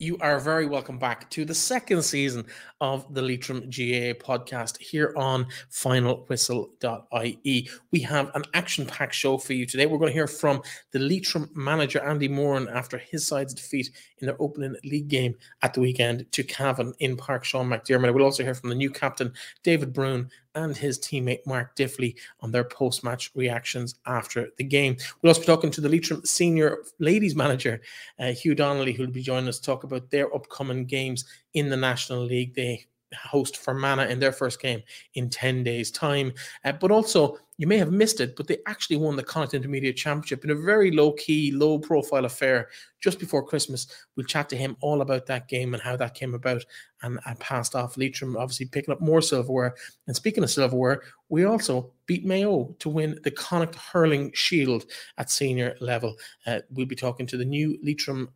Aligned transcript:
You 0.00 0.16
are 0.20 0.38
very 0.38 0.66
welcome 0.66 0.96
back 0.96 1.28
to 1.30 1.44
the 1.44 1.56
second 1.56 2.02
season 2.02 2.46
of 2.80 3.12
the 3.12 3.20
Leitrim 3.20 3.62
GAA 3.62 4.14
podcast 4.14 4.78
here 4.78 5.12
on 5.16 5.44
finalwhistle.ie. 5.72 7.68
We 7.90 8.00
have 8.02 8.30
an 8.36 8.44
action 8.54 8.86
packed 8.86 9.16
show 9.16 9.38
for 9.38 9.54
you 9.54 9.66
today. 9.66 9.86
We're 9.86 9.98
going 9.98 10.10
to 10.10 10.14
hear 10.14 10.28
from 10.28 10.62
the 10.92 11.00
Leitrim 11.00 11.50
manager, 11.52 12.00
Andy 12.00 12.28
Moran, 12.28 12.68
after 12.68 12.96
his 12.96 13.26
side's 13.26 13.54
defeat 13.54 13.90
in 14.18 14.26
their 14.26 14.40
opening 14.40 14.76
league 14.84 15.08
game 15.08 15.34
at 15.62 15.74
the 15.74 15.80
weekend 15.80 16.30
to 16.30 16.44
Cavan 16.44 16.94
in 17.00 17.16
Park 17.16 17.44
Sean 17.44 17.68
McDermott. 17.68 18.14
We'll 18.14 18.22
also 18.22 18.44
hear 18.44 18.54
from 18.54 18.68
the 18.68 18.76
new 18.76 18.90
captain, 18.90 19.32
David 19.64 19.92
Bruen, 19.92 20.30
and 20.54 20.76
his 20.76 20.98
teammate 20.98 21.46
Mark 21.46 21.76
Diffley 21.76 22.16
on 22.40 22.50
their 22.50 22.64
post 22.64 23.04
match 23.04 23.30
reactions 23.34 23.94
after 24.06 24.48
the 24.56 24.64
game. 24.64 24.96
We'll 25.22 25.30
also 25.30 25.40
be 25.40 25.46
talking 25.46 25.70
to 25.70 25.80
the 25.80 25.88
Leitrim 25.88 26.24
senior 26.24 26.78
ladies 26.98 27.36
manager, 27.36 27.80
uh, 28.18 28.32
Hugh 28.32 28.54
Donnelly, 28.54 28.92
who 28.92 29.04
will 29.04 29.12
be 29.12 29.22
joining 29.22 29.48
us 29.48 29.58
to 29.58 29.66
talk 29.66 29.84
about 29.92 30.10
their 30.10 30.34
upcoming 30.34 30.84
games 30.84 31.24
in 31.54 31.68
the 31.68 31.76
National 31.76 32.24
League. 32.24 32.54
They 32.54 32.86
host 33.14 33.56
Fermanagh 33.56 34.08
in 34.08 34.20
their 34.20 34.32
first 34.32 34.60
game 34.60 34.82
in 35.14 35.30
10 35.30 35.64
days' 35.64 35.90
time. 35.90 36.32
Uh, 36.64 36.72
but 36.72 36.90
also, 36.90 37.38
you 37.56 37.66
may 37.66 37.76
have 37.78 37.90
missed 37.90 38.20
it, 38.20 38.36
but 38.36 38.46
they 38.46 38.58
actually 38.66 38.96
won 38.96 39.16
the 39.16 39.22
Connacht 39.22 39.54
Intermediate 39.54 39.96
Championship 39.96 40.44
in 40.44 40.50
a 40.50 40.54
very 40.54 40.92
low 40.92 41.12
key, 41.12 41.50
low 41.50 41.78
profile 41.78 42.24
affair 42.24 42.68
just 43.00 43.18
before 43.18 43.44
Christmas. 43.44 43.88
We'll 44.14 44.26
chat 44.26 44.48
to 44.50 44.56
him 44.56 44.76
all 44.80 45.00
about 45.00 45.26
that 45.26 45.48
game 45.48 45.74
and 45.74 45.82
how 45.82 45.96
that 45.96 46.14
came 46.14 46.34
about 46.34 46.64
and, 47.02 47.18
and 47.26 47.40
passed 47.40 47.74
off. 47.74 47.96
Leitrim 47.96 48.36
obviously 48.36 48.66
picking 48.66 48.92
up 48.92 49.00
more 49.00 49.20
silverware. 49.20 49.74
And 50.06 50.14
speaking 50.14 50.44
of 50.44 50.50
silverware, 50.50 51.02
we 51.30 51.44
also 51.44 51.92
beat 52.06 52.24
Mayo 52.24 52.76
to 52.78 52.88
win 52.88 53.18
the 53.24 53.30
Connacht 53.32 53.74
Hurling 53.74 54.30
Shield 54.34 54.84
at 55.18 55.30
senior 55.30 55.76
level. 55.80 56.14
Uh, 56.46 56.60
we'll 56.70 56.86
be 56.86 56.94
talking 56.94 57.26
to 57.26 57.36
the 57.36 57.44
new 57.44 57.76
Leitrim 57.82 58.28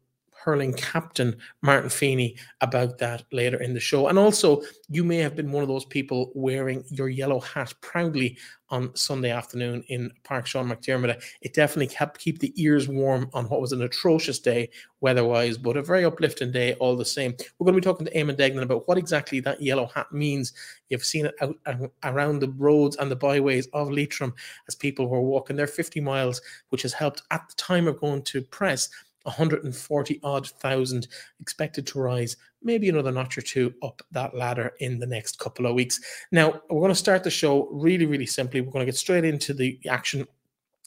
hurling 0.42 0.74
captain 0.74 1.36
Martin 1.62 1.90
Feeney 1.90 2.36
about 2.60 2.98
that 2.98 3.24
later 3.32 3.60
in 3.60 3.74
the 3.74 3.80
show. 3.80 4.08
And 4.08 4.18
also, 4.18 4.62
you 4.88 5.04
may 5.04 5.18
have 5.18 5.36
been 5.36 5.52
one 5.52 5.62
of 5.62 5.68
those 5.68 5.84
people 5.84 6.32
wearing 6.34 6.84
your 6.90 7.08
yellow 7.08 7.40
hat 7.40 7.72
proudly 7.80 8.36
on 8.72 8.94
Sunday 8.96 9.30
afternoon 9.30 9.84
in 9.88 10.10
Park 10.24 10.46
Sean 10.46 10.68
McDermott. 10.68 11.22
It 11.42 11.54
definitely 11.54 11.94
helped 11.94 12.18
keep 12.18 12.38
the 12.38 12.52
ears 12.56 12.88
warm 12.88 13.28
on 13.34 13.44
what 13.50 13.60
was 13.60 13.72
an 13.72 13.82
atrocious 13.82 14.38
day 14.38 14.70
weather-wise, 15.00 15.58
but 15.58 15.76
a 15.76 15.82
very 15.82 16.04
uplifting 16.04 16.50
day 16.50 16.72
all 16.74 16.96
the 16.96 17.04
same. 17.04 17.34
We're 17.58 17.66
going 17.66 17.74
to 17.74 17.80
be 17.80 17.84
talking 17.84 18.06
to 18.06 18.12
Eamonn 18.14 18.38
Duignan 18.38 18.62
about 18.62 18.88
what 18.88 18.98
exactly 18.98 19.40
that 19.40 19.62
yellow 19.62 19.86
hat 19.94 20.10
means. 20.10 20.54
You've 20.88 21.04
seen 21.04 21.26
it 21.26 21.34
out 21.40 21.56
around 22.02 22.40
the 22.40 22.50
roads 22.50 22.96
and 22.96 23.10
the 23.10 23.16
byways 23.16 23.66
of 23.74 23.90
Leitrim 23.90 24.32
as 24.66 24.74
people 24.74 25.06
were 25.06 25.20
walking 25.20 25.56
their 25.56 25.66
50 25.66 26.00
miles, 26.00 26.40
which 26.70 26.82
has 26.82 26.94
helped 26.94 27.22
at 27.30 27.46
the 27.48 27.54
time 27.56 27.86
of 27.86 28.00
going 28.00 28.22
to 28.22 28.42
press 28.42 28.88
140 29.24 30.20
odd 30.22 30.48
thousand 30.48 31.08
expected 31.40 31.86
to 31.88 32.00
rise 32.00 32.36
maybe 32.64 32.88
another 32.88 33.12
notch 33.12 33.36
or 33.36 33.42
two 33.42 33.74
up 33.82 34.02
that 34.10 34.34
ladder 34.34 34.72
in 34.80 34.98
the 34.98 35.06
next 35.06 35.38
couple 35.38 35.66
of 35.66 35.74
weeks. 35.74 36.00
Now, 36.30 36.60
we're 36.70 36.80
going 36.80 36.90
to 36.90 36.94
start 36.94 37.24
the 37.24 37.30
show 37.30 37.68
really, 37.70 38.06
really 38.06 38.26
simply. 38.26 38.60
We're 38.60 38.72
going 38.72 38.86
to 38.86 38.90
get 38.90 38.98
straight 38.98 39.24
into 39.24 39.54
the 39.54 39.78
action 39.88 40.26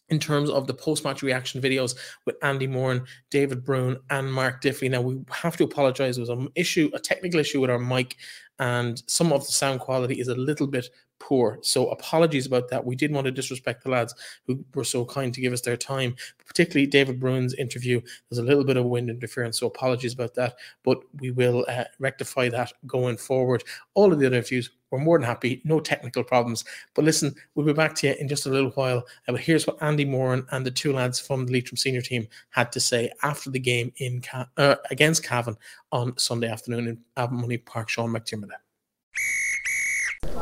in 0.09 0.19
terms 0.19 0.51
of 0.51 0.67
the 0.67 0.73
post-match 0.73 1.23
reaction 1.23 1.61
videos 1.61 1.95
with 2.25 2.35
Andy 2.43 2.67
Moran, 2.67 3.05
David 3.31 3.63
Bruen, 3.63 3.97
and 4.11 4.31
Mark 4.31 4.61
Diffley. 4.61 4.89
Now 4.89 5.01
we 5.01 5.19
have 5.31 5.57
to 5.57 5.63
apologize. 5.63 6.15
There 6.15 6.21
was 6.21 6.29
an 6.29 6.49
issue, 6.53 6.91
a 6.93 6.99
technical 6.99 7.39
issue 7.39 7.59
with 7.59 7.71
our 7.71 7.79
mic, 7.79 8.15
and 8.59 9.01
some 9.07 9.33
of 9.33 9.45
the 9.45 9.51
sound 9.51 9.79
quality 9.79 10.19
is 10.19 10.27
a 10.27 10.35
little 10.35 10.67
bit 10.67 10.89
poor. 11.19 11.59
So 11.61 11.89
apologies 11.89 12.45
about 12.45 12.69
that. 12.69 12.85
We 12.85 12.95
didn't 12.95 13.15
want 13.15 13.25
to 13.25 13.31
disrespect 13.31 13.83
the 13.83 13.89
lads 13.89 14.13
who 14.45 14.63
were 14.73 14.83
so 14.83 15.05
kind 15.05 15.33
to 15.33 15.41
give 15.41 15.53
us 15.53 15.61
their 15.61 15.77
time, 15.77 16.15
particularly 16.45 16.87
David 16.87 17.19
Bruen's 17.19 17.53
interview. 17.55 18.01
There's 18.29 18.39
a 18.39 18.43
little 18.43 18.63
bit 18.63 18.77
of 18.77 18.85
wind 18.85 19.09
interference, 19.09 19.59
so 19.59 19.67
apologies 19.67 20.13
about 20.13 20.33
that. 20.35 20.55
But 20.83 20.99
we 21.19 21.31
will 21.31 21.65
uh, 21.67 21.85
rectify 21.99 22.49
that 22.49 22.73
going 22.85 23.17
forward. 23.17 23.63
All 23.93 24.11
of 24.11 24.19
the 24.19 24.27
other 24.27 24.37
interviews 24.37 24.71
we're 24.91 24.99
more 24.99 25.17
than 25.17 25.27
happy, 25.27 25.61
no 25.65 25.79
technical 25.79 26.23
problems. 26.23 26.63
But 26.93 27.05
listen, 27.05 27.35
we'll 27.53 27.65
be 27.65 27.73
back 27.73 27.95
to 27.95 28.07
you 28.07 28.15
in 28.19 28.27
just 28.27 28.45
a 28.45 28.49
little 28.49 28.69
while. 28.71 28.99
Uh, 29.27 29.33
but 29.33 29.41
here's 29.41 29.67
what 29.67 29.81
Andy 29.81 30.05
Moran 30.05 30.45
and 30.51 30.65
the 30.65 30.71
two 30.71 30.93
lads 30.93 31.19
from 31.19 31.45
the 31.45 31.51
Leitrim 31.51 31.75
senior 31.75 32.01
team 32.01 32.27
had 32.51 32.71
to 32.71 32.79
say 32.79 33.11
after 33.23 33.49
the 33.49 33.59
game 33.59 33.91
in 33.97 34.21
uh, 34.57 34.75
against 34.91 35.23
Cavan 35.23 35.57
on 35.91 36.17
Sunday 36.17 36.47
afternoon 36.47 36.87
in 36.87 36.97
Avonmoney 37.17 37.65
Park, 37.65 37.89
Sean 37.89 38.11
McDermott. 38.11 38.64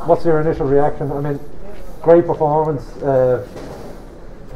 What's 0.06 0.26
your 0.26 0.42
initial 0.42 0.66
reaction? 0.66 1.12
I 1.12 1.22
mean, 1.22 1.40
great 2.02 2.26
performance, 2.26 2.84
a 3.02 3.08
uh, 3.08 3.48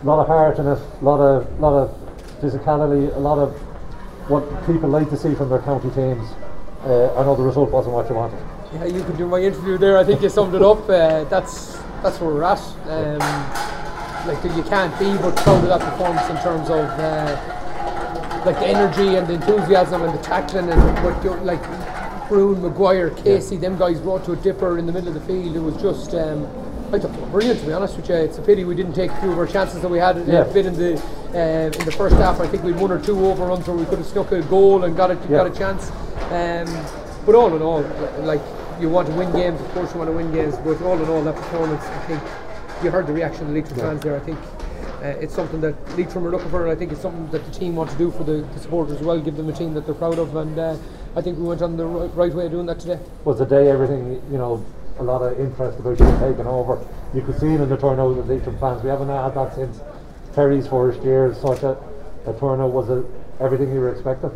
lot 0.04 0.20
of 0.20 0.28
heart 0.28 0.60
in 0.60 0.68
it, 0.68 0.78
a 0.78 1.06
lot 1.06 1.22
of 1.22 1.60
lot 1.60 1.74
of 1.74 1.98
physicality, 2.42 3.16
a 3.16 3.20
lot 3.20 3.38
of 3.38 3.54
what 4.30 4.44
people 4.66 4.90
like 4.90 5.10
to 5.10 5.18
see 5.18 5.34
from 5.36 5.50
their 5.50 5.62
county 5.62 5.90
teams. 5.92 6.28
Uh, 6.84 7.16
I 7.16 7.24
know 7.24 7.36
the 7.36 7.44
result 7.44 7.72
wasn't 7.72 7.96
what 7.96 8.10
you 8.10 8.16
wanted. 8.16 8.40
Yeah, 8.74 8.86
you 8.86 9.04
can 9.04 9.16
do 9.16 9.26
my 9.26 9.40
interview 9.40 9.78
there. 9.78 9.98
I 9.98 10.04
think 10.04 10.22
you 10.22 10.28
summed 10.28 10.54
it 10.54 10.62
up. 10.62 10.90
Uh, 10.90 11.24
that's 11.26 11.78
that's 12.04 12.20
where 12.20 12.30
we're 12.30 12.44
at. 12.44 12.60
Um, 12.88 13.68
like 14.28 14.44
you 14.44 14.64
can't 14.64 14.92
be 15.00 15.16
but 15.22 15.36
proud 15.38 15.64
of 15.64 15.70
that 15.70 15.80
performance 15.80 16.30
in 16.30 16.38
terms 16.44 16.70
of 16.70 16.86
uh, 17.00 18.44
like 18.46 18.60
the 18.60 18.68
energy 18.68 19.16
and 19.16 19.26
the 19.28 19.36
enthusiasm 19.36 20.04
and 20.04 20.14
the 20.14 20.22
tackling 20.22 20.70
and 20.70 21.04
what 21.04 21.24
you 21.24 21.34
like 21.46 21.64
Bruen, 22.28 22.62
Maguire, 22.62 23.12
Casey, 23.12 23.56
yeah. 23.56 23.62
them 23.62 23.78
guys 23.78 24.00
brought 24.00 24.26
to 24.26 24.34
a 24.34 24.36
dipper 24.36 24.78
in 24.78 24.86
the 24.86 24.92
middle 24.92 25.10
of 25.10 25.14
the 25.14 25.22
field. 25.22 25.56
It 25.56 25.60
was 25.60 25.82
just, 25.82 26.14
um, 26.14 26.46
I 26.94 27.00
thought 27.00 27.14
brilliant 27.32 27.60
to 27.62 27.66
be 27.66 27.74
honest 27.74 27.98
with 27.98 28.10
you. 28.10 28.16
It's 28.16 28.38
a 28.38 28.42
pity 28.42 28.64
we 28.64 28.76
didn't 28.76 28.94
take 28.94 29.12
a 29.12 29.22
few 29.22 29.32
of 29.32 29.38
our 29.38 29.48
chances 29.48 29.82
that 29.82 29.90
we 29.90 29.98
had 29.98 30.18
yeah. 30.28 30.42
a 30.42 30.54
bit 30.54 30.66
in 30.66 30.74
the 30.74 30.96
uh, 31.34 31.78
in 31.78 31.86
the 31.86 31.92
first 31.92 32.16
half. 32.16 32.40
I 32.40 32.48
think 32.48 32.64
we 32.64 32.72
had 32.72 32.82
one 32.82 32.92
or 32.92 33.02
two 33.02 33.26
overruns 33.26 33.68
where 33.68 33.76
we 33.76 33.86
could 33.86 33.98
have 34.00 34.08
snuck 34.08 34.32
a 34.32 34.42
goal 34.44 34.84
and 34.86 34.96
got 34.96 35.12
a 35.12 35.16
yeah. 35.16 35.38
got 35.38 35.48
a 35.48 35.56
chance. 35.56 35.92
Um, 36.32 36.68
but 37.26 37.36
all 37.36 37.54
in 37.54 37.62
all, 37.62 37.82
like 38.22 38.42
you 38.80 38.90
want 38.90 39.08
to 39.08 39.14
win 39.14 39.32
games, 39.34 39.60
of 39.60 39.68
course 39.72 39.92
you 39.92 39.98
want 40.00 40.10
to 40.10 40.16
win 40.16 40.32
games. 40.32 40.56
But 40.58 40.82
all 40.82 41.02
in 41.02 41.10
all, 41.10 41.22
that 41.24 41.36
performance, 41.36 41.84
I 41.84 42.00
think 42.06 42.24
you 42.84 42.90
heard 42.90 43.08
the 43.08 43.14
reaction 43.14 43.44
of 43.44 43.50
the 43.50 43.56
Leitrim 43.56 43.80
fans 43.80 44.02
there. 44.02 44.16
I 44.16 44.20
think 44.20 44.40
uh, 45.02 45.20
it's 45.20 45.36
something 45.36 45.60
that 45.62 45.76
Leitrim 45.98 46.26
are 46.26 46.32
looking 46.32 46.50
for, 46.50 46.64
and 46.64 46.72
I 46.72 46.76
think 46.76 46.92
it's 46.94 47.02
something 47.02 47.30
that 47.32 47.44
the 47.46 47.52
team 47.52 47.76
want 47.76 47.90
to 47.92 47.98
do 47.98 48.12
for 48.12 48.24
the, 48.24 48.48
the 48.54 48.60
supporters 48.60 48.98
as 48.98 49.06
well. 49.06 49.20
Give 49.20 49.36
them 49.36 49.50
a 49.50 49.54
team 49.54 49.74
that 49.74 49.86
they're 49.86 49.96
proud 49.96 50.20
of, 50.20 50.36
and 50.38 50.58
uh, 50.58 50.78
I 51.18 51.22
think 51.22 51.40
we 51.40 51.46
went 51.46 51.64
on 51.64 51.76
the 51.78 51.84
right, 51.84 52.16
right, 52.16 52.32
way 52.32 52.46
of 52.46 52.52
doing 52.52 52.68
that 52.68 52.80
today. 52.80 53.00
Was 53.26 53.40
the 53.40 53.46
day 53.46 53.72
everything 53.72 54.22
you 54.32 54.38
know? 54.38 54.64
A 55.00 55.04
lot 55.04 55.24
of 55.24 55.40
interest 55.40 55.80
about 55.80 56.00
you 56.00 56.06
taking 56.20 56.46
over. 56.46 56.84
You 57.14 57.22
could 57.22 57.40
see 57.40 57.54
it 57.54 57.62
in 57.62 57.70
the 57.70 57.78
turnout 57.78 58.18
of 58.18 58.28
the 58.28 58.34
Leitrim 58.34 58.58
fans. 58.60 58.84
We 58.84 58.90
haven't 58.90 59.10
had 59.10 59.34
that 59.34 59.54
since 59.56 59.80
Terry's 60.34 60.68
first 60.68 61.02
year. 61.04 61.36
Such 61.36 61.64
a, 61.64 61.78
a 62.28 62.34
turnout 62.40 62.72
was 62.72 62.90
it 62.90 63.06
everything 63.40 63.74
you 63.74 63.80
were 63.80 63.92
expecting? 63.92 64.32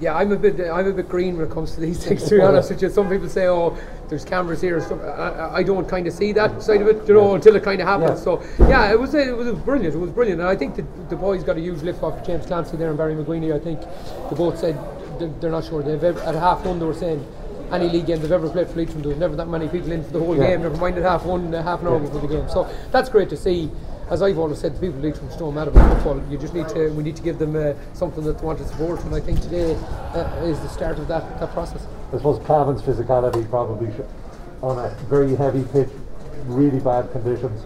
yeah, 0.00 0.14
I'm 0.14 0.30
a 0.32 0.36
bit 0.36 0.60
I'm 0.60 0.86
a 0.86 0.92
bit 0.92 1.08
green 1.08 1.36
when 1.36 1.46
it 1.46 1.52
comes 1.52 1.74
to 1.74 1.80
these 1.80 2.04
things. 2.04 2.22
To 2.28 2.36
be 2.36 2.40
honest 2.40 2.70
with 2.70 2.82
you, 2.82 2.90
some 2.90 3.08
people 3.08 3.28
say, 3.28 3.46
"Oh, 3.46 3.76
there's 4.08 4.24
cameras 4.24 4.60
here." 4.60 4.80
Stuff. 4.80 5.00
I, 5.00 5.56
I 5.56 5.62
don't 5.62 5.88
kind 5.88 6.06
of 6.06 6.12
see 6.12 6.32
that 6.32 6.62
side 6.62 6.82
of 6.82 6.88
it, 6.88 7.08
you 7.08 7.14
know, 7.14 7.34
until 7.34 7.56
it 7.56 7.64
kind 7.64 7.80
of 7.80 7.88
happens. 7.88 8.20
Yeah. 8.20 8.24
So 8.24 8.42
yeah, 8.68 8.92
it 8.92 8.98
was 8.98 9.14
it 9.14 9.36
was 9.36 9.52
brilliant. 9.58 9.94
It 9.94 9.98
was 9.98 10.10
brilliant, 10.10 10.40
and 10.40 10.48
I 10.48 10.54
think 10.54 10.76
the, 10.76 10.86
the 11.08 11.16
boys 11.16 11.42
got 11.42 11.56
a 11.56 11.60
huge 11.60 11.82
lift 11.82 12.02
off 12.02 12.24
James 12.24 12.46
Glancy 12.46 12.78
there 12.78 12.90
and 12.90 12.98
Barry 12.98 13.14
McWeeney. 13.14 13.52
I 13.52 13.58
think 13.58 13.80
they 14.30 14.36
both 14.36 14.58
said 14.58 14.78
they're, 15.18 15.28
they're 15.40 15.50
not 15.50 15.64
sure. 15.64 15.82
They've 15.82 16.02
ever, 16.02 16.20
at 16.20 16.34
half 16.34 16.64
one 16.64 16.78
they 16.78 16.86
were 16.86 16.94
saying 16.94 17.26
any 17.70 17.88
league 17.88 18.06
game 18.06 18.20
they've 18.20 18.32
ever 18.32 18.48
played 18.48 18.68
for 18.68 18.76
Leitrim, 18.76 19.02
there 19.02 19.10
was 19.10 19.18
never 19.18 19.36
that 19.36 19.48
many 19.48 19.68
people 19.68 19.92
in 19.92 20.02
for 20.04 20.12
the 20.12 20.18
whole 20.18 20.36
yeah. 20.36 20.48
game. 20.48 20.62
Never 20.62 20.76
mind 20.76 20.96
at 20.96 21.02
half 21.02 21.24
one, 21.24 21.52
half 21.52 21.80
an 21.80 21.88
hour 21.88 21.98
before 21.98 22.20
the 22.20 22.28
game. 22.28 22.48
So 22.48 22.68
that's 22.92 23.08
great 23.08 23.28
to 23.30 23.36
see 23.36 23.70
as 24.10 24.22
I've 24.22 24.38
always 24.38 24.58
said, 24.58 24.74
the 24.74 24.80
people 24.80 25.12
from 25.12 25.30
Stone 25.30 25.54
mad 25.54 25.68
about 25.68 25.96
football. 25.96 26.22
You 26.30 26.38
just 26.38 26.54
need 26.54 26.68
to, 26.70 26.88
we 26.90 27.02
need 27.02 27.16
to 27.16 27.22
give 27.22 27.38
them 27.38 27.54
uh, 27.54 27.74
something 27.92 28.24
that 28.24 28.38
they 28.38 28.46
want 28.46 28.58
to 28.58 28.66
support, 28.66 29.04
and 29.04 29.14
I 29.14 29.20
think 29.20 29.40
today 29.40 29.74
uh, 30.14 30.40
is 30.44 30.58
the 30.60 30.68
start 30.68 30.98
of 30.98 31.08
that, 31.08 31.38
that 31.40 31.52
process. 31.52 31.86
I 32.12 32.16
suppose 32.16 32.44
Cavan's 32.46 32.80
physicality 32.80 33.48
probably 33.50 33.92
on 34.62 34.78
a 34.78 34.88
very 35.08 35.36
heavy 35.36 35.64
pitch, 35.72 35.90
really 36.46 36.80
bad 36.80 37.12
conditions. 37.12 37.62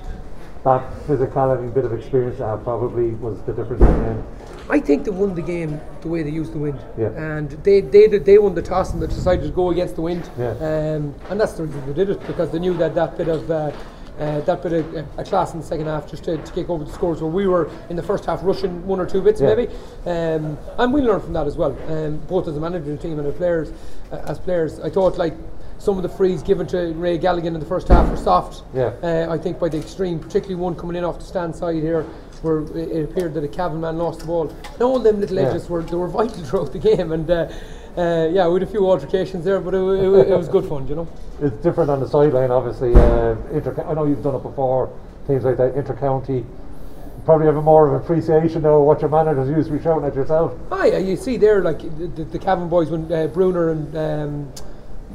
That 0.64 0.82
physicality 1.06 1.60
and 1.60 1.74
bit 1.74 1.84
of 1.84 1.92
experience 1.92 2.38
have 2.38 2.64
probably 2.64 3.10
was 3.10 3.40
the 3.42 3.52
difference 3.52 3.82
in 3.82 4.02
the 4.02 4.08
end. 4.08 4.24
I 4.68 4.80
think 4.80 5.04
they 5.04 5.10
won 5.10 5.34
the 5.34 5.42
game 5.42 5.80
the 6.00 6.08
way 6.08 6.22
they 6.22 6.30
used 6.30 6.52
the 6.52 6.58
wind, 6.58 6.80
yeah. 6.96 7.08
and 7.08 7.50
they 7.64 7.80
they 7.80 8.06
they 8.06 8.38
won 8.38 8.54
the 8.54 8.62
toss 8.62 8.92
and 8.92 9.02
they 9.02 9.06
decided 9.06 9.44
to 9.44 9.50
go 9.50 9.70
against 9.70 9.96
the 9.96 10.02
wind, 10.02 10.28
yeah. 10.38 10.50
um, 10.50 11.14
and 11.30 11.40
that's 11.40 11.54
the 11.54 11.64
reason 11.64 11.86
they 11.86 11.92
did 11.92 12.10
it 12.10 12.26
because 12.26 12.50
they 12.50 12.58
knew 12.58 12.74
that 12.74 12.94
that 12.94 13.16
bit 13.16 13.28
of 13.28 13.50
uh, 13.50 13.72
uh, 14.18 14.40
that 14.42 14.62
bit 14.62 14.72
of 14.72 15.18
a 15.18 15.24
class 15.24 15.54
in 15.54 15.60
the 15.60 15.66
second 15.66 15.86
half 15.86 16.08
just 16.08 16.24
to, 16.24 16.36
to 16.36 16.52
kick 16.52 16.68
over 16.68 16.84
the 16.84 16.92
scores 16.92 17.20
where 17.22 17.30
we 17.30 17.46
were 17.46 17.70
in 17.88 17.96
the 17.96 18.02
first 18.02 18.24
half 18.24 18.40
rushing 18.42 18.86
one 18.86 19.00
or 19.00 19.06
two 19.06 19.22
bits 19.22 19.40
yeah. 19.40 19.54
maybe 19.54 19.72
um, 20.06 20.58
and 20.78 20.92
we 20.92 21.00
learned 21.00 21.22
from 21.22 21.32
that 21.32 21.46
as 21.46 21.56
well 21.56 21.76
um, 21.90 22.18
both 22.28 22.46
as 22.46 22.56
a 22.56 22.60
management 22.60 23.00
team 23.00 23.18
and 23.18 23.26
as 23.26 23.34
players 23.34 23.72
uh, 24.12 24.16
as 24.26 24.38
players 24.38 24.78
I 24.80 24.90
thought 24.90 25.16
like 25.16 25.34
some 25.78 25.96
of 25.96 26.02
the 26.02 26.08
frees 26.08 26.42
given 26.42 26.66
to 26.68 26.92
Ray 26.92 27.18
Galligan 27.18 27.54
in 27.54 27.60
the 27.60 27.66
first 27.66 27.88
half 27.88 28.08
were 28.08 28.16
soft 28.16 28.62
yeah. 28.74 28.92
Uh, 29.02 29.32
I 29.32 29.38
think 29.38 29.58
by 29.58 29.68
the 29.68 29.78
extreme 29.78 30.18
particularly 30.18 30.56
one 30.56 30.76
coming 30.76 30.96
in 30.96 31.04
off 31.04 31.18
the 31.18 31.24
stand 31.24 31.56
side 31.56 31.76
here 31.76 32.06
where 32.42 32.60
it 32.76 33.04
appeared 33.10 33.34
that 33.34 33.44
a 33.44 33.48
Cavan 33.48 33.80
man 33.80 33.98
lost 33.98 34.20
the 34.20 34.26
ball 34.26 34.48
and 34.48 34.82
all 34.82 34.98
them 34.98 35.20
little 35.20 35.38
edges 35.38 35.64
yeah. 35.64 35.70
were 35.70 35.82
they 35.82 35.96
were 35.96 36.08
vital 36.08 36.44
throughout 36.44 36.72
the 36.72 36.78
game 36.78 37.12
and 37.12 37.30
uh, 37.30 37.48
uh, 37.96 38.28
yeah, 38.32 38.48
we 38.48 38.54
had 38.54 38.62
a 38.62 38.70
few 38.70 38.88
altercations 38.88 39.44
there, 39.44 39.60
but 39.60 39.74
it, 39.74 39.78
it, 39.78 40.30
it 40.30 40.36
was 40.36 40.48
good 40.48 40.64
fun, 40.64 40.88
you 40.88 40.94
know. 40.94 41.06
It's 41.42 41.56
different 41.58 41.90
on 41.90 42.00
the 42.00 42.08
sideline, 42.08 42.50
obviously. 42.50 42.94
Uh, 42.94 43.36
inter- 43.52 43.84
I 43.86 43.92
know 43.92 44.06
you've 44.06 44.22
done 44.22 44.34
it 44.34 44.42
before, 44.42 44.90
things 45.26 45.44
like 45.44 45.58
that, 45.58 45.74
inter-county 45.74 46.42
probably 47.24 47.46
have 47.46 47.56
a 47.56 47.62
more 47.62 47.94
of 47.94 48.02
appreciation 48.02 48.62
now 48.62 48.76
of 48.76 48.84
what 48.84 49.00
your 49.00 49.10
managers 49.10 49.48
used 49.48 49.68
to 49.68 49.76
be 49.76 49.82
shouting 49.82 50.04
at 50.04 50.14
yourself. 50.14 50.52
Ah, 50.70 50.84
yeah, 50.84 50.98
you 50.98 51.16
see 51.16 51.36
there, 51.36 51.62
like 51.62 51.78
the, 51.78 52.06
the, 52.08 52.24
the 52.24 52.38
Cavan 52.38 52.68
boys 52.68 52.90
when 52.90 53.10
uh, 53.12 53.28
Bruner 53.28 53.70
and 53.70 53.96
um, 53.96 54.52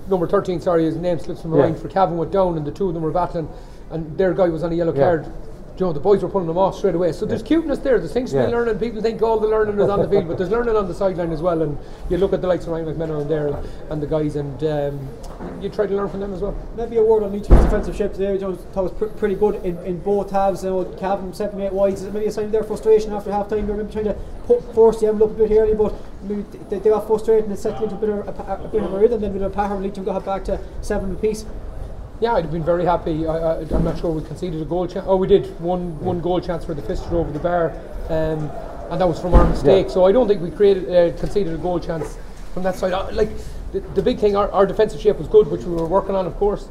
number 0.07 0.27
13, 0.27 0.62
sorry, 0.62 0.85
his 0.85 0.95
name 0.95 1.19
slips 1.19 1.41
from 1.41 1.51
my 1.51 1.57
Yeah. 1.57 1.63
mind, 1.63 1.79
for 1.79 1.89
Cavan 1.89 2.18
went 2.18 2.31
down 2.31 2.57
and 2.57 2.65
the 2.65 2.71
two 2.71 2.88
of 2.88 2.94
them 2.94 3.03
were 3.03 3.12
battling 3.12 3.50
and 3.91 4.18
their 4.18 4.33
guy 4.33 4.47
was 4.47 4.63
on 4.63 4.71
a 4.71 4.75
yellow 4.75 4.94
Yeah. 4.94 5.03
card. 5.03 5.31
You 5.79 5.85
know, 5.85 5.94
the 5.94 6.00
boys 6.00 6.24
were 6.24 6.29
pulling 6.29 6.47
them 6.47 6.57
off 6.57 6.75
straight 6.75 6.95
away. 6.95 7.12
So 7.12 7.27
there's 7.27 7.44
cuteness 7.44 7.77
there. 7.77 8.00
There's 8.00 8.12
things 8.12 8.31
to 8.31 8.38
Yeah. 8.38 8.45
be 8.47 8.51
learning. 8.51 8.79
People 8.79 9.00
think 9.00 9.21
all 9.21 9.39
the 9.39 9.47
learning 9.47 9.79
is 9.79 9.88
on 9.89 10.00
the 10.01 10.07
field, 10.09 10.27
but 10.27 10.39
there's 10.39 10.50
learning 10.57 10.75
on 10.75 10.88
the 10.88 10.94
sideline 10.95 11.31
as 11.31 11.39
well. 11.44 11.62
And 11.62 11.77
you 12.09 12.18
look 12.18 12.33
at 12.33 12.41
the 12.41 12.47
likes 12.47 12.65
of 12.65 12.71
Ryan 12.71 12.85
McMenamin 12.88 13.21
and 13.21 13.29
there 13.29 13.47
and, 13.50 13.69
and 13.91 14.01
the 14.01 14.07
guys, 14.07 14.35
and 14.38 14.63
um, 14.63 15.00
you 15.62 15.69
try 15.69 15.85
to 15.85 15.94
learn 15.95 16.09
from 16.09 16.21
them 16.21 16.33
as 16.33 16.41
well. 16.41 16.56
Maybe 16.75 16.97
a 16.97 17.03
word 17.03 17.21
on 17.21 17.35
each 17.35 17.47
of 17.47 17.56
his 17.57 17.65
defensive 17.65 17.95
shapes 17.95 18.18
there. 18.18 18.33
You 18.33 18.39
know, 18.39 18.56
thought 18.56 18.85
was 18.85 18.91
pr- 18.94 19.06
pretty 19.06 19.35
good 19.35 19.63
in, 19.63 19.77
in 19.85 20.00
both 20.00 20.31
halves. 20.31 20.63
You 20.63 20.71
know, 20.71 20.85
Cavan 20.97 21.31
seven 21.35 21.62
eight 21.62 21.74
wides. 21.74 22.01
Is 22.01 22.07
it 22.07 22.13
maybe 22.13 22.25
a 22.25 22.31
sign 22.31 22.45
of 22.45 22.51
their 22.51 22.63
frustration 22.63 23.13
after 23.13 23.31
half 23.31 23.47
time? 23.47 23.68
They're 23.68 23.77
maybe 23.77 23.91
trying 23.94 24.06
to 24.06 24.15
put, 24.47 24.63
force 24.74 25.00
the 25.00 25.07
envelope 25.09 25.31
a 25.39 25.47
bit 25.47 25.51
early, 25.51 25.75
but 25.75 25.94
maybe 26.24 26.44
they, 26.69 26.79
they 26.79 26.89
got 26.89 27.06
frustrated 27.06 27.45
and 27.51 27.59
settled 27.59 27.83
into 27.83 27.95
a 27.95 28.00
bit 28.00 28.09
of 28.09 28.27
a, 28.27 28.31
pa- 28.31 28.56
a 28.56 28.68
bit 28.68 28.81
of 28.81 28.91
a 28.95 28.97
rhythm. 28.97 29.21
Then 29.21 29.31
with 29.33 29.44
a 29.44 29.50
pattern, 29.51 29.83
Leitrim 29.83 30.06
got 30.07 30.25
back 30.25 30.44
to 30.45 30.59
seven 30.81 31.12
apiece. 31.12 31.45
Yeah, 32.19 32.33
I'd 32.33 32.45
have 32.45 32.51
been 32.51 32.63
very 32.63 32.83
happy. 32.83 33.27
I, 33.27 33.37
I, 33.37 33.59
I'm 33.59 33.83
not 33.83 33.99
sure 33.99 34.11
we 34.11 34.23
conceded 34.23 34.59
a 34.59 34.65
goal 34.65 34.87
chance. 34.87 35.05
Oh, 35.07 35.17
we 35.17 35.27
did 35.27 35.59
one 35.59 35.99
one 35.99 36.19
goal 36.19 36.41
chance 36.41 36.65
for 36.65 36.73
the 36.73 36.81
Fister 36.81 37.11
over 37.11 37.31
the 37.31 37.39
bar, 37.39 37.71
um, 38.09 38.49
and 38.89 38.99
that 38.99 39.07
was 39.07 39.19
from 39.19 39.35
our 39.35 39.45
mistake. 39.45 39.87
Yeah. 39.87 39.93
So 39.93 40.05
I 40.05 40.11
don't 40.11 40.27
think 40.27 40.41
we 40.41 40.49
created 40.49 40.89
uh, 40.89 41.15
conceded 41.19 41.53
a 41.53 41.57
goal 41.57 41.79
chance 41.79 42.17
from 42.53 42.63
that 42.63 42.75
side. 42.75 42.93
Uh, 42.93 43.09
like 43.11 43.29
the, 43.71 43.81
the 43.93 44.01
big 44.01 44.17
thing, 44.17 44.35
our, 44.35 44.49
our 44.51 44.65
defensive 44.65 44.99
shape 44.99 45.17
was 45.17 45.27
good, 45.27 45.45
which 45.47 45.61
we 45.61 45.75
were 45.75 45.85
working 45.85 46.15
on, 46.15 46.25
of 46.25 46.35
course. 46.37 46.69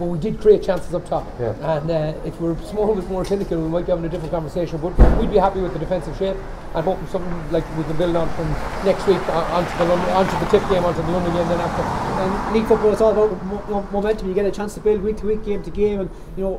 But 0.00 0.06
we 0.06 0.18
did 0.18 0.40
create 0.40 0.62
chances 0.62 0.94
up 0.94 1.04
top, 1.06 1.26
Yeah. 1.38 1.52
and 1.76 1.90
uh, 1.90 2.14
if 2.24 2.40
we 2.40 2.48
were 2.48 2.56
small 2.62 2.94
bit 2.94 3.06
more 3.10 3.22
clinical, 3.22 3.60
we 3.60 3.68
might 3.68 3.84
be 3.84 3.90
having 3.92 4.06
a 4.06 4.08
different 4.08 4.32
conversation. 4.32 4.80
But 4.80 4.96
we'd 5.18 5.30
be 5.30 5.36
happy 5.36 5.60
with 5.60 5.74
the 5.74 5.78
defensive 5.78 6.16
shape, 6.16 6.38
and 6.74 6.82
hoping 6.86 7.06
something 7.08 7.52
like 7.52 7.64
we 7.76 7.84
can 7.84 7.98
build 7.98 8.16
on 8.16 8.26
from 8.30 8.48
next 8.82 9.06
week 9.06 9.20
onto 9.28 9.76
the 9.76 9.84
London, 9.84 10.08
onto 10.16 10.38
the 10.42 10.46
tip 10.50 10.66
game, 10.70 10.86
onto 10.86 11.02
the 11.02 11.10
London 11.12 11.34
game, 11.34 11.46
then 11.48 11.60
after. 11.60 11.82
And 12.22 12.54
league 12.54 12.66
football 12.66 12.92
is 12.94 13.02
all 13.02 13.12
about 13.12 13.44
mo- 13.44 13.62
mo- 13.68 13.88
momentum. 13.92 14.26
You 14.26 14.34
get 14.34 14.46
a 14.46 14.50
chance 14.50 14.72
to 14.72 14.80
build 14.80 15.02
week 15.02 15.18
to 15.18 15.26
week, 15.26 15.44
game 15.44 15.62
to 15.64 15.70
game, 15.70 16.00
and 16.00 16.10
you 16.34 16.44
know 16.44 16.54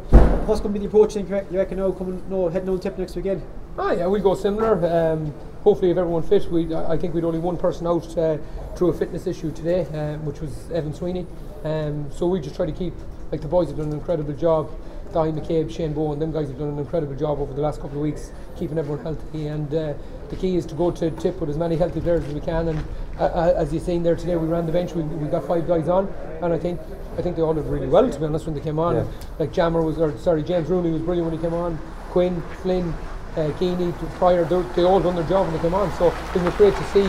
what's 0.45 0.61
going 0.61 0.71
to 0.75 0.79
be 0.79 0.85
the 0.85 0.89
approach. 0.89 1.15
Think 1.15 1.27
you 1.27 1.33
reckon- 1.33 1.51
you 1.51 1.59
reckon 1.59 1.77
now 1.79 1.89
coming, 1.93 2.21
no 2.29 2.47
heading 2.47 2.69
on 2.69 2.79
tip 2.79 2.95
next 2.99 3.15
weekend. 3.15 3.41
Ah, 3.75 3.91
yeah, 3.93 4.05
we'll 4.05 4.21
go 4.21 4.35
similar. 4.35 4.73
Um, 4.85 5.33
hopefully, 5.63 5.89
if 5.89 5.97
everyone 5.97 6.21
fit, 6.21 6.45
we 6.51 6.71
I 6.75 6.91
I 6.93 6.97
think 6.99 7.15
we'd 7.15 7.23
only 7.25 7.39
one 7.39 7.57
person 7.57 7.87
out 7.87 8.15
uh, 8.19 8.37
through 8.75 8.89
a 8.89 8.93
fitness 8.93 9.25
issue 9.25 9.49
today, 9.51 9.87
um, 9.97 10.25
which 10.27 10.41
was 10.41 10.69
Evan 10.71 10.93
Sweeney. 10.93 11.25
Um, 11.63 12.05
so 12.11 12.27
we 12.27 12.39
just 12.39 12.55
try 12.55 12.67
to 12.67 12.71
keep 12.71 12.93
like 13.31 13.41
the 13.41 13.47
boys 13.47 13.67
have 13.69 13.77
done 13.77 13.87
an 13.87 13.93
incredible 13.93 14.33
job. 14.33 14.69
Guy 15.13 15.29
McCabe, 15.31 15.69
Shane 15.69 15.93
Bowen, 15.93 16.19
them 16.19 16.31
guys 16.31 16.47
have 16.47 16.57
done 16.57 16.69
an 16.69 16.79
incredible 16.79 17.15
job 17.15 17.39
over 17.39 17.53
the 17.53 17.59
last 17.61 17.81
couple 17.81 17.97
of 17.97 18.01
weeks, 18.03 18.31
keeping 18.57 18.77
everyone 18.77 19.03
healthy. 19.03 19.47
And 19.47 19.73
uh, 19.73 19.93
the 20.29 20.37
key 20.37 20.55
is 20.55 20.65
to 20.67 20.75
go 20.75 20.89
to 20.91 21.11
tip 21.11 21.39
with 21.41 21.49
as 21.49 21.57
many 21.57 21.75
healthy 21.75 21.99
players 21.99 22.23
as 22.23 22.33
we 22.33 22.39
can. 22.39 22.69
And 22.69 22.79
uh, 23.19 23.23
uh, 23.23 23.53
as 23.57 23.73
you've 23.73 23.83
seen 23.83 24.03
there 24.03 24.15
today, 24.15 24.37
we 24.37 24.47
ran 24.47 24.65
the 24.65 24.71
bench. 24.71 24.93
We, 24.93 25.03
we 25.03 25.27
got 25.27 25.45
five 25.45 25.67
guys 25.67 25.89
on, 25.89 26.07
and 26.41 26.53
I 26.53 26.57
think 26.57 26.79
I 27.17 27.21
think 27.21 27.35
they 27.35 27.41
all 27.41 27.53
did 27.53 27.65
really 27.65 27.87
well. 27.87 28.09
To 28.09 28.19
be 28.19 28.25
honest, 28.25 28.45
when 28.45 28.55
they 28.55 28.61
came 28.61 28.79
on, 28.79 28.95
Yeah. 28.95 29.05
like 29.37 29.51
Jammer 29.51 29.81
was, 29.81 29.97
or 29.97 30.17
sorry, 30.17 30.43
James 30.43 30.69
Rooney 30.69 30.91
was 30.91 31.01
brilliant 31.01 31.29
when 31.29 31.37
he 31.37 31.43
came 31.43 31.53
on. 31.53 31.77
Quinn, 32.11 32.41
Flynn, 32.61 32.93
uh, 33.35 33.51
Keeney, 33.59 33.91
Pryor, 34.15 34.45
they, 34.45 34.61
they 34.75 34.83
all 34.83 35.01
done 35.01 35.15
their 35.15 35.27
job 35.27 35.45
when 35.47 35.55
they 35.55 35.61
came 35.61 35.73
on. 35.73 35.91
So 35.97 36.07
it 36.33 36.41
was 36.41 36.53
great 36.55 36.73
to 36.73 36.83
see 36.85 37.03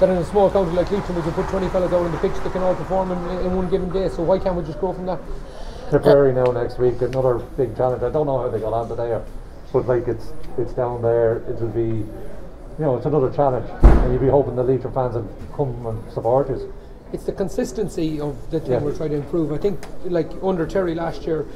that 0.00 0.08
in 0.08 0.16
a 0.16 0.24
small 0.24 0.50
county 0.50 0.70
like 0.72 0.90
Leitrim, 0.90 1.16
we 1.16 1.22
can 1.22 1.32
put 1.32 1.48
20 1.48 1.68
fellas 1.68 1.92
out 1.92 2.02
on 2.04 2.12
the 2.12 2.18
pitch 2.18 2.34
that 2.42 2.52
can 2.52 2.62
all 2.62 2.74
perform 2.74 3.12
in, 3.12 3.46
in 3.46 3.56
one 3.56 3.68
given 3.70 3.90
day. 3.90 4.08
So 4.08 4.22
why 4.22 4.38
can't 4.38 4.56
we 4.56 4.62
just 4.64 4.78
grow 4.80 4.92
from 4.92 5.06
that? 5.06 5.20
Tipperary 5.90 6.32
now 6.32 6.44
next 6.46 6.78
week, 6.78 7.00
another 7.02 7.34
big 7.56 7.76
challenge. 7.76 8.02
I 8.02 8.10
don't 8.10 8.26
know 8.26 8.38
how 8.38 8.48
they 8.48 8.58
got 8.58 8.72
on 8.72 8.88
today, 8.88 9.20
but 9.72 9.86
like 9.86 10.08
it's 10.08 10.32
it's 10.58 10.72
down 10.72 11.02
there. 11.02 11.36
It 11.48 11.60
will 11.60 11.68
be, 11.68 11.98
you 11.98 12.06
know, 12.78 12.96
it's 12.96 13.06
another 13.06 13.30
challenge, 13.30 13.68
and 13.82 14.12
you'd 14.12 14.20
be 14.22 14.28
hoping 14.28 14.56
the 14.56 14.62
Leitrim 14.64 14.92
fans 14.94 15.14
will 15.14 15.28
come 15.54 15.86
and 15.86 16.12
support 16.12 16.48
us. 16.50 16.62
It's 17.12 17.24
the 17.24 17.32
consistency 17.32 18.20
of 18.20 18.50
the 18.50 18.58
thing 18.60 18.72
Yeah. 18.72 18.78
we're 18.80 18.96
trying 18.96 19.10
to 19.10 19.16
improve. 19.16 19.52
I 19.52 19.58
think, 19.58 19.86
like 20.04 20.30
under 20.42 20.66
Terry 20.66 20.94
last 20.94 21.22
year, 21.26 21.46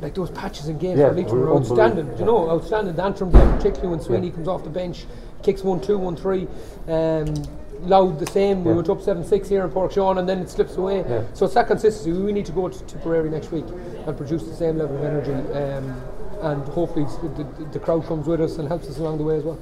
like 0.00 0.14
those 0.14 0.30
patches 0.30 0.68
in 0.68 0.78
games 0.78 1.00
Yeah, 1.00 1.08
for 1.08 1.14
Leitrim 1.14 1.40
were 1.40 1.54
outstanding. 1.56 1.98
unbelievable. 2.10 2.20
You 2.20 2.46
know, 2.46 2.50
outstanding. 2.50 2.94
The 2.94 3.02
Antrim 3.02 3.30
game, 3.32 3.50
particularly 3.56 3.88
when 3.88 4.00
Sweeney 4.00 4.28
Yeah. 4.28 4.34
comes 4.34 4.46
off 4.46 4.62
the 4.62 4.70
bench, 4.70 5.06
kicks 5.42 5.64
one 5.64 5.80
two, 5.80 5.98
one 5.98 6.14
three. 6.16 6.46
Um, 6.86 7.34
Loud 7.82 8.18
the 8.18 8.26
same. 8.26 8.64
We 8.64 8.70
Yeah. 8.70 8.76
went 8.76 8.88
up 8.88 9.02
seven 9.02 9.24
six 9.24 9.48
here 9.48 9.64
in 9.64 9.70
Park 9.70 9.92
Sean, 9.92 10.18
and 10.18 10.28
then 10.28 10.38
it 10.40 10.48
slips 10.48 10.76
away. 10.76 11.04
Yeah. 11.08 11.22
So 11.34 11.44
it's 11.44 11.54
that 11.54 11.66
consistency. 11.66 12.12
We 12.12 12.32
need 12.32 12.46
to 12.46 12.52
go 12.52 12.68
to 12.68 12.84
Tipperary 12.84 13.28
next 13.30 13.52
week 13.52 13.66
and 14.06 14.16
produce 14.16 14.44
the 14.44 14.54
same 14.54 14.78
level 14.78 14.96
of 14.96 15.04
energy. 15.04 15.32
Um, 15.32 15.94
and 16.42 16.62
hopefully 16.68 17.06
the, 17.22 17.44
the, 17.44 17.64
the 17.72 17.78
crowd 17.78 18.04
comes 18.06 18.26
with 18.26 18.40
us 18.40 18.58
and 18.58 18.68
helps 18.68 18.88
us 18.88 18.98
along 18.98 19.18
the 19.18 19.24
way 19.24 19.36
as 19.36 19.44
well. 19.44 19.58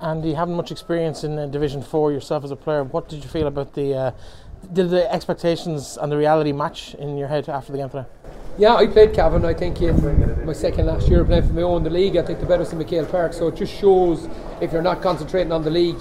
And 0.00 0.24
you 0.24 0.34
haven't 0.34 0.54
much 0.56 0.70
experience 0.70 1.24
in 1.24 1.38
uh, 1.38 1.46
Division 1.46 1.82
Four 1.82 2.12
yourself 2.12 2.44
as 2.44 2.50
a 2.50 2.56
player. 2.56 2.84
What 2.84 3.08
did 3.08 3.22
you 3.22 3.28
feel 3.30 3.46
about 3.46 3.74
the? 3.74 3.94
Uh, 3.94 4.10
did 4.72 4.90
the 4.90 5.12
expectations 5.12 5.96
and 6.00 6.10
the 6.10 6.16
reality 6.16 6.52
match 6.52 6.94
in 6.94 7.16
your 7.16 7.28
head 7.28 7.48
after 7.48 7.72
the 7.72 7.78
game 7.78 7.88
today? 7.90 8.06
Yeah, 8.58 8.74
I 8.74 8.86
played 8.86 9.12
Cavan, 9.12 9.44
I 9.44 9.52
think, 9.52 9.82
in 9.82 10.46
my 10.46 10.54
second 10.54 10.86
last 10.86 11.08
year 11.08 11.22
playing 11.26 11.46
for 11.46 11.52
my 11.52 11.60
own 11.60 11.84
the 11.84 11.90
league. 11.90 12.16
I 12.16 12.22
think 12.22 12.40
the 12.40 12.46
better's 12.46 12.72
in 12.72 12.78
McHale 12.78 13.10
Park. 13.10 13.34
So 13.34 13.48
it 13.48 13.56
just 13.56 13.74
shows 13.74 14.30
if 14.62 14.72
you're 14.72 14.80
not 14.80 15.02
concentrating 15.02 15.52
on 15.52 15.62
the 15.62 15.68
league, 15.68 15.98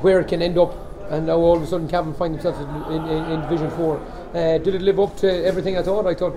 where 0.00 0.20
it 0.20 0.28
can 0.28 0.40
end 0.40 0.56
up. 0.56 0.72
And 1.10 1.26
now 1.26 1.38
all 1.38 1.56
of 1.56 1.62
a 1.64 1.66
sudden 1.66 1.88
Cavan 1.88 2.14
find 2.14 2.34
themselves 2.34 2.60
in, 2.60 2.92
in, 2.92 3.32
in, 3.32 3.40
Division 3.40 3.70
4. 3.72 3.96
Uh, 3.96 4.58
did 4.58 4.76
it 4.76 4.82
live 4.82 5.00
up 5.00 5.16
to 5.16 5.44
everything 5.44 5.76
I 5.76 5.82
thought? 5.82 6.06
I 6.06 6.14
thought, 6.14 6.36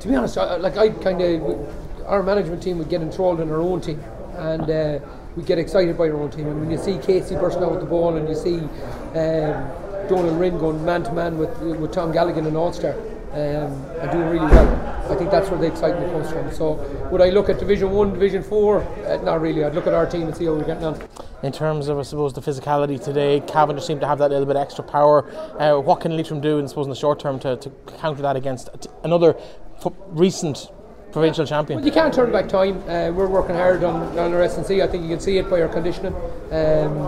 to 0.00 0.08
be 0.08 0.14
honest, 0.14 0.36
I, 0.36 0.56
like 0.56 0.76
I 0.76 0.90
kind 0.90 1.22
of, 1.22 2.04
our 2.04 2.22
management 2.22 2.62
team 2.62 2.76
would 2.76 2.90
get 2.90 3.00
enthralled 3.00 3.40
in 3.40 3.50
our 3.50 3.62
own 3.62 3.80
team. 3.80 4.04
And 4.36 4.68
uh, 4.68 4.98
we 5.34 5.44
get 5.44 5.58
excited 5.58 5.96
by 5.96 6.10
our 6.10 6.16
own 6.16 6.30
team. 6.30 6.46
And 6.46 6.60
when 6.60 6.70
you 6.70 6.76
see 6.76 6.98
Casey 6.98 7.36
bursting 7.36 7.62
out 7.62 7.70
with 7.70 7.80
the 7.80 7.86
ball 7.86 8.16
and 8.16 8.28
you 8.28 8.34
see 8.34 8.58
um, 8.58 9.72
Donald 10.10 10.60
going 10.60 10.84
man 10.84 11.04
to 11.04 11.12
man 11.12 11.38
with 11.38 11.56
with 11.58 11.92
Tom 11.92 12.12
Galligan 12.12 12.46
and 12.46 12.56
All 12.56 12.72
Star 12.72 12.94
um, 13.32 13.84
and 14.00 14.10
doing 14.10 14.28
really 14.28 14.46
well. 14.46 14.94
I 15.10 15.14
think 15.14 15.30
that's 15.30 15.48
where 15.50 15.58
the 15.58 15.66
excitement 15.66 16.12
comes 16.12 16.30
from. 16.30 16.52
So 16.52 16.74
would 17.10 17.20
I 17.22 17.30
look 17.30 17.48
at 17.48 17.58
Division 17.58 17.90
One, 17.90 18.12
Division 18.12 18.42
Four? 18.42 18.82
Uh, 19.06 19.16
not 19.22 19.40
really. 19.40 19.64
I'd 19.64 19.74
look 19.74 19.86
at 19.86 19.94
our 19.94 20.06
team 20.06 20.22
and 20.22 20.36
see 20.36 20.44
how 20.44 20.52
we're 20.54 20.64
getting 20.64 20.84
on. 20.84 21.02
In 21.42 21.52
terms 21.52 21.88
of, 21.88 21.98
I 21.98 22.02
suppose, 22.02 22.32
the 22.32 22.40
physicality 22.42 23.02
today, 23.02 23.40
Cavan 23.46 23.76
just 23.76 23.86
seemed 23.86 24.00
to 24.00 24.06
have 24.06 24.18
that 24.18 24.30
little 24.30 24.46
bit 24.46 24.56
extra 24.56 24.84
power. 24.84 25.24
Uh, 25.60 25.78
what 25.80 26.00
can 26.00 26.16
Leitrim 26.16 26.40
do, 26.40 26.62
I 26.62 26.66
suppose, 26.66 26.86
in 26.86 26.90
the 26.90 26.96
short 26.96 27.20
term 27.20 27.38
to, 27.40 27.56
to 27.56 27.70
counter 27.98 28.22
that 28.22 28.36
against 28.36 28.68
t- 28.80 28.88
another 29.04 29.36
f- 29.76 29.92
recent 30.08 30.70
provincial 31.12 31.46
champion? 31.46 31.78
Well, 31.78 31.86
you 31.86 31.92
can't 31.92 32.12
turn 32.12 32.32
back 32.32 32.48
time. 32.48 32.78
Uh, 32.82 33.12
we're 33.12 33.28
working 33.28 33.54
hard 33.54 33.84
on, 33.84 34.18
on 34.18 34.34
our 34.34 34.42
S&C. 34.42 34.82
I 34.82 34.86
think 34.88 35.04
you 35.04 35.10
can 35.10 35.20
see 35.20 35.38
it 35.38 35.48
by 35.48 35.62
our 35.62 35.68
conditioning. 35.68 36.14
Um, 36.50 36.98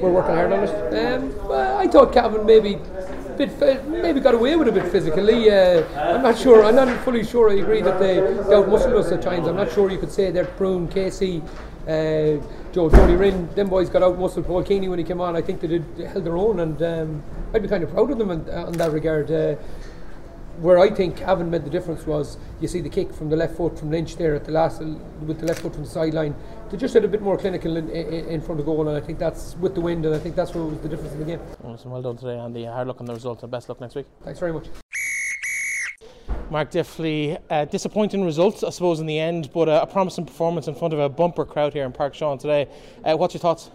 we're 0.00 0.12
working 0.12 0.34
hard 0.34 0.52
on 0.52 0.62
it. 0.64 0.94
Um, 0.94 1.50
I 1.50 1.86
thought 1.88 2.12
Cavan 2.12 2.46
maybe 2.46 2.78
bit 3.36 3.86
maybe 3.88 4.20
got 4.20 4.34
away 4.34 4.56
with 4.56 4.68
a 4.68 4.72
bit 4.72 4.90
physically. 4.90 5.50
Uh, 5.50 5.84
I'm 5.98 6.22
not 6.22 6.38
sure. 6.38 6.64
I'm 6.64 6.74
not 6.74 7.04
fully 7.04 7.24
sure. 7.24 7.50
I 7.50 7.54
agree 7.54 7.82
that 7.82 7.98
they 7.98 8.16
outmuscled 8.16 8.96
us 8.96 9.12
at 9.12 9.22
times. 9.22 9.46
I'm 9.46 9.56
not 9.56 9.72
sure 9.72 9.90
you 9.90 9.98
could 9.98 10.12
say 10.12 10.30
that 10.30 10.56
Bruen, 10.56 10.88
Casey, 10.88 11.42
uh, 11.86 12.42
Joe, 12.72 12.88
Tony 12.90 13.14
Rinn, 13.14 13.48
them 13.54 13.68
boys 13.68 13.88
got 13.88 14.02
out 14.02 14.18
muscled 14.18 14.46
Paul 14.46 14.62
Keeney 14.62 14.88
when 14.88 14.98
he 14.98 15.04
came 15.04 15.20
on. 15.20 15.36
I 15.36 15.42
think 15.42 15.60
they 15.60 15.68
did 15.68 15.84
held 15.98 16.24
their 16.24 16.36
own, 16.36 16.60
and 16.60 16.82
um, 16.82 17.22
I'd 17.54 17.62
be 17.62 17.68
kind 17.68 17.84
of 17.84 17.90
proud 17.90 18.10
of 18.10 18.18
them 18.18 18.30
in, 18.30 18.40
in 18.48 18.72
that 18.72 18.92
regard. 18.92 19.30
Uh, 19.30 19.56
where 20.58 20.78
I 20.78 20.90
think 20.90 21.16
Cavan 21.16 21.50
made 21.50 21.64
the 21.64 21.70
difference 21.70 22.06
was 22.06 22.38
you 22.60 22.68
see 22.68 22.80
the 22.80 22.88
kick 22.88 23.12
from 23.12 23.30
the 23.30 23.36
left 23.36 23.56
foot 23.56 23.78
from 23.78 23.90
Lynch 23.90 24.16
there 24.16 24.34
at 24.34 24.44
the 24.44 24.52
last 24.52 24.80
with 24.80 25.40
the 25.40 25.46
left 25.46 25.60
foot 25.60 25.74
from 25.74 25.84
the 25.84 25.90
sideline. 25.90 26.34
They 26.70 26.76
just 26.76 26.94
had 26.94 27.04
a 27.04 27.08
bit 27.08 27.22
more 27.22 27.36
clinical 27.36 27.76
in, 27.76 27.88
in, 27.90 28.28
in 28.28 28.40
front 28.40 28.60
of 28.60 28.66
goal, 28.66 28.88
and 28.88 28.96
I 28.96 29.00
think 29.00 29.18
that's 29.18 29.54
with 29.56 29.74
the 29.74 29.80
wind, 29.80 30.04
and 30.06 30.14
I 30.14 30.18
think 30.18 30.34
that's 30.34 30.54
what 30.54 30.70
was 30.70 30.80
the 30.80 30.88
difference 30.88 31.12
in 31.12 31.20
the 31.20 31.24
game. 31.24 31.40
Awesome, 31.62 31.90
well 31.90 32.02
done 32.02 32.16
today, 32.16 32.38
Andy. 32.38 32.64
Hard 32.64 32.88
luck 32.88 33.00
on 33.00 33.06
the 33.06 33.14
result 33.14 33.42
and 33.42 33.52
best 33.52 33.68
luck 33.68 33.80
next 33.80 33.94
week. 33.94 34.06
Thanks 34.24 34.40
very 34.40 34.52
much. 34.52 34.66
Mark 36.48 36.70
Diffley, 36.70 37.40
uh, 37.50 37.64
disappointing 37.64 38.24
results, 38.24 38.62
I 38.62 38.70
suppose, 38.70 39.00
in 39.00 39.06
the 39.06 39.18
end, 39.18 39.50
but 39.52 39.68
uh, 39.68 39.80
a 39.82 39.86
promising 39.86 40.26
performance 40.26 40.68
in 40.68 40.76
front 40.76 40.94
of 40.94 41.00
a 41.00 41.08
bumper 41.08 41.44
crowd 41.44 41.72
here 41.72 41.84
in 41.84 41.92
Park 41.92 42.14
Sean 42.14 42.38
today. 42.38 42.68
Uh, 43.04 43.16
what's 43.16 43.34
your 43.34 43.40
thoughts? 43.40 43.70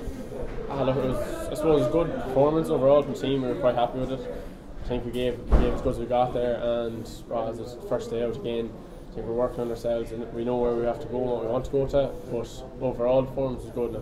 Look, 0.69 0.95
it 0.95 1.05
was, 1.05 1.47
I 1.49 1.53
suppose, 1.53 1.85
a 1.85 1.89
good 1.89 2.13
performance 2.13 2.69
overall 2.69 3.03
from 3.03 3.13
the 3.13 3.19
team. 3.19 3.41
We 3.41 3.49
were 3.49 3.55
quite 3.55 3.75
happy 3.75 3.99
with 3.99 4.11
it. 4.11 4.50
I 4.91 4.95
think 4.95 5.05
we 5.05 5.11
gave, 5.13 5.49
gave 5.51 5.73
as 5.73 5.81
good 5.81 5.91
as 5.91 5.99
we 5.99 6.05
got 6.05 6.33
there, 6.33 6.55
and 6.61 7.09
well, 7.29 7.47
as 7.47 7.59
it's 7.59 7.77
first 7.87 8.11
day 8.11 8.23
out 8.25 8.35
again, 8.35 8.69
I 9.09 9.15
think 9.15 9.25
we're 9.25 9.35
working 9.35 9.61
on 9.61 9.69
ourselves 9.69 10.11
and 10.11 10.29
we 10.33 10.43
know 10.43 10.57
where 10.57 10.75
we 10.75 10.83
have 10.83 10.99
to 10.99 11.07
go 11.07 11.21
and 11.21 11.29
what 11.29 11.45
we 11.45 11.47
want 11.47 11.63
to 11.63 11.71
go 11.71 11.87
to. 11.87 12.11
But 12.29 12.85
overall, 12.85 13.21
the 13.21 13.29
performance 13.29 13.63
was 13.63 13.71
good. 13.71 13.93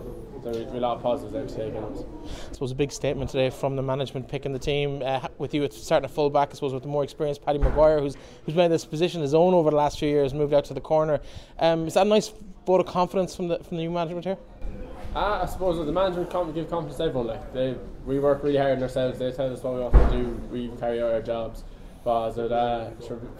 There 0.42 0.52
were 0.52 0.76
a 0.76 0.80
lot 0.80 0.96
of 0.96 1.02
positives 1.04 1.32
there 1.32 1.46
to 1.46 1.54
take 1.54 1.74
it. 1.74 1.84
I 1.84 2.52
suppose 2.52 2.72
a 2.72 2.74
big 2.74 2.90
statement 2.90 3.30
today 3.30 3.50
from 3.50 3.76
the 3.76 3.82
management 3.82 4.26
picking 4.26 4.52
the 4.52 4.58
team 4.58 5.00
uh, 5.04 5.28
with 5.38 5.54
you. 5.54 5.68
Starting 5.70 6.06
a 6.06 6.08
full 6.08 6.28
back, 6.28 6.48
I 6.50 6.54
suppose, 6.54 6.72
with 6.72 6.82
the 6.82 6.88
more 6.88 7.04
experienced 7.04 7.44
Paddy 7.44 7.60
Maguire, 7.60 8.00
who's 8.00 8.16
who's 8.44 8.56
made 8.56 8.72
this 8.72 8.84
position 8.84 9.20
his 9.22 9.32
own 9.32 9.54
over 9.54 9.70
the 9.70 9.76
last 9.76 9.96
few 9.96 10.08
years, 10.08 10.34
moved 10.34 10.52
out 10.52 10.64
to 10.64 10.74
the 10.74 10.80
corner. 10.80 11.20
Um, 11.60 11.86
is 11.86 11.94
that 11.94 12.04
a 12.04 12.10
nice 12.10 12.32
vote 12.66 12.80
of 12.80 12.86
confidence 12.86 13.36
from 13.36 13.46
the 13.46 13.60
from 13.60 13.76
the 13.76 13.84
new 13.84 13.90
management 13.92 14.24
here? 14.24 14.38
Ah, 15.14 15.42
I 15.42 15.46
suppose 15.46 15.84
the 15.84 15.92
management 15.92 16.30
com- 16.30 16.52
give 16.52 16.70
confidence 16.70 16.98
to 16.98 17.04
everyone. 17.04 17.26
Like 17.28 17.52
they, 17.52 17.76
we 18.06 18.20
work 18.20 18.44
really 18.44 18.58
hard 18.58 18.76
on 18.76 18.82
ourselves. 18.82 19.18
They 19.18 19.32
tell 19.32 19.52
us 19.52 19.62
what 19.62 19.74
we 19.74 19.82
have 19.82 20.10
to 20.10 20.16
do. 20.16 20.28
We 20.52 20.68
carry 20.78 21.02
out 21.02 21.12
our 21.12 21.22
jobs. 21.22 21.64
was 22.04 22.38
it 22.38 22.50
uh, 22.50 22.90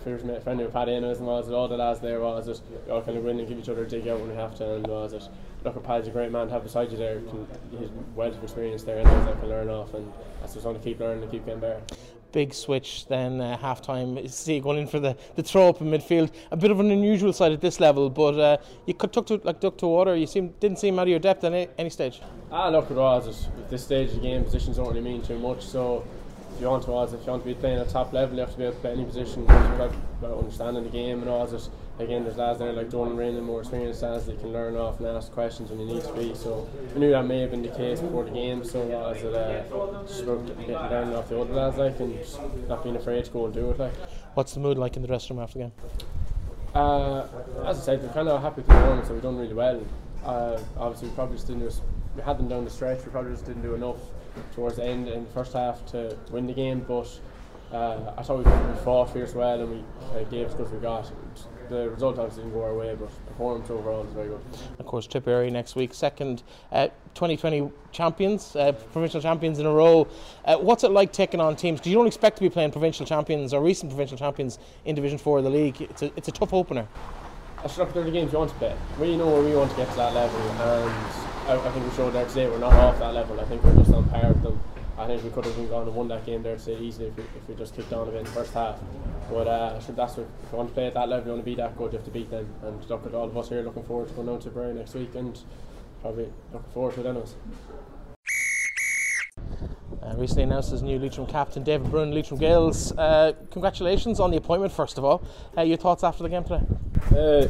first 0.04 0.24
mate 0.24 0.42
friend 0.42 0.60
of 0.60 0.72
Paddy 0.72 0.94
and 0.94 1.06
was 1.06 1.48
it 1.48 1.54
all 1.54 1.66
the 1.66 1.78
lads 1.78 2.00
there 2.00 2.20
was 2.20 2.46
it 2.46 2.60
we 2.86 2.92
all 2.92 3.00
kind 3.00 3.16
of 3.16 3.24
win 3.24 3.38
and 3.38 3.48
give 3.48 3.58
each 3.58 3.70
other 3.70 3.84
a 3.84 3.88
dig 3.88 4.06
out 4.06 4.20
when 4.20 4.28
we 4.28 4.36
have 4.36 4.54
to 4.54 4.74
and 4.74 4.86
was 4.86 5.14
it 5.14 5.26
look 5.64 5.74
at 5.76 5.82
Paddy's 5.82 6.08
a 6.08 6.10
great 6.10 6.30
man 6.30 6.46
to 6.46 6.52
have 6.52 6.62
beside 6.62 6.92
you 6.92 6.98
there 6.98 7.20
can, 7.20 7.46
his 7.78 7.88
wealth 8.14 8.36
of 8.36 8.42
experience 8.42 8.82
there 8.82 8.98
and 8.98 9.08
things 9.08 9.28
I 9.28 9.32
can 9.32 9.48
learn 9.48 9.70
off 9.70 9.94
and 9.94 10.12
that's 10.40 10.52
just 10.52 10.66
want 10.66 10.76
to 10.76 10.84
keep 10.84 11.00
learning 11.00 11.22
and 11.22 11.32
keep 11.32 11.46
getting 11.46 11.60
better 11.60 11.80
big 12.32 12.54
switch 12.54 13.06
then 13.06 13.40
uh, 13.40 13.56
half 13.56 13.80
time 13.82 14.26
see 14.28 14.60
going 14.60 14.78
in 14.78 14.86
for 14.86 15.00
the, 15.00 15.16
the 15.36 15.42
throw 15.42 15.68
up 15.68 15.80
in 15.80 15.88
midfield. 15.88 16.30
A 16.50 16.56
bit 16.56 16.70
of 16.70 16.80
an 16.80 16.90
unusual 16.90 17.32
side 17.32 17.52
at 17.52 17.60
this 17.60 17.80
level 17.80 18.10
but 18.10 18.38
uh, 18.38 18.56
you 18.86 18.94
could 18.94 19.12
tuck 19.12 19.26
to 19.26 19.40
like 19.44 19.60
duck 19.60 19.76
to 19.78 19.86
water. 19.86 20.16
You 20.16 20.26
seem 20.26 20.54
didn't 20.60 20.78
seem 20.78 20.98
out 20.98 21.02
of 21.02 21.08
your 21.08 21.18
depth 21.18 21.44
at 21.44 21.52
any, 21.52 21.68
any 21.78 21.90
stage. 21.90 22.20
Ah 22.50 22.68
look 22.68 22.90
it 22.90 22.96
was. 22.96 23.46
At 23.46 23.70
this 23.70 23.84
stage 23.84 24.10
of 24.10 24.16
the 24.16 24.20
game 24.22 24.44
positions 24.44 24.76
don't 24.76 24.88
really 24.88 25.00
mean 25.00 25.22
too 25.22 25.38
much 25.38 25.62
so 25.62 26.04
you 26.60 26.68
want 26.68 26.84
to 26.84 27.02
if 27.02 27.24
you 27.24 27.30
want 27.30 27.42
to 27.42 27.48
be 27.48 27.54
playing 27.54 27.78
at 27.78 27.88
top 27.88 28.12
level 28.12 28.34
you 28.34 28.40
have 28.40 28.52
to 28.52 28.58
be 28.58 28.64
able 28.64 28.74
to 28.74 28.80
play 28.80 28.92
any 28.92 29.04
position. 29.04 29.44
About, 29.44 29.94
about 30.18 30.38
understanding 30.38 30.84
the 30.84 30.90
game 30.90 31.20
and 31.20 31.30
all 31.30 31.46
this 31.46 31.70
again 31.98 32.24
there's 32.24 32.36
lads 32.36 32.58
there 32.58 32.72
like 32.72 32.90
Jordan 32.90 33.16
Rain 33.16 33.36
and 33.36 33.46
more 33.46 33.60
experienced 33.60 34.02
lads 34.02 34.26
that 34.26 34.32
you 34.32 34.38
can 34.38 34.52
learn 34.52 34.76
off 34.76 34.98
and 34.98 35.08
ask 35.08 35.32
questions 35.32 35.70
when 35.70 35.80
you 35.80 35.86
need 35.86 36.04
to 36.04 36.12
be. 36.12 36.34
So 36.34 36.68
I 36.94 36.98
knew 36.98 37.10
that 37.10 37.24
may 37.24 37.40
have 37.40 37.50
been 37.50 37.62
the 37.62 37.68
case 37.68 38.00
before 38.00 38.24
the 38.24 38.30
game 38.30 38.64
so 38.64 38.80
uh, 38.80 39.10
as 39.10 39.22
it 39.22 39.34
uh, 39.34 40.02
just 40.06 40.22
about 40.22 40.46
getting 40.58 40.74
learning 40.74 41.14
off 41.14 41.28
the 41.28 41.40
other 41.40 41.54
lads 41.54 41.78
like 41.78 41.98
and 42.00 42.68
not 42.68 42.82
being 42.82 42.96
afraid 42.96 43.24
to 43.24 43.30
go 43.30 43.46
and 43.46 43.54
do 43.54 43.70
it 43.70 43.78
like. 43.78 43.94
What's 44.34 44.54
the 44.54 44.60
mood 44.60 44.78
like 44.78 44.96
in 44.96 45.02
the 45.02 45.08
dressing 45.08 45.36
room 45.36 45.44
after 45.44 45.58
the 45.58 45.64
game? 45.64 45.72
Uh, 46.74 47.26
as 47.66 47.78
I 47.80 47.82
said 47.82 48.02
we're 48.02 48.12
kind 48.12 48.28
of 48.28 48.42
happy 48.42 48.56
with 48.56 48.66
the 48.66 48.74
performance 48.74 49.08
so 49.08 49.14
we've 49.14 49.22
done 49.22 49.38
really 49.38 49.54
well. 49.54 49.82
Uh, 50.24 50.60
obviously 50.76 51.08
we 51.08 51.14
probably 51.14 51.36
just 51.36 51.46
didn't 51.46 51.68
do, 51.68 51.74
we 52.16 52.22
had 52.22 52.38
them 52.38 52.48
down 52.48 52.64
the 52.64 52.70
stretch 52.70 53.04
we 53.04 53.10
probably 53.10 53.32
just 53.32 53.46
didn't 53.46 53.62
do 53.62 53.74
enough 53.74 53.96
towards 54.54 54.76
the 54.76 54.84
end 54.84 55.08
in 55.08 55.24
the 55.24 55.30
first 55.30 55.52
half 55.52 55.84
to 55.86 56.16
win 56.30 56.46
the 56.46 56.52
game 56.52 56.84
but 56.86 57.08
uh, 57.72 58.12
I 58.16 58.22
thought 58.22 58.38
we, 58.38 58.44
we 58.44 58.78
fought 58.84 59.12
fierce 59.12 59.34
well 59.34 59.60
and 59.60 59.70
we 59.70 59.84
uh, 60.18 60.24
gave 60.24 60.46
as 60.46 60.54
good 60.54 60.72
we 60.72 60.78
got 60.78 61.10
the 61.70 61.88
result 61.88 62.18
obviously 62.18 62.42
didn't 62.42 62.54
go 62.54 62.64
our 62.64 62.74
way, 62.74 62.94
but 62.98 63.08
performance 63.26 63.70
overall 63.70 64.04
is 64.04 64.12
very 64.12 64.28
good. 64.28 64.40
Of 64.78 64.86
course, 64.86 65.06
Tipperary 65.06 65.50
next 65.50 65.76
week, 65.76 65.94
second 65.94 66.42
uh, 66.72 66.88
2020 67.14 67.70
champions, 67.92 68.54
uh, 68.56 68.72
provincial 68.72 69.20
champions 69.20 69.58
in 69.58 69.66
a 69.66 69.72
row. 69.72 70.06
Uh, 70.44 70.56
what's 70.56 70.84
it 70.84 70.90
like 70.90 71.12
taking 71.12 71.40
on 71.40 71.56
teams? 71.56 71.80
Because 71.80 71.92
you 71.92 71.96
don't 71.96 72.08
expect 72.08 72.36
to 72.36 72.42
be 72.42 72.50
playing 72.50 72.72
provincial 72.72 73.06
champions 73.06 73.54
or 73.54 73.62
recent 73.62 73.90
provincial 73.90 74.18
champions 74.18 74.58
in 74.84 74.94
Division 74.94 75.16
4 75.16 75.38
of 75.38 75.44
the 75.44 75.50
league. 75.50 75.80
It's 75.80 76.02
a, 76.02 76.12
it's 76.16 76.28
a 76.28 76.32
tough 76.32 76.52
opener. 76.52 76.86
The 77.62 78.10
games 78.10 78.32
you 78.32 78.38
want 78.38 78.50
to 78.52 78.56
play. 78.56 78.74
We 78.98 79.18
know 79.18 79.26
where 79.26 79.42
we 79.42 79.54
want 79.54 79.70
to 79.70 79.76
get 79.76 79.90
to 79.90 79.96
that 79.96 80.14
level, 80.14 80.40
and 80.40 80.90
I, 81.46 81.56
I 81.62 81.70
think 81.72 81.84
we 81.84 81.94
showed 81.94 82.14
there 82.14 82.26
today 82.26 82.48
we're 82.48 82.58
not 82.58 82.72
off 82.72 82.98
that 83.00 83.12
level. 83.12 83.38
I 83.38 83.44
think 83.44 83.62
we're 83.62 83.76
just 83.76 83.92
on 83.92 84.08
par 84.08 84.28
with 84.28 84.42
them. 84.42 84.58
I 84.96 85.06
think 85.06 85.22
we 85.22 85.28
could 85.28 85.44
have 85.44 85.68
gone 85.68 85.86
and 85.86 85.94
won 85.94 86.08
that 86.08 86.24
game 86.24 86.42
there 86.42 86.56
today 86.56 86.80
easily 86.80 87.08
if 87.08 87.16
we, 87.18 87.22
if 87.22 87.48
we 87.48 87.54
just 87.54 87.76
kicked 87.76 87.92
on 87.92 88.08
a 88.08 88.10
bit 88.10 88.20
in 88.20 88.24
the 88.24 88.30
first 88.30 88.54
half. 88.54 88.80
But 89.28 89.46
uh, 89.46 89.78
think 89.78 89.94
that's 89.94 90.16
what 90.16 90.26
if 90.42 90.52
you 90.52 90.56
want 90.56 90.70
to 90.70 90.74
play 90.74 90.86
at 90.86 90.94
that 90.94 91.10
level, 91.10 91.26
you 91.26 91.32
want 91.32 91.44
to 91.44 91.50
be 91.50 91.54
that 91.56 91.76
good, 91.76 91.92
you 91.92 91.98
have 91.98 92.06
to 92.06 92.10
beat 92.10 92.30
them. 92.30 92.48
And 92.62 92.82
look 92.88 93.04
at 93.04 93.12
all 93.12 93.26
of 93.26 93.36
us 93.36 93.50
here 93.50 93.60
looking 93.60 93.84
forward 93.84 94.08
to 94.08 94.14
going 94.14 94.28
down 94.28 94.38
to 94.38 94.44
Tipperary 94.44 94.72
next 94.72 94.94
week 94.94 95.14
and 95.14 95.38
probably 96.00 96.32
looking 96.54 96.70
forward 96.72 96.94
to 96.94 97.00
it 97.00 97.06
anyways. 97.06 97.34
Uh, 100.02 100.14
recently 100.16 100.44
announced 100.44 100.72
as 100.72 100.82
new 100.82 100.98
Leitrim 100.98 101.26
captain, 101.26 101.62
David 101.62 101.90
Bruen, 101.90 102.10
Leitrim 102.12 102.40
Gaels. 102.40 102.92
Uh, 102.96 103.32
congratulations 103.50 104.18
on 104.18 104.30
the 104.30 104.38
appointment, 104.38 104.72
first 104.72 104.96
of 104.96 105.04
all. 105.04 105.22
Uh, 105.56 105.60
your 105.62 105.76
thoughts 105.76 106.02
after 106.02 106.22
the 106.22 106.28
game 106.28 106.42
today? 106.42 106.64
Uh, 107.14 107.46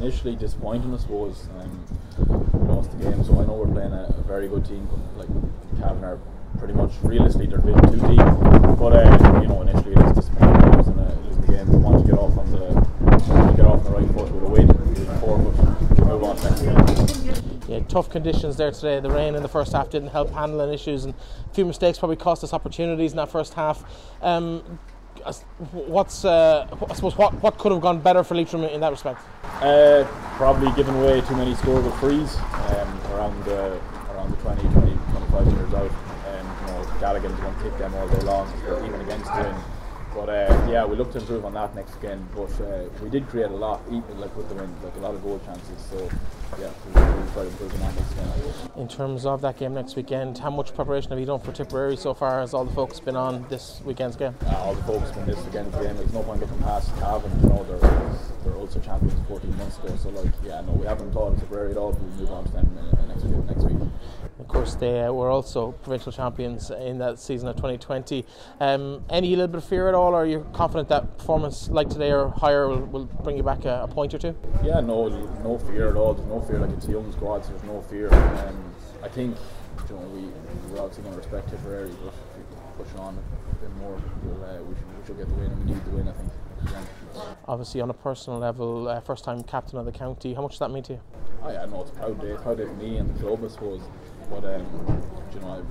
initially 0.00 0.34
disappointing, 0.34 0.92
I 0.92 0.96
suppose. 0.98 1.48
Um, 1.60 1.86
we 2.52 2.68
lost 2.68 2.90
the 2.90 3.04
game, 3.04 3.22
so 3.22 3.40
I 3.40 3.46
know 3.46 3.54
we're 3.54 3.72
playing 3.72 3.92
a, 3.92 4.12
a 4.18 4.22
very 4.22 4.48
good 4.48 4.64
team. 4.64 4.88
Like 5.16 5.28
Cavan 5.78 6.02
are 6.02 6.18
pretty 6.58 6.74
much 6.74 6.92
realistically 7.02 7.46
they're 7.46 7.60
a 7.60 7.62
bit 7.62 7.76
too 7.92 8.00
deep. 8.08 8.78
But 8.78 8.92
uh, 8.94 9.40
you 9.40 9.48
know, 9.48 9.62
initially 9.62 9.94
it 9.94 10.02
was 10.02 10.12
disappointing 10.12 10.76
losing, 10.76 10.98
uh, 10.98 11.16
losing 11.24 11.40
the 11.42 11.52
game. 11.52 11.68
We 11.70 11.76
want 11.78 12.04
to 12.04 12.10
get 12.10 12.18
off 12.18 12.36
on 12.36 12.50
the 12.50 13.54
get 13.56 13.66
off 13.66 13.78
on 13.78 13.84
the 13.84 13.90
right 13.90 14.10
foot 14.14 14.30
with 14.32 14.42
a 14.42 14.50
win 14.50 14.66
before, 14.66 15.38
but 15.38 16.06
move 16.06 16.24
on 16.24 16.36
next 16.42 16.62
game. 16.62 17.58
Yeah, 17.68 17.78
tough 17.92 18.10
conditions 18.10 18.56
there 18.56 18.70
today. 18.70 19.00
The 19.00 19.10
rain 19.10 19.34
in 19.34 19.42
the 19.42 19.48
first 19.48 19.72
half 19.72 19.90
didn't 19.90 20.08
help 20.08 20.30
handling 20.30 20.72
issues, 20.72 21.04
and 21.04 21.14
a 21.14 21.54
few 21.54 21.64
mistakes 21.64 21.98
probably 21.98 22.16
cost 22.16 22.42
us 22.42 22.52
opportunities 22.52 23.12
in 23.12 23.18
that 23.18 23.30
first 23.30 23.54
half. 23.54 23.84
Um, 24.22 24.78
what's 25.72 26.24
uh, 26.24 26.66
I 26.90 26.94
suppose 26.94 27.16
what, 27.16 27.34
what 27.42 27.58
could 27.58 27.70
have 27.70 27.82
gone 27.82 28.00
better 28.00 28.24
for 28.24 28.34
Leitrim 28.34 28.64
in 28.64 28.80
that 28.80 28.90
respect? 28.90 29.20
Uh, 29.44 30.04
probably 30.36 30.72
giving 30.72 30.94
away 30.96 31.20
too 31.20 31.36
many 31.36 31.54
scoreable 31.54 31.96
frees 32.00 32.36
um, 32.36 33.12
around 33.12 33.44
the 33.44 33.78
around 34.10 34.30
the 34.30 34.36
20, 34.38 34.62
20 34.62 34.72
25 34.72 35.46
metres 35.46 35.74
out. 35.74 35.90
Gallagher's 37.02 37.32
going 37.32 37.56
to 37.56 37.62
take 37.64 37.76
them 37.78 37.92
all 37.96 38.06
day 38.06 38.20
long, 38.20 38.46
even 38.86 39.00
against 39.00 39.26
Dublin. 39.26 39.56
But 40.14 40.28
uh, 40.28 40.68
yeah, 40.70 40.84
we 40.84 40.94
look 40.94 41.10
to 41.12 41.18
improve 41.18 41.44
on 41.44 41.54
that 41.54 41.74
next 41.74 42.00
game. 42.00 42.28
But 42.32 42.60
uh, 42.60 42.84
we 43.02 43.10
did 43.10 43.26
create 43.26 43.50
a 43.50 43.56
lot, 43.56 43.82
even 43.88 44.20
like 44.20 44.36
with 44.36 44.48
the 44.48 44.54
win, 44.54 44.72
like 44.84 44.94
a 44.94 45.00
lot 45.00 45.12
of 45.12 45.20
goal 45.24 45.40
chances. 45.44 45.84
So 45.90 46.08
yeah, 46.58 46.70
we'll, 46.94 47.04
we'll 47.16 47.32
try 47.32 47.42
to 47.42 47.48
improve 47.48 47.74
on 47.74 47.80
that 47.80 47.94
next 47.96 48.14
game. 48.14 48.80
In 48.80 48.88
terms 48.88 49.26
of 49.26 49.40
that 49.42 49.58
game 49.58 49.74
next 49.74 49.96
weekend, 49.96 50.38
how 50.38 50.50
much 50.50 50.74
preparation 50.74 51.10
have 51.10 51.20
you 51.20 51.26
done 51.26 51.40
for 51.40 51.52
Tipperary 51.52 51.96
so 51.96 52.14
far? 52.14 52.40
Has 52.40 52.54
all 52.54 52.64
the 52.64 52.74
focus 52.74 53.00
been 53.00 53.16
on 53.16 53.46
this 53.48 53.80
weekend's 53.84 54.16
game? 54.16 54.34
Uh, 54.46 54.56
all 54.56 54.74
the 54.74 54.82
focus 54.84 55.10
been 55.10 55.20
on 55.20 55.28
this 55.28 55.44
weekend's 55.44 55.74
game. 55.76 55.96
There's 55.96 56.12
no 56.12 56.22
point 56.22 56.40
looking 56.40 56.58
past 56.58 56.94
Cavan. 56.98 57.30
You 57.42 57.48
know, 57.48 57.64
they're 57.64 58.18
they're 58.44 58.54
also 58.54 58.80
champions 58.80 59.14
14 59.28 59.56
months 59.56 59.78
ago. 59.78 59.96
So 59.96 60.08
like, 60.10 60.32
yeah, 60.44 60.60
no, 60.62 60.72
we 60.72 60.86
haven't 60.86 61.12
thought 61.12 61.32
of 61.32 61.40
Tipperary 61.40 61.72
at 61.72 61.76
all. 61.76 61.92
We'll 61.92 62.10
move 62.10 62.32
on 62.32 62.44
to 62.44 62.52
them 62.52 62.78
next 63.08 63.24
week. 63.24 63.44
Next 63.46 63.64
week. 63.64 63.88
Of 64.42 64.48
course, 64.48 64.74
they 64.74 65.04
uh, 65.04 65.12
were 65.12 65.30
also 65.30 65.70
provincial 65.70 66.10
champions 66.10 66.72
in 66.72 66.98
that 66.98 67.20
season 67.20 67.46
of 67.46 67.54
2020. 67.54 68.26
Um, 68.58 69.04
any 69.08 69.30
little 69.36 69.46
bit 69.46 69.58
of 69.58 69.64
fear 69.64 69.88
at 69.88 69.94
all, 69.94 70.14
or 70.14 70.22
are 70.22 70.26
you 70.26 70.44
confident 70.52 70.88
that 70.88 71.16
performance 71.16 71.68
like 71.68 71.88
today 71.88 72.10
or 72.10 72.30
higher 72.30 72.66
will, 72.66 72.80
will 72.80 73.04
bring 73.04 73.36
you 73.36 73.44
back 73.44 73.64
a, 73.64 73.84
a, 73.84 73.86
point 73.88 74.12
or 74.14 74.18
two? 74.18 74.34
Yeah, 74.64 74.80
no, 74.80 75.06
no 75.44 75.58
fear 75.58 75.90
at 75.90 75.96
all. 75.96 76.14
There's 76.14 76.26
no 76.26 76.40
fear. 76.40 76.58
Like 76.58 76.70
it's 76.70 76.88
young 76.88 77.12
squad, 77.12 77.44
so 77.44 77.52
there's 77.52 77.62
no 77.62 77.82
fear. 77.82 78.12
Um, 78.12 78.74
I 79.00 79.08
think 79.08 79.36
you 79.88 79.94
know 79.94 80.00
we 80.08 80.22
we're 80.72 80.80
obviously 80.80 81.04
going 81.04 81.14
to 81.14 81.18
respect 81.18 81.48
Tipperary, 81.50 81.92
but 82.02 82.12
if 82.12 82.48
we 82.76 82.84
push 82.84 82.94
on 82.98 83.16
a 83.16 83.54
bit 83.54 83.76
more, 83.76 83.96
we'll, 84.24 84.44
uh, 84.44 84.60
we, 84.64 84.74
should, 84.74 84.98
we 84.98 85.06
should 85.06 85.18
get 85.18 85.28
the 85.28 85.34
win, 85.34 85.52
and 85.52 85.64
we 85.64 85.72
need 85.72 85.84
the 85.84 85.90
win. 85.90 86.08
I 86.08 86.12
think. 86.12 86.32
Obviously, 87.46 87.80
on 87.80 87.90
a 87.90 87.94
personal 87.94 88.40
level, 88.40 88.88
uh, 88.88 89.00
first 89.00 89.22
time 89.22 89.42
captain 89.44 89.78
of 89.78 89.84
the 89.84 89.92
county. 89.92 90.34
How 90.34 90.42
much 90.42 90.52
does 90.52 90.60
that 90.60 90.70
mean 90.70 90.82
to 90.84 90.94
you? 90.94 91.00
Oh, 91.42 91.50
yeah, 91.50 91.64
no, 91.66 91.82
it's 91.82 91.90
a 91.90 91.94
proud 91.94 92.20
day. 92.20 92.34
Proud 92.40 92.58
day 92.58 92.64
for 92.64 92.74
me 92.74 92.96
and 92.98 93.14
the 93.14 93.18
club, 93.20 93.44
I 93.44 93.48
suppose. 93.48 93.82
But 94.32 94.44
um, 94.54 95.02
you 95.34 95.40
know, 95.40 95.48
I 95.48 95.62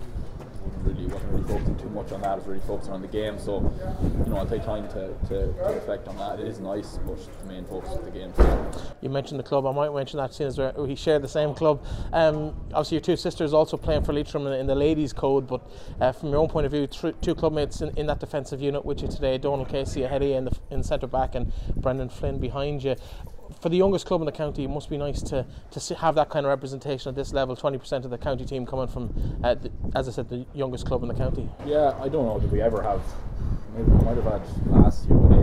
really 0.84 1.06
wasn't 1.08 1.32
really 1.32 1.48
focusing 1.48 1.76
too 1.78 1.90
much 1.90 2.12
on 2.12 2.22
that. 2.22 2.30
I 2.30 2.36
was 2.36 2.46
really 2.46 2.62
focusing 2.62 2.94
on 2.94 3.02
the 3.02 3.08
game. 3.08 3.40
So, 3.40 3.58
you 4.26 4.32
know, 4.32 4.38
I'll 4.38 4.48
take 4.48 4.64
time 4.64 4.88
to, 4.90 5.14
to, 5.28 5.54
to 5.54 5.74
reflect 5.74 6.08
on 6.08 6.18
that. 6.18 6.40
It 6.40 6.48
is 6.48 6.60
nice, 6.60 7.00
but 7.06 7.18
the 7.42 7.48
main 7.48 7.66
focus 7.66 7.92
is 7.94 8.06
the 8.06 8.12
game. 8.12 8.34
You 9.02 9.10
mentioned 9.10 9.40
the 9.40 9.44
club. 9.44 9.66
I 9.66 9.72
might 9.72 9.94
mention 9.94 10.18
that 10.18 10.34
since 10.34 10.58
we 10.78 10.96
share 10.96 11.20
the 11.20 11.28
same 11.28 11.54
club. 11.54 11.84
Um, 12.14 12.56
obviously, 12.74 12.96
your 12.96 13.02
two 13.02 13.16
sisters 13.16 13.54
also 13.54 13.78
playing 13.78 14.04
for 14.04 14.14
Leitrim 14.14 14.48
in, 14.48 14.68
the 14.68 14.76
ladies' 14.76 15.14
code. 15.14 15.48
But 15.48 15.62
uh, 16.00 16.12
from 16.12 16.30
your 16.30 16.40
own 16.40 16.50
point 16.50 16.66
of 16.66 16.72
view, 16.72 16.88
two 16.88 17.36
clubmates 17.36 17.82
in, 17.82 17.96
in 17.98 18.08
that 18.08 18.20
defensive 18.20 18.62
unit 18.62 18.86
with 18.86 19.02
you 19.02 19.08
today: 19.08 19.38
Donald 19.38 19.70
Casey 19.70 20.04
ahead 20.04 20.22
of 20.22 20.28
you 20.28 20.36
in 20.36 20.46
the 20.46 20.58
in 20.70 20.84
centre 20.84 21.08
back, 21.08 21.36
and 21.36 21.52
Brendan 21.76 22.10
Flynn 22.10 22.40
behind 22.40 22.84
you 22.84 22.96
for 23.60 23.70
the 23.70 23.78
youngest 23.78 24.06
club 24.06 24.22
in 24.22 24.26
the 24.26 24.32
county, 24.32 24.64
it 24.64 24.70
must 24.70 24.90
be 24.90 24.98
nice 24.98 25.22
to 25.24 25.46
to 25.72 25.96
have 25.96 26.16
that 26.16 26.30
kind 26.30 26.46
of 26.46 26.50
representation 26.50 27.10
at 27.10 27.16
this 27.16 27.34
level. 27.34 27.56
Twenty 27.56 27.78
percent 27.78 28.06
of 28.06 28.12
the 28.12 28.18
county 28.18 28.46
team 28.46 28.66
coming 28.66 28.88
from, 28.88 29.14
uh, 29.44 29.56
the, 29.56 29.72
as 29.96 30.08
I 30.08 30.12
said, 30.12 30.30
the 30.30 30.46
youngest 30.54 30.86
club 30.86 31.02
in 31.04 31.08
the 31.08 31.16
county. 31.16 31.50
Yeah, 31.66 31.94
I 32.02 32.10
don't 32.10 32.26
know. 32.26 32.40
Did 32.40 32.52
we 32.52 32.62
ever 32.62 32.82
have? 32.82 33.02
Maybe 33.76 33.90
we 33.90 34.04
might 34.04 34.18
have 34.18 34.26
had 34.26 34.72
last 34.72 35.08
year 35.08 35.18
with 35.18 35.42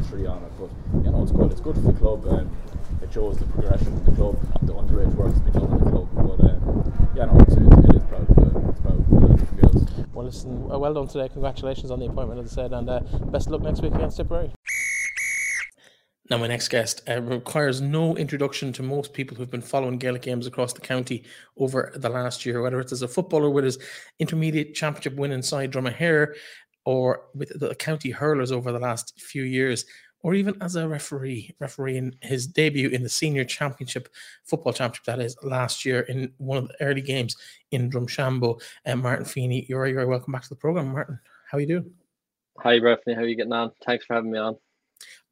had 0.00 0.06
three 0.06 0.26
on 0.26 0.42
it, 0.42 0.52
but 0.58 0.70
you 1.04 1.10
know 1.10 1.22
it's 1.22 1.32
good. 1.32 1.50
It's 1.52 1.60
good 1.60 1.74
for 1.76 1.92
the 1.92 1.92
club, 1.92 2.24
and 2.26 2.50
it 3.02 3.12
shows 3.12 3.38
the 3.38 3.44
progression 3.46 3.88
of 3.88 4.06
the 4.06 4.12
club, 4.12 4.40
the 4.62 4.74
underage 4.74 5.14
work 5.14 5.28
that's 5.28 5.40
been 5.40 5.52
done 5.52 5.72
in 5.72 5.84
the 5.84 5.90
club. 5.90 6.08
But 6.14 6.40
um, 6.40 7.12
yeah, 7.14 7.26
no, 7.26 7.38
it's, 7.40 7.54
it, 7.54 7.62
it 7.62 7.96
is 7.96 8.04
proud. 8.04 8.26
For, 8.34 8.70
it's 8.70 8.80
proud 8.80 9.04
for 9.06 9.28
the 9.28 9.60
girls. 9.60 10.06
Well, 10.12 10.26
listen, 10.26 10.68
well 10.68 10.94
done 10.94 11.08
today. 11.08 11.28
Congratulations 11.28 11.90
on 11.90 12.00
the 12.00 12.06
appointment, 12.06 12.40
as 12.40 12.52
I 12.52 12.62
said, 12.62 12.72
and 12.72 12.88
uh, 12.88 13.00
best 13.26 13.50
luck 13.50 13.62
next 13.62 13.82
week 13.82 13.94
against 13.94 14.16
Tipperary. 14.16 14.52
Now, 16.30 16.38
my 16.38 16.46
next 16.46 16.68
guest 16.68 17.02
uh, 17.08 17.20
requires 17.20 17.80
no 17.80 18.16
introduction 18.16 18.72
to 18.74 18.84
most 18.84 19.12
people 19.12 19.36
who've 19.36 19.50
been 19.50 19.60
following 19.60 19.98
Gaelic 19.98 20.22
games 20.22 20.46
across 20.46 20.72
the 20.72 20.80
county 20.80 21.24
over 21.56 21.92
the 21.96 22.08
last 22.08 22.46
year, 22.46 22.62
whether 22.62 22.78
it's 22.78 22.92
as 22.92 23.02
a 23.02 23.08
footballer 23.08 23.50
with 23.50 23.64
his 23.64 23.80
intermediate 24.20 24.72
championship 24.76 25.16
win 25.16 25.32
inside 25.32 25.72
Dromahair 25.72 26.34
or 26.84 27.22
with 27.34 27.58
the 27.58 27.74
county 27.74 28.10
hurlers 28.10 28.52
over 28.52 28.70
the 28.70 28.78
last 28.78 29.20
few 29.20 29.42
years, 29.42 29.84
or 30.22 30.34
even 30.34 30.54
as 30.60 30.76
a 30.76 30.86
referee, 30.86 31.52
refereeing 31.58 32.14
his 32.22 32.46
debut 32.46 32.90
in 32.90 33.02
the 33.02 33.08
senior 33.08 33.44
championship, 33.44 34.08
football 34.44 34.72
championship, 34.72 35.06
that 35.06 35.18
is, 35.18 35.36
last 35.42 35.84
year 35.84 36.02
in 36.02 36.32
one 36.38 36.58
of 36.58 36.68
the 36.68 36.74
early 36.80 37.00
games 37.00 37.36
in 37.72 37.90
Drumshanbo. 37.90 38.60
And 38.84 39.00
uh, 39.00 39.02
Martin 39.02 39.24
Feeney, 39.24 39.66
you're, 39.68 39.88
you're 39.88 40.06
welcome 40.06 40.32
back 40.32 40.42
to 40.44 40.48
the 40.48 40.54
program. 40.54 40.92
Martin, 40.92 41.18
how 41.50 41.58
are 41.58 41.60
you 41.60 41.66
doing? 41.66 41.90
Hi, 42.60 42.78
Breifne. 42.78 43.16
How 43.16 43.22
are 43.22 43.26
you 43.26 43.34
getting 43.34 43.52
on? 43.52 43.72
Thanks 43.84 44.04
for 44.04 44.14
having 44.14 44.30
me 44.30 44.38
on. 44.38 44.56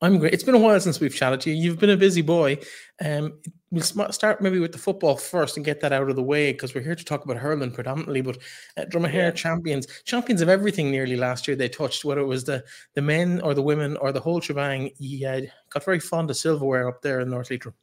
I'm 0.01 0.19
great. 0.19 0.33
It's 0.33 0.45
been 0.45 0.55
a 0.55 0.59
while 0.59 0.79
since 0.79 1.01
we've 1.01 1.15
chatted 1.15 1.41
to 1.41 1.51
you. 1.51 1.57
You've 1.57 1.81
been 1.81 1.91
a 1.91 1.97
busy 1.97 2.23
boy. 2.23 2.59
Um, 3.05 3.41
we'll 3.73 3.83
start 3.83 4.41
maybe 4.41 4.61
with 4.61 4.71
the 4.71 4.79
football 4.79 5.17
first 5.17 5.57
and 5.57 5.67
get 5.67 5.81
that 5.81 5.93
out 5.93 6.09
of 6.09 6.15
the 6.15 6.23
way 6.23 6.53
because 6.53 6.73
we're 6.73 6.85
here 6.85 6.95
to 6.95 7.05
talk 7.05 7.25
about 7.25 7.37
hurling 7.37 7.73
predominantly. 7.73 8.21
But 8.21 8.39
uh, 8.77 8.83
Dromahair 8.83 9.13
yeah. 9.13 9.31
champions, 9.33 9.89
champions 10.05 10.41
of 10.41 10.49
everything 10.49 10.93
nearly 10.93 11.17
last 11.17 11.49
year 11.49 11.57
they 11.57 11.69
touched, 11.69 12.05
whether 12.05 12.21
it 12.21 12.27
was 12.27 12.45
the 12.45 12.65
the 12.95 13.03
men 13.03 13.41
or 13.41 13.55
the 13.55 13.63
women 13.63 13.97
or 13.97 14.13
the 14.13 14.21
whole 14.21 14.41
shebang. 14.41 14.91
Yeah, 14.99 15.41
got 15.71 15.85
very 15.85 16.01
fond 16.01 16.31
of 16.31 16.37
silverware 16.37 16.89
up 16.89 17.03
there 17.03 17.21
in 17.21 17.31
North 17.31 17.51
Leitrim. 17.51 17.75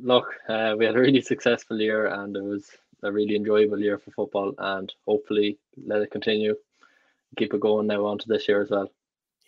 Look, 0.00 0.34
uh, 0.48 0.76
we 0.78 0.86
had 0.86 0.96
a 0.96 1.00
really 1.00 1.20
successful 1.20 1.78
year 1.78 2.06
and 2.06 2.34
it 2.36 2.42
was 2.42 2.70
a 3.02 3.12
really 3.12 3.36
enjoyable 3.36 3.78
year 3.78 3.98
for 3.98 4.12
football 4.12 4.54
and 4.58 4.92
hopefully 5.06 5.58
let 5.84 6.00
it 6.00 6.10
continue. 6.10 6.54
Keep 7.36 7.52
it 7.52 7.60
going 7.60 7.86
now 7.86 8.06
on 8.06 8.18
to 8.18 8.28
this 8.28 8.48
year 8.48 8.62
as 8.62 8.70
well. 8.70 8.90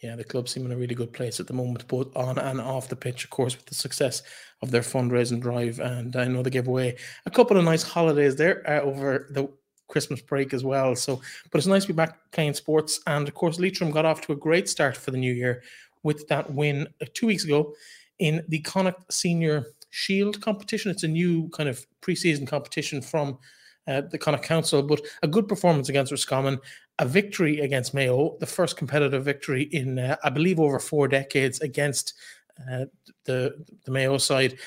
Yeah, 0.03 0.17
the 0.17 0.25
club 0.25 0.49
seem 0.49 0.65
in 0.65 0.73
a 0.73 0.77
really 0.77 0.95
good 0.95 1.13
place 1.13 1.41
at 1.41 1.47
the 1.47 1.53
moment, 1.53 1.87
both 1.87 2.17
on 2.17 2.39
and 2.39 2.59
off 2.59 2.89
the 2.89 2.97
pitch, 2.97 3.25
of 3.25 3.31
course, 3.31 3.55
with 3.55 3.67
the 3.67 3.75
success 3.75 4.23
of 4.63 4.71
their 4.71 4.81
fundraising 4.81 5.41
drive. 5.41 5.79
And 5.79 6.17
I 6.17 6.25
know 6.25 6.43
they 6.43 6.51
gave 6.51 6.69
away 6.69 6.97
a 7.27 7.31
couple 7.31 7.59
of 7.59 7.65
nice 7.65 7.83
holidays 7.83 8.37
there 8.37 8.63
uh, 8.69 8.81
over 8.81 9.29
the 9.31 9.49
Christmas 9.89 10.23
break 10.23 10.55
as 10.55 10.65
well. 10.65 10.97
So, 10.97 11.21
but 11.51 11.59
it's 11.59 11.67
nice 11.67 11.83
to 11.83 11.89
be 11.89 11.97
back 11.97 12.19
playing 12.33 12.55
sports. 12.55 13.01
And 13.07 13.29
of 13.29 13.35
course, 13.35 13.59
Leitrim 13.59 13.91
got 13.91 14.07
off 14.07 14.23
to 14.23 14.33
a 14.33 14.37
great 14.37 14.69
start 14.71 14.97
for 14.97 15.11
the 15.11 15.19
new 15.19 15.35
year 15.35 15.63
with 16.03 16.27
that 16.29 16.51
win 16.51 16.89
uh, 17.03 17.07
two 17.13 17.27
weeks 17.27 17.45
ago 17.45 17.75
in 18.19 18.43
the 18.49 18.61
Connacht 18.61 19.13
Senior 19.13 19.67
Shield 19.91 20.41
competition. 20.41 20.91
It's 20.91 21.03
a 21.03 21.09
new 21.09 21.49
kind 21.51 21.69
of 21.69 21.85
preseason 22.01 22.47
competition 22.47 23.03
from 23.03 23.39
uh, 23.87 24.03
the 24.03 24.19
Connacht 24.19 24.45
Council, 24.45 24.83
but 24.83 25.01
a 25.23 25.29
good 25.29 25.49
performance 25.49 25.89
against 25.89 26.13
Roscommon, 26.13 26.59
a 27.01 27.07
victory 27.07 27.61
against 27.61 27.95
Mayo, 27.95 28.37
the 28.41 28.47
first 28.47 28.77
competitive 28.77 29.25
victory 29.25 29.63
in, 29.63 29.99
uh, 29.99 30.17
I 30.23 30.29
believe, 30.29 30.61
over 30.61 30.79
four 30.79 31.09
decades 31.09 31.61
against 31.61 32.13
uh, 32.71 32.85
the 33.25 33.65
the 33.85 33.91
Mayo 33.91 34.19
side. 34.19 34.59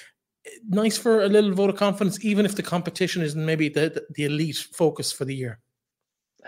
Nice 0.68 0.98
for 0.98 1.22
a 1.22 1.30
little 1.30 1.54
vote 1.54 1.70
of 1.70 1.78
confidence, 1.78 2.26
even 2.26 2.46
if 2.46 2.56
the 2.56 2.64
competition 2.64 3.22
isn't 3.22 3.46
maybe 3.46 3.70
the, 3.70 4.04
the, 4.16 4.26
elite 4.26 4.68
focus 4.74 5.10
for 5.10 5.24
the 5.24 5.36
year. 5.36 5.60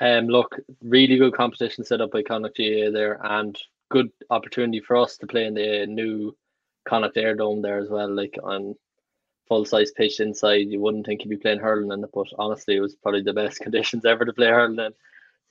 Um, 0.01 0.27
look, 0.27 0.59
really 0.81 1.17
good 1.17 1.33
competition 1.33 1.85
set 1.85 2.01
up 2.01 2.11
by 2.11 2.23
Connacht 2.23 2.57
GAA 2.57 2.89
there, 2.91 3.19
and 3.23 3.57
good 3.89 4.09
opportunity 4.31 4.81
for 4.81 4.97
us 4.97 5.15
to 5.17 5.27
play 5.27 5.45
in 5.45 5.53
the 5.53 5.85
new 5.85 6.35
Connacht 6.85 7.15
Air 7.15 7.35
Dome 7.35 7.61
there 7.61 7.77
as 7.77 7.89
well, 7.89 8.13
like 8.13 8.35
on 8.43 8.75
full 9.47 9.65
size 9.65 9.91
pitch 9.91 10.19
inside. 10.19 10.67
You 10.67 10.79
wouldn't 10.79 11.05
think 11.05 11.23
you'd 11.23 11.29
be 11.29 11.37
playing 11.37 11.59
hurling 11.59 11.91
in 11.91 12.03
it, 12.03 12.09
but 12.11 12.27
honestly, 12.39 12.75
it 12.75 12.81
was 12.81 12.95
probably 12.95 13.21
the 13.21 13.33
best 13.33 13.59
conditions 13.61 14.03
ever 14.03 14.25
to 14.25 14.33
play 14.33 14.47
hurling 14.47 14.79
in. 14.79 14.93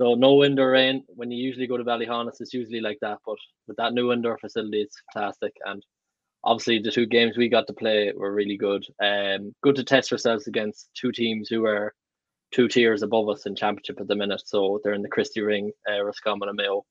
So 0.01 0.15
no 0.15 0.35
wind 0.35 0.59
or 0.59 0.73
rain. 0.73 1.05
When 1.09 1.31
you 1.31 1.43
usually 1.43 1.67
go 1.67 1.77
to 1.77 1.85
Ballyhaunis, 1.85 2.41
it's 2.41 2.55
usually 2.55 2.81
like 2.81 2.99
that. 3.01 3.19
But 3.25 3.37
with 3.69 3.77
that 3.77 3.93
new 3.95 4.13
indoor 4.13 4.39
facility, 4.39 4.83
it's 4.83 5.01
fantastic. 5.13 5.53
And 5.65 5.85
obviously, 6.43 6.81
the 6.81 6.91
two 6.91 7.07
games 7.07 7.37
we 7.37 7.49
got 7.49 7.67
to 7.69 7.73
play 7.73 8.13
were 8.15 8.35
really 8.35 8.57
good. 8.57 8.85
Um, 9.01 9.55
good 9.63 9.77
to 9.77 9.85
test 9.85 10.11
ourselves 10.11 10.49
against 10.49 10.91
two 10.95 11.13
teams 11.13 11.49
who 11.49 11.65
are 11.67 11.95
two 12.53 12.69
tiers 12.69 13.03
above 13.03 13.29
us 13.29 13.47
in 13.47 13.55
championship 13.55 14.01
at 14.01 14.09
the 14.09 14.17
minute. 14.17 14.43
So 14.47 14.81
they're 14.83 14.95
in 14.95 15.03
the 15.03 15.09
Christy 15.09 15.43
Ring, 15.43 15.73
uh, 15.89 16.03
Roscommon 16.03 16.49
and 16.49 16.57
Mayo, 16.57 16.85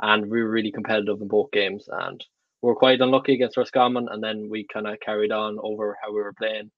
and 0.00 0.30
we 0.30 0.42
were 0.42 0.50
really 0.50 0.72
competitive 0.72 1.20
in 1.20 1.28
both 1.28 1.50
games. 1.52 1.88
And 1.90 2.24
we 2.62 2.68
were 2.68 2.74
quite 2.74 3.02
unlucky 3.02 3.34
against 3.34 3.58
Roscommon, 3.58 4.08
and 4.10 4.22
then 4.22 4.48
we 4.50 4.66
kind 4.72 4.86
of 4.86 4.98
carried 5.00 5.32
on 5.32 5.58
over 5.62 5.96
how 6.02 6.10
we 6.10 6.22
were 6.22 6.32
playing 6.32 6.70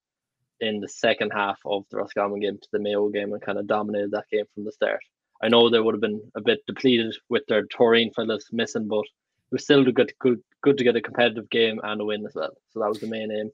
in 0.61 0.81
the 0.81 0.89
second 0.89 1.31
half 1.31 1.59
of 1.65 1.85
the 1.91 1.99
Roscommon 1.99 2.41
game 2.41 2.59
to 2.61 2.69
the 2.73 2.81
Mayo 2.81 3.09
game 3.11 3.33
and 3.33 3.41
kind 3.41 3.59
of 3.59 3.69
dominated 3.69 4.11
that 4.11 4.25
game 4.33 4.45
from 4.55 4.65
the 4.65 4.73
start. 4.73 5.01
I 5.43 5.49
know 5.49 5.69
they 5.69 5.81
would 5.81 5.95
have 5.95 6.01
been 6.01 6.21
a 6.35 6.41
bit 6.41 6.61
depleted 6.67 7.15
with 7.29 7.45
their 7.47 7.67
Tooreen 7.67 8.15
fellas 8.15 8.49
missing, 8.53 8.89
but 8.89 9.01
it 9.01 9.53
was 9.53 9.63
still 9.63 9.85
good, 9.85 10.13
good, 10.19 10.43
good 10.63 10.77
to 10.79 10.85
get 10.85 10.97
a 10.97 11.01
competitive 11.01 11.49
game 11.51 11.81
and 11.83 12.01
a 12.01 12.05
win 12.05 12.27
as 12.27 12.35
well. 12.35 12.55
So 12.71 12.81
that 12.81 12.89
was 12.89 13.01
the 13.01 13.07
main 13.07 13.31
aim 13.31 13.51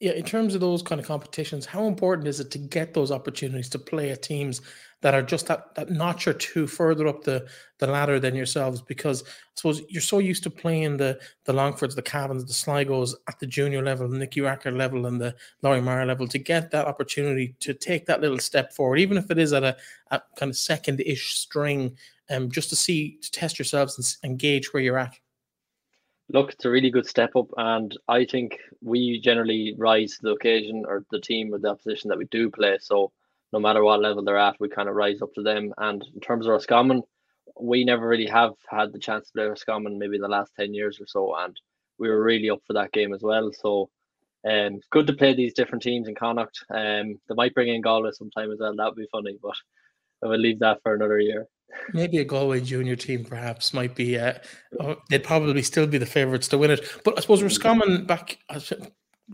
yeah, 0.00 0.12
in 0.12 0.24
terms 0.24 0.54
of 0.54 0.60
those 0.60 0.82
kind 0.82 1.00
of 1.00 1.06
competitions, 1.06 1.66
how 1.66 1.86
important 1.86 2.28
is 2.28 2.40
it 2.40 2.50
to 2.50 2.58
get 2.58 2.94
those 2.94 3.10
opportunities 3.10 3.68
to 3.70 3.78
play 3.78 4.10
at 4.10 4.22
teams 4.22 4.60
that 5.04 5.12
are 5.12 5.22
just 5.22 5.48
that, 5.48 5.74
that 5.74 5.90
notch 5.90 6.26
or 6.26 6.32
two 6.32 6.66
further 6.66 7.06
up 7.06 7.22
the, 7.24 7.46
the 7.78 7.86
ladder 7.86 8.18
than 8.18 8.34
yourselves? 8.34 8.80
Because 8.80 9.22
I 9.22 9.26
suppose 9.54 9.82
you're 9.90 10.00
so 10.00 10.18
used 10.18 10.42
to 10.44 10.50
playing 10.50 10.96
the 10.96 11.20
the 11.44 11.52
Longfords, 11.52 11.94
the 11.94 12.02
Cavans, 12.02 12.46
the 12.46 12.54
Sligos 12.54 13.12
at 13.28 13.38
the 13.38 13.46
junior 13.46 13.82
level, 13.82 14.08
the 14.08 14.16
Nicky 14.16 14.40
Rackard 14.40 14.72
level, 14.72 15.04
and 15.04 15.20
the 15.20 15.36
Lory 15.60 15.82
Meagher 15.82 16.06
level 16.06 16.26
to 16.28 16.38
get 16.38 16.70
that 16.70 16.86
opportunity 16.86 17.54
to 17.60 17.74
take 17.74 18.06
that 18.06 18.22
little 18.22 18.38
step 18.38 18.72
forward, 18.72 18.98
even 18.98 19.18
if 19.18 19.30
it 19.30 19.38
is 19.38 19.52
at 19.52 19.62
a, 19.62 19.76
a 20.10 20.22
kind 20.36 20.48
of 20.48 20.56
second 20.56 21.02
ish 21.02 21.34
string, 21.34 21.94
um, 22.30 22.50
just 22.50 22.70
to 22.70 22.76
see, 22.76 23.18
to 23.20 23.30
test 23.30 23.58
yourselves 23.58 23.98
and, 23.98 24.30
and 24.32 24.38
gauge 24.38 24.72
where 24.72 24.82
you're 24.82 24.98
at 24.98 25.14
look, 26.30 26.52
it's 26.52 26.64
a 26.64 26.70
really 26.70 26.90
good 26.90 27.06
step 27.06 27.36
up, 27.36 27.48
and 27.58 27.96
I 28.08 28.24
think 28.24 28.58
we 28.80 29.20
generally 29.20 29.74
rise 29.76 30.12
to 30.12 30.22
the 30.22 30.30
occasion 30.30 30.84
or 30.88 31.04
the 31.10 31.20
team 31.20 31.52
or 31.52 31.58
the 31.58 31.68
opposition 31.68 32.08
that 32.08 32.16
we 32.16 32.24
do 32.30 32.50
play. 32.50 32.78
So 32.80 33.12
no 33.54 33.60
matter 33.60 33.84
what 33.84 34.00
level 34.00 34.24
they're 34.24 34.36
at, 34.36 34.56
we 34.58 34.68
kind 34.68 34.88
of 34.88 34.96
rise 34.96 35.22
up 35.22 35.32
to 35.32 35.42
them. 35.42 35.72
And 35.78 36.04
in 36.12 36.20
terms 36.20 36.44
of 36.44 36.50
Roscommon, 36.50 37.02
we 37.60 37.84
never 37.84 38.06
really 38.08 38.26
have 38.26 38.54
had 38.68 38.92
the 38.92 38.98
chance 38.98 39.26
to 39.26 39.32
play 39.32 39.44
Roscommon 39.44 39.96
maybe 39.96 40.16
in 40.16 40.22
the 40.22 40.28
last 40.28 40.50
10 40.58 40.74
years 40.74 41.00
or 41.00 41.06
so, 41.06 41.36
and 41.36 41.56
we 41.96 42.08
were 42.08 42.20
really 42.20 42.50
up 42.50 42.62
for 42.66 42.72
that 42.72 42.90
game 42.90 43.14
as 43.14 43.22
well. 43.22 43.52
So 43.52 43.90
um, 44.50 44.80
good 44.90 45.06
to 45.06 45.12
play 45.12 45.34
these 45.34 45.54
different 45.54 45.84
teams 45.84 46.08
in 46.08 46.16
Connacht. 46.16 46.64
Um, 46.68 47.20
they 47.28 47.36
might 47.36 47.54
bring 47.54 47.68
in 47.68 47.80
Galway 47.80 48.10
sometime 48.10 48.50
as 48.50 48.58
well. 48.58 48.74
That 48.74 48.86
would 48.86 48.96
be 48.96 49.06
funny, 49.12 49.38
but 49.40 49.54
I 50.24 50.26
will 50.26 50.38
leave 50.38 50.58
that 50.58 50.82
for 50.82 50.92
another 50.92 51.20
year. 51.20 51.46
Maybe 51.92 52.18
a 52.18 52.24
Galway 52.24 52.60
junior 52.60 52.96
team, 52.96 53.24
perhaps, 53.24 53.72
might 53.72 53.94
be. 53.94 54.18
Uh, 54.18 54.34
oh, 54.80 54.96
they'd 55.10 55.22
probably 55.22 55.62
still 55.62 55.86
be 55.86 55.98
the 55.98 56.06
favourites 56.06 56.48
to 56.48 56.58
win 56.58 56.72
it. 56.72 56.80
But 57.04 57.18
I 57.18 57.20
suppose 57.20 57.40
Roscommon 57.40 58.04
back, 58.04 58.38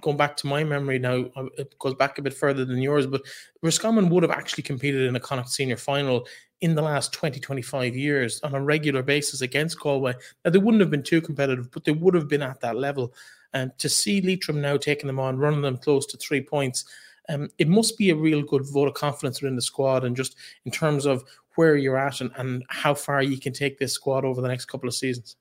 going 0.00 0.16
back 0.16 0.36
to 0.38 0.46
my 0.46 0.62
memory 0.62 0.98
now, 0.98 1.26
uh, 1.36 1.46
it 1.58 1.76
goes 1.78 1.94
back 1.94 2.18
a 2.18 2.22
bit 2.22 2.34
further 2.34 2.64
than 2.64 2.78
yours. 2.78 3.06
But 3.06 3.22
Roscommon 3.62 4.08
would 4.10 4.22
have 4.22 4.32
actually 4.32 4.62
competed 4.62 5.02
in 5.02 5.16
a 5.16 5.20
Connacht 5.20 5.50
senior 5.50 5.76
final 5.76 6.26
in 6.60 6.74
the 6.74 6.82
last 6.82 7.12
20, 7.12 7.40
25 7.40 7.96
years 7.96 8.40
on 8.42 8.54
a 8.54 8.62
regular 8.62 9.02
basis 9.02 9.40
against 9.40 9.80
Galway. 9.80 10.14
Now, 10.44 10.50
they 10.50 10.58
wouldn't 10.58 10.82
have 10.82 10.90
been 10.90 11.02
too 11.02 11.20
competitive, 11.20 11.70
but 11.70 11.84
they 11.84 11.92
would 11.92 12.14
have 12.14 12.28
been 12.28 12.42
at 12.42 12.60
that 12.60 12.76
level. 12.76 13.14
And 13.52 13.76
to 13.78 13.88
see 13.88 14.20
Leitrim 14.20 14.60
now 14.60 14.76
taking 14.76 15.06
them 15.06 15.18
on, 15.18 15.38
running 15.38 15.62
them 15.62 15.78
close 15.78 16.06
to 16.06 16.16
three 16.16 16.42
points, 16.42 16.84
um, 17.28 17.48
it 17.58 17.68
must 17.68 17.96
be 17.98 18.10
a 18.10 18.16
real 18.16 18.42
good 18.42 18.66
vote 18.70 18.88
of 18.88 18.94
confidence 18.94 19.40
within 19.40 19.56
the 19.56 19.62
squad 19.62 20.04
and 20.04 20.16
just 20.16 20.36
in 20.64 20.72
terms 20.72 21.06
of 21.06 21.24
where 21.54 21.76
you're 21.76 21.98
at 21.98 22.20
and, 22.20 22.30
and 22.36 22.64
how 22.68 22.94
far 22.94 23.22
you 23.22 23.38
can 23.38 23.52
take 23.52 23.78
this 23.78 23.92
squad 23.92 24.24
over 24.24 24.40
the 24.40 24.48
next 24.48 24.66
couple 24.66 24.88
of 24.88 24.94
seasons? 24.94 25.36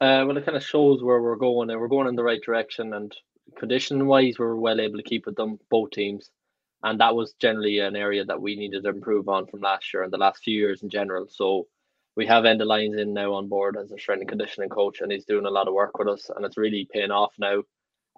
Uh, 0.00 0.24
well, 0.26 0.36
it 0.36 0.44
kind 0.44 0.56
of 0.56 0.62
shows 0.62 1.02
where 1.02 1.22
we're 1.22 1.36
going, 1.36 1.70
and 1.70 1.80
we're 1.80 1.88
going 1.88 2.06
in 2.06 2.16
the 2.16 2.22
right 2.22 2.42
direction. 2.42 2.92
And 2.92 3.16
condition 3.58 4.06
wise, 4.06 4.38
we 4.38 4.44
are 4.44 4.56
well 4.56 4.80
able 4.80 4.96
to 4.96 5.02
keep 5.02 5.26
with 5.26 5.36
them, 5.36 5.58
both 5.70 5.90
teams. 5.90 6.30
And 6.82 7.00
that 7.00 7.14
was 7.16 7.34
generally 7.40 7.78
an 7.78 7.96
area 7.96 8.24
that 8.24 8.40
we 8.40 8.56
needed 8.56 8.84
to 8.84 8.90
improve 8.90 9.28
on 9.28 9.46
from 9.46 9.60
last 9.60 9.92
year 9.92 10.02
and 10.02 10.12
the 10.12 10.18
last 10.18 10.42
few 10.42 10.56
years 10.56 10.82
in 10.82 10.90
general. 10.90 11.26
So 11.28 11.66
we 12.16 12.26
have 12.26 12.44
Enda 12.44 12.66
Lyons 12.66 12.96
in 12.96 13.14
now 13.14 13.32
on 13.34 13.48
board 13.48 13.76
as 13.76 13.90
a 13.90 13.98
strength 13.98 14.20
and 14.20 14.28
conditioning 14.28 14.68
coach, 14.68 15.00
and 15.00 15.10
he's 15.10 15.24
doing 15.24 15.46
a 15.46 15.50
lot 15.50 15.68
of 15.68 15.74
work 15.74 15.98
with 15.98 16.08
us, 16.08 16.30
and 16.34 16.44
it's 16.44 16.56
really 16.56 16.88
paying 16.92 17.10
off 17.10 17.32
now 17.38 17.62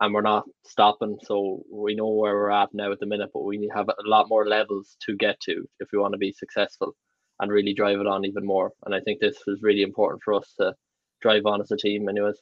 and 0.01 0.15
we're 0.15 0.21
not 0.21 0.45
stopping. 0.65 1.19
So 1.25 1.63
we 1.71 1.95
know 1.95 2.09
where 2.09 2.35
we're 2.35 2.51
at 2.51 2.73
now 2.73 2.93
at 2.93 3.01
the 3.01 3.07
minute, 3.07 3.31
but 3.33 3.45
we 3.45 3.71
have 3.75 3.89
a 3.89 3.95
lot 4.05 4.29
more 4.29 4.47
levels 4.47 4.97
to 5.07 5.17
get 5.17 5.41
to 5.41 5.69
if 5.81 5.89
we 5.93 5.99
want 5.99 6.13
to 6.13 6.19
be 6.19 6.33
successful 6.33 6.95
and 7.41 7.51
really 7.51 7.75
drive 7.75 8.01
it 8.01 8.07
on 8.07 8.25
even 8.25 8.45
more. 8.45 8.73
And 8.85 8.95
I 8.95 9.01
think 9.01 9.21
this 9.21 9.39
is 9.47 9.63
really 9.63 9.83
important 9.83 10.23
for 10.23 10.35
us 10.35 10.55
to 10.59 10.75
drive 11.21 11.47
on 11.47 11.61
as 11.61 11.71
a 11.71 11.77
team, 11.77 12.09
anyways. 12.09 12.39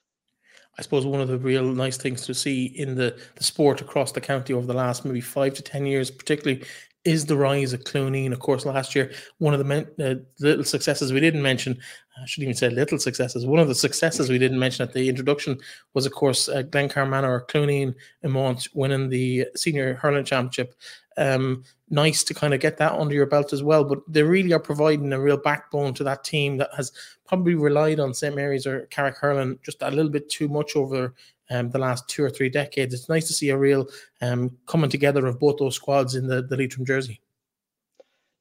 I 0.78 0.82
suppose 0.82 1.06
one 1.06 1.20
of 1.20 1.28
the 1.28 1.38
real 1.38 1.64
nice 1.64 1.96
things 1.96 2.26
to 2.26 2.34
see 2.34 2.66
in 2.66 2.94
the, 2.96 3.18
the 3.36 3.44
sport 3.44 3.80
across 3.80 4.12
the 4.12 4.20
county 4.20 4.52
over 4.52 4.66
the 4.66 4.74
last 4.74 5.04
maybe 5.04 5.20
five 5.22 5.54
to 5.54 5.62
10 5.62 5.86
years, 5.86 6.10
particularly 6.10 6.64
is 7.06 7.24
the 7.24 7.36
rise 7.36 7.72
of 7.72 7.84
Clooney. 7.84 8.24
And 8.24 8.34
of 8.34 8.40
course, 8.40 8.66
last 8.66 8.94
year, 8.94 9.12
one 9.38 9.54
of 9.54 9.58
the, 9.58 9.64
men, 9.64 9.86
uh, 10.00 10.16
little 10.40 10.64
successes 10.64 11.12
we 11.12 11.20
didn't 11.20 11.42
mention, 11.42 11.78
I 12.20 12.26
shouldn't 12.26 12.48
even 12.48 12.56
say 12.56 12.68
little 12.68 12.98
successes, 12.98 13.46
one 13.46 13.60
of 13.60 13.68
the 13.68 13.74
successes 13.74 14.28
we 14.28 14.38
didn't 14.38 14.58
mention 14.58 14.86
at 14.86 14.92
the 14.92 15.08
introduction 15.08 15.58
was, 15.94 16.04
of 16.04 16.12
course, 16.12 16.48
uh, 16.48 16.62
Glencar 16.64 17.08
Manor, 17.08 17.46
Clooney 17.48 17.84
and 17.84 17.94
Emont 18.24 18.68
winning 18.74 19.08
the 19.08 19.46
senior 19.54 19.94
hurling 19.94 20.24
championship. 20.24 20.74
Um, 21.16 21.64
nice 21.88 22.24
to 22.24 22.34
kind 22.34 22.52
of 22.52 22.60
get 22.60 22.76
that 22.78 22.92
under 22.92 23.14
your 23.14 23.26
belt 23.26 23.52
as 23.52 23.62
well. 23.62 23.84
But 23.84 24.00
they 24.08 24.22
really 24.22 24.52
are 24.52 24.60
providing 24.60 25.12
a 25.12 25.20
real 25.20 25.38
backbone 25.38 25.94
to 25.94 26.04
that 26.04 26.24
team 26.24 26.58
that 26.58 26.70
has 26.76 26.92
probably 27.26 27.54
relied 27.54 28.00
on 28.00 28.12
St. 28.12 28.34
Mary's 28.34 28.66
or 28.66 28.86
Carrick 28.86 29.16
hurling 29.16 29.58
just 29.62 29.82
a 29.82 29.90
little 29.90 30.10
bit 30.10 30.28
too 30.28 30.48
much 30.48 30.76
over 30.76 31.14
um, 31.50 31.70
the 31.70 31.78
last 31.78 32.08
two 32.08 32.24
or 32.24 32.30
three 32.30 32.48
decades. 32.48 32.94
It's 32.94 33.08
nice 33.08 33.26
to 33.28 33.32
see 33.32 33.50
a 33.50 33.56
real 33.56 33.88
um, 34.20 34.56
coming 34.66 34.90
together 34.90 35.26
of 35.26 35.38
both 35.38 35.58
those 35.58 35.76
squads 35.76 36.14
in 36.14 36.26
the, 36.26 36.42
the 36.42 36.56
Leitrim 36.56 36.84
jersey. 36.84 37.20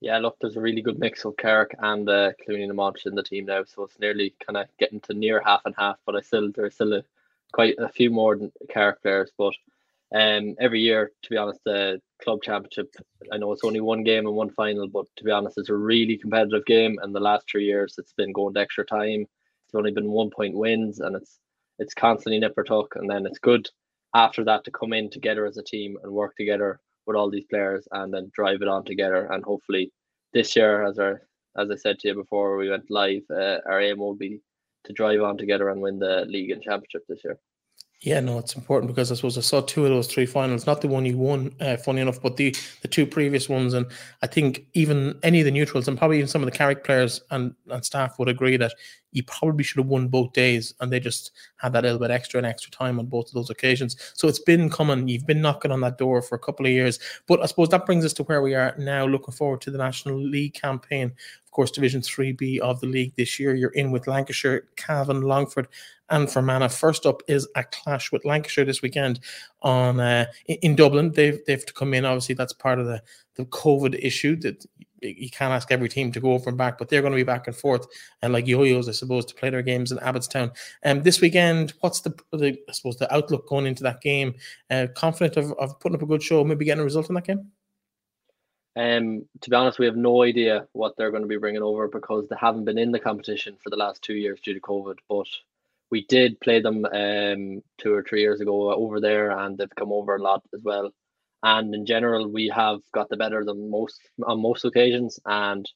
Yeah, 0.02 0.20
look, 0.20 0.38
there's 0.40 0.58
a 0.58 0.62
really 0.62 0.82
good 0.82 1.00
mix 1.00 1.26
of 1.26 1.38
Carrick 1.38 1.76
and 1.80 2.08
uh, 2.08 2.32
Clooney 2.48 2.70
and 2.70 2.98
in 3.06 3.16
the 3.16 3.24
team 3.24 3.46
now, 3.46 3.64
so 3.64 3.84
it's 3.84 4.00
nearly 4.00 4.36
kind 4.46 4.58
of 4.58 4.68
getting 4.78 5.00
to 5.02 5.14
near 5.14 5.42
half 5.44 5.62
and 5.66 5.74
half. 5.78 5.98
But 6.06 6.16
I 6.16 6.22
still 6.22 6.52
there's 6.54 6.76
still 6.76 6.94
a, 6.94 7.04
quite 7.54 7.76
a 7.80 7.90
few 7.90 8.12
more 8.12 8.38
Carrick 8.70 9.02
players. 9.02 9.32
But 9.38 9.54
um, 10.14 10.56
every 10.60 10.82
year, 10.82 11.12
to 11.24 11.30
be 11.30 11.38
honest, 11.38 11.62
the 11.64 12.02
club 12.22 12.44
championship, 12.44 12.94
I 13.32 13.38
know 13.38 13.52
it's 13.52 13.64
only 13.64 13.80
one 13.80 14.04
game 14.04 14.28
and 14.28 14.36
one 14.36 14.50
final, 14.50 14.88
but 14.88 15.08
to 15.16 15.24
be 15.24 15.32
honest, 15.32 15.58
it's 15.58 15.70
a 15.70 15.76
really 15.76 16.18
competitive 16.18 16.66
game. 16.66 17.00
And 17.02 17.16
the 17.16 17.20
last 17.20 17.50
three 17.50 17.66
years, 17.66 17.96
it's 17.98 18.14
been 18.14 18.34
going 18.34 18.54
to 18.54 18.60
extra 18.60 18.86
time. 18.86 19.28
It's 19.66 19.76
only 19.76 19.92
been 19.92 20.12
one 20.12 20.30
point 20.30 20.56
wins, 20.56 21.00
and 21.00 21.16
it's 21.16 21.40
it's 21.80 21.94
constantly 21.94 22.40
nip 22.40 22.54
or 22.58 22.64
tuck, 22.64 22.96
and 22.96 23.10
then 23.10 23.26
it's 23.26 23.40
good 23.40 23.68
after 24.14 24.44
that 24.46 24.64
to 24.64 24.72
come 24.72 24.94
in 24.94 25.10
together 25.10 25.46
as 25.46 25.58
a 25.58 25.64
team 25.64 25.98
and 26.04 26.12
work 26.12 26.36
together 26.38 26.80
with 27.06 27.16
all 27.16 27.30
these 27.30 27.46
players 27.50 27.88
and 27.92 28.14
then 28.14 28.32
drive 28.34 28.62
it 28.62 28.68
on 28.68 28.86
together. 28.86 29.28
And 29.32 29.44
hopefully, 29.44 29.92
this 30.34 30.56
year, 30.56 30.84
as 30.84 31.00
our 31.00 31.22
as 31.58 31.70
I 31.72 31.76
said 31.76 32.00
to 32.00 32.10
you 32.10 32.16
before 32.16 32.58
we 32.58 32.70
went 32.70 32.90
live, 32.90 33.24
uh, 33.32 33.58
our 33.66 33.82
aim 33.82 34.00
will 34.00 34.16
be 34.16 34.42
to 34.86 34.94
drive 34.94 35.22
on 35.22 35.38
together 35.38 35.70
and 35.70 35.82
win 35.82 36.00
the 36.00 36.26
league 36.28 36.52
and 36.52 36.62
championship 36.62 37.04
this 37.08 37.22
year. 37.24 37.40
Yeah, 38.02 38.20
no, 38.20 38.38
it's 38.38 38.56
important 38.56 38.92
because 38.94 39.12
I 39.12 39.16
suppose 39.16 39.38
I 39.38 39.42
saw 39.42 39.62
two 39.62 39.84
of 39.86 39.90
those 39.90 40.08
three 40.08 40.26
finals, 40.26 40.68
not 40.68 40.82
the 40.82 40.88
one 40.88 41.06
you 41.06 41.18
won, 41.18 41.56
uh, 41.60 41.78
funny 41.78 42.02
enough, 42.02 42.22
but 42.22 42.36
the 42.38 42.56
the 42.82 42.88
two 42.88 43.06
previous 43.08 43.48
ones. 43.50 43.74
And 43.74 43.88
I 44.22 44.28
think 44.28 44.68
even 44.74 45.18
any 45.24 45.40
of 45.40 45.46
the 45.46 45.52
neutrals 45.52 45.88
and 45.88 45.98
probably 45.98 46.18
even 46.18 46.28
some 46.28 46.44
of 46.44 46.46
the 46.46 46.56
Carrick 46.56 46.84
players 46.84 47.22
and, 47.32 47.56
and 47.70 47.84
staff 47.84 48.20
would 48.20 48.28
agree 48.28 48.58
that 48.58 48.74
you 49.14 49.24
probably 49.24 49.64
should 49.64 49.80
have 49.80 49.88
won 49.88 50.10
both 50.10 50.34
days 50.34 50.74
and 50.82 50.92
they 50.92 51.00
just 51.00 51.32
had 51.56 51.72
that 51.72 51.84
little 51.84 51.98
bit 51.98 52.12
extra 52.12 52.38
and 52.38 52.46
extra 52.46 52.70
time 52.70 53.00
on 53.00 53.06
both 53.06 53.28
of 53.28 53.34
those 53.34 53.50
occasions. 53.50 53.96
So 54.14 54.28
it's 54.28 54.40
been 54.40 54.70
coming. 54.70 55.08
You've 55.08 55.26
been 55.26 55.42
knocking 55.42 55.72
on 55.72 55.80
that 55.82 55.98
door 55.98 56.22
for 56.22 56.36
a 56.36 56.40
couple 56.40 56.66
of 56.66 56.74
years. 56.74 57.00
But 57.28 57.42
I 57.42 57.46
suppose 57.46 57.70
that 57.70 57.86
brings 57.86 58.04
us 58.04 58.14
to 58.14 58.24
where 58.24 58.42
we 58.42 58.56
are 58.56 58.76
now, 58.78 59.06
looking 59.08 59.34
forward 59.34 59.62
to 59.62 59.72
the 59.72 59.78
National 59.78 60.20
League 60.20 60.54
campaign 60.54 61.14
of 61.46 61.52
course, 61.52 61.72
Division 61.72 62.02
3B 62.02 62.60
of 62.60 62.82
the 62.82 62.88
league 62.88 63.14
this 63.16 63.40
year. 63.40 63.56
You're 63.56 63.70
in 63.70 63.90
with 63.90 64.08
Lancashire, 64.08 64.68
Cavan, 64.76 65.22
Longford, 65.22 65.70
and 66.10 66.30
Fermanagh. 66.32 66.70
First 66.70 67.06
up 67.06 67.22
is 67.28 67.48
a 67.56 67.64
clash 67.64 68.12
with 68.12 68.26
Lancashire 68.26 68.66
this 68.66 68.82
weekend 68.82 69.20
on 69.62 70.00
uh, 70.00 70.26
in 70.48 70.76
Dublin. 70.76 71.12
They've 71.12 71.40
they've 71.46 71.66
to 71.66 71.74
come 71.74 71.94
in. 71.94 72.06
Obviously, 72.06 72.36
that's 72.36 72.54
part 72.54 72.80
of 72.80 72.86
the 72.86 73.02
the 73.36 73.46
COVID 73.46 73.98
issue 74.02 74.36
that 74.38 74.66
you 75.02 75.30
can't 75.30 75.54
ask 75.54 75.72
every 75.72 75.90
team 75.90 76.12
to 76.12 76.20
go 76.20 76.34
over 76.34 76.50
and 76.50 76.58
back, 76.58 76.78
but 76.78 76.90
they're 76.90 77.02
going 77.02 77.12
to 77.12 77.18
be 77.18 77.24
back 77.24 77.48
and 77.48 77.56
forth 77.56 77.86
and 78.22 78.34
like 78.34 78.48
yo-yos, 78.48 78.90
I 78.90 78.94
suppose, 78.94 79.26
to 79.26 79.36
play 79.36 79.50
their 79.50 79.62
games 79.62 79.92
in 79.92 79.98
Abbottstown. 80.00 80.56
And 80.84 81.00
um, 81.00 81.04
this 81.04 81.22
weekend, 81.22 81.74
what's 81.82 82.02
the, 82.02 82.18
the 82.32 82.58
I 82.68 82.72
suppose 82.72 82.98
the 82.98 83.14
outlook 83.14 83.48
going 83.48 83.68
into 83.68 83.84
that 83.84 84.02
game? 84.02 84.36
Uh, 84.70 84.88
confident 84.96 85.38
of, 85.38 85.52
of 85.60 85.80
putting 85.80 85.96
up 85.96 86.02
a 86.02 86.08
good 86.08 86.24
show, 86.24 86.44
maybe 86.44 86.66
getting 86.66 86.82
a 86.82 86.86
result 86.86 87.10
in 87.10 87.16
that 87.16 87.26
game. 87.26 87.52
Um, 88.78 89.26
to 89.42 89.50
be 89.50 89.56
honest, 89.56 89.80
we 89.80 89.86
have 89.86 89.96
no 89.96 90.24
idea 90.24 90.68
what 90.74 90.98
they're 90.98 91.12
going 91.12 91.24
to 91.24 91.30
be 91.30 91.38
bringing 91.38 91.62
over 91.62 91.88
because 91.88 92.28
they 92.28 92.36
haven't 92.40 92.66
been 92.66 92.78
in 92.78 92.92
the 92.92 93.00
competition 93.00 93.58
for 93.64 93.70
the 93.70 93.78
last 93.78 94.02
two 94.02 94.16
years 94.16 94.40
due 94.42 94.54
to 94.54 94.60
COVID. 94.60 94.98
But 95.08 95.28
we 95.92 96.06
did 96.08 96.40
play 96.40 96.62
them 96.62 96.86
um, 96.86 97.62
two 97.78 97.94
or 97.94 98.04
three 98.04 98.22
years 98.22 98.42
ago 98.42 98.74
over 98.74 99.00
there, 99.00 99.32
and 99.32 99.58
they've 99.58 99.76
come 99.78 99.92
over 99.92 100.16
a 100.16 100.22
lot 100.22 100.44
as 100.54 100.62
well. 100.64 100.92
And 101.44 101.74
in 101.76 101.86
general, 101.86 102.32
we 102.32 102.52
have 102.56 102.80
got 102.92 103.10
the 103.10 103.18
better 103.18 103.46
than 103.46 103.70
most 103.70 104.02
on 104.26 104.42
most 104.42 104.66
occasions. 104.66 105.20
And 105.26 105.70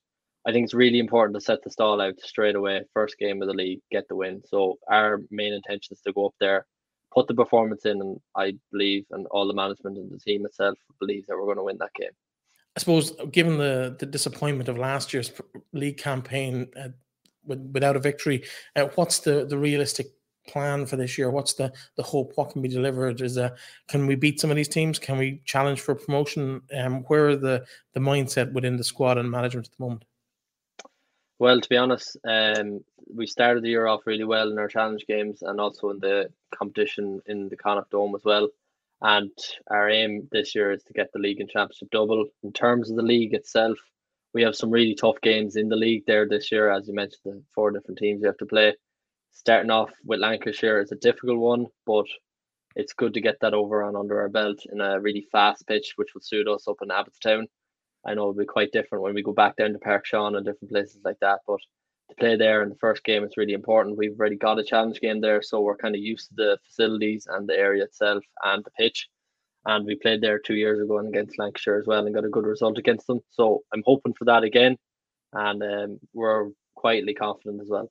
I 0.48 0.52
think 0.52 0.64
it's 0.64 0.74
really 0.74 1.00
important 1.00 1.36
to 1.36 1.42
set 1.42 1.64
the 1.64 1.70
stall 1.70 2.02
out 2.02 2.20
straight 2.22 2.56
away. 2.56 2.82
First 2.94 3.20
game 3.20 3.42
of 3.42 3.48
the 3.48 3.54
league, 3.54 3.82
get 3.92 4.08
the 4.08 4.16
win. 4.16 4.42
So 4.46 4.80
our 4.90 5.22
main 5.30 5.54
intention 5.54 5.94
is 5.94 6.02
to 6.02 6.14
go 6.14 6.28
up 6.28 6.34
there, 6.40 6.66
put 7.14 7.28
the 7.28 7.36
performance 7.36 7.86
in, 7.86 8.02
and 8.02 8.20
I 8.36 8.56
believe, 8.72 9.06
and 9.12 9.28
all 9.28 9.48
the 9.48 9.54
management 9.54 9.98
and 9.98 10.12
the 10.12 10.18
team 10.18 10.46
itself 10.46 10.78
believes 11.00 11.28
that 11.28 11.38
we're 11.38 11.46
going 11.46 11.58
to 11.58 11.64
win 11.64 11.78
that 11.80 11.94
game. 11.94 12.10
I 12.76 12.80
suppose, 12.80 13.12
given 13.32 13.58
the 13.58 13.96
the 14.00 14.06
disappointment 14.06 14.70
of 14.70 14.78
last 14.78 15.14
year's 15.14 15.32
league 15.74 15.98
campaign 15.98 16.70
uh, 16.80 16.90
with, 17.50 17.60
without 17.74 17.98
a 17.98 18.00
victory, 18.00 18.44
uh, 18.76 18.88
what's 18.96 19.20
the 19.20 19.46
the 19.46 19.58
realistic 19.58 20.08
plan 20.48 20.86
for 20.86 20.96
this 20.96 21.18
year? 21.18 21.30
What's 21.30 21.54
the 21.54 21.72
the 21.96 22.04
hope? 22.04 22.34
What 22.36 22.52
can 22.52 22.62
be 22.62 22.70
delivered? 22.70 23.22
Is 23.22 23.38
uh, 23.38 23.56
can 23.88 24.08
we 24.08 24.16
beat 24.16 24.40
some 24.40 24.50
of 24.50 24.56
these 24.56 24.70
teams? 24.70 25.00
Can 25.00 25.18
we 25.18 25.42
challenge 25.46 25.82
for 25.82 25.96
promotion? 25.96 26.62
Um, 26.78 27.04
where 27.04 27.30
are 27.30 27.36
the 27.36 27.66
the 27.94 28.00
mindset 28.00 28.54
within 28.54 28.78
the 28.78 28.84
squad 28.84 29.18
and 29.18 29.30
management 29.30 29.68
at 29.68 29.78
the 29.78 29.84
moment? 29.84 30.06
Well, 31.40 31.62
to 31.62 31.70
be 31.70 31.78
honest, 31.78 32.18
um, 32.26 32.84
we 33.14 33.26
started 33.26 33.64
the 33.64 33.70
year 33.70 33.88
off 33.88 34.06
really 34.06 34.26
well 34.26 34.52
in 34.52 34.60
our 34.60 34.68
challenge 34.68 35.06
games 35.08 35.42
and 35.42 35.60
also 35.60 35.90
in 35.90 36.00
the 36.00 36.30
competition 36.54 37.22
in 37.28 37.48
the 37.48 37.56
Connacht 37.56 37.92
Dome 37.92 38.14
as 38.16 38.26
well. 38.26 38.50
And 39.02 39.32
our 39.72 39.90
aim 39.90 40.28
this 40.34 40.54
year 40.54 40.72
is 40.74 40.84
to 40.84 40.94
get 40.94 41.14
the 41.14 41.20
league 41.20 41.40
and 41.40 41.50
championship 41.50 41.90
double. 41.92 42.26
In 42.44 42.52
terms 42.52 42.90
of 42.90 42.98
the 42.98 43.04
league 43.04 43.34
itself, 43.34 43.78
we 44.34 44.44
have 44.44 44.56
some 44.56 44.70
really 44.70 44.96
tough 44.96 45.20
games 45.22 45.56
in 45.56 45.70
the 45.70 45.76
league 45.76 46.04
there 46.06 46.28
this 46.28 46.52
year. 46.52 46.70
As 46.70 46.88
you 46.88 46.94
mentioned, 46.94 47.22
the 47.26 47.44
four 47.54 47.72
different 47.72 47.98
teams 47.98 48.22
you 48.22 48.28
have 48.28 48.38
to 48.38 48.46
play. 48.46 48.76
Starting 49.32 49.72
off 49.72 49.92
with 50.06 50.20
Lancashire 50.20 50.82
is 50.82 50.92
a 50.92 50.96
difficult 50.96 51.40
one, 51.40 51.66
but 51.86 52.06
it's 52.76 52.94
good 52.94 53.14
to 53.14 53.22
get 53.22 53.38
that 53.42 53.54
over 53.54 53.88
and 53.88 53.98
under 53.98 54.20
our 54.20 54.30
belt 54.30 54.60
in 54.72 54.82
a 54.82 55.00
really 55.00 55.28
fast 55.32 55.68
pitch, 55.68 55.94
which 55.96 56.14
will 56.14 56.22
suit 56.22 56.48
us 56.48 56.68
up 56.68 56.78
in 56.82 56.90
Abbottstown. 56.90 57.46
I 58.06 58.14
know 58.14 58.22
it'll 58.22 58.34
be 58.34 58.46
quite 58.46 58.72
different 58.72 59.04
when 59.04 59.14
we 59.14 59.24
go 59.24 59.34
back 59.34 59.56
down 59.56 59.74
to 59.74 59.80
Parkshawn 59.80 60.38
and 60.38 60.46
different 60.46 60.72
places 60.72 61.02
like 61.04 61.20
that, 61.22 61.40
but 61.48 61.60
to 62.10 62.16
play 62.16 62.36
there 62.36 62.64
in 62.64 62.70
the 62.70 62.76
first 62.76 63.04
game 63.04 63.24
is 63.24 63.38
really 63.38 63.54
important. 63.54 63.98
We've 63.98 64.18
already 64.18 64.38
got 64.38 64.60
a 64.60 64.64
challenge 64.64 65.00
game 65.02 65.22
there, 65.22 65.42
so 65.42 65.62
we're 65.62 65.78
kind 65.78 65.96
of 65.96 66.02
used 66.02 66.30
to 66.30 66.36
the 66.36 66.58
facilities 66.66 67.28
and 67.30 67.48
the 67.48 67.58
area 67.58 67.84
itself 67.84 68.24
and 68.44 68.64
the 68.64 68.72
pitch. 68.72 69.10
And 69.70 69.86
we 69.86 69.96
played 69.96 70.22
there 70.22 70.40
two 70.40 70.56
years 70.56 70.80
ago 70.80 70.98
and 70.98 71.08
against 71.08 71.38
Lancashire 71.38 71.78
as 71.78 71.86
well 71.86 72.04
and 72.04 72.16
got 72.16 72.26
a 72.26 72.30
good 72.30 72.46
result 72.46 72.80
against 72.80 73.06
them. 73.06 73.20
So 73.30 73.62
I'm 73.72 73.84
hoping 73.86 74.16
for 74.18 74.26
that 74.26 74.44
again. 74.44 74.78
And 75.34 75.62
um, 75.62 76.00
we're 76.12 76.50
quietly 76.76 77.14
confident 77.14 77.62
as 77.62 77.70
well 77.70 77.88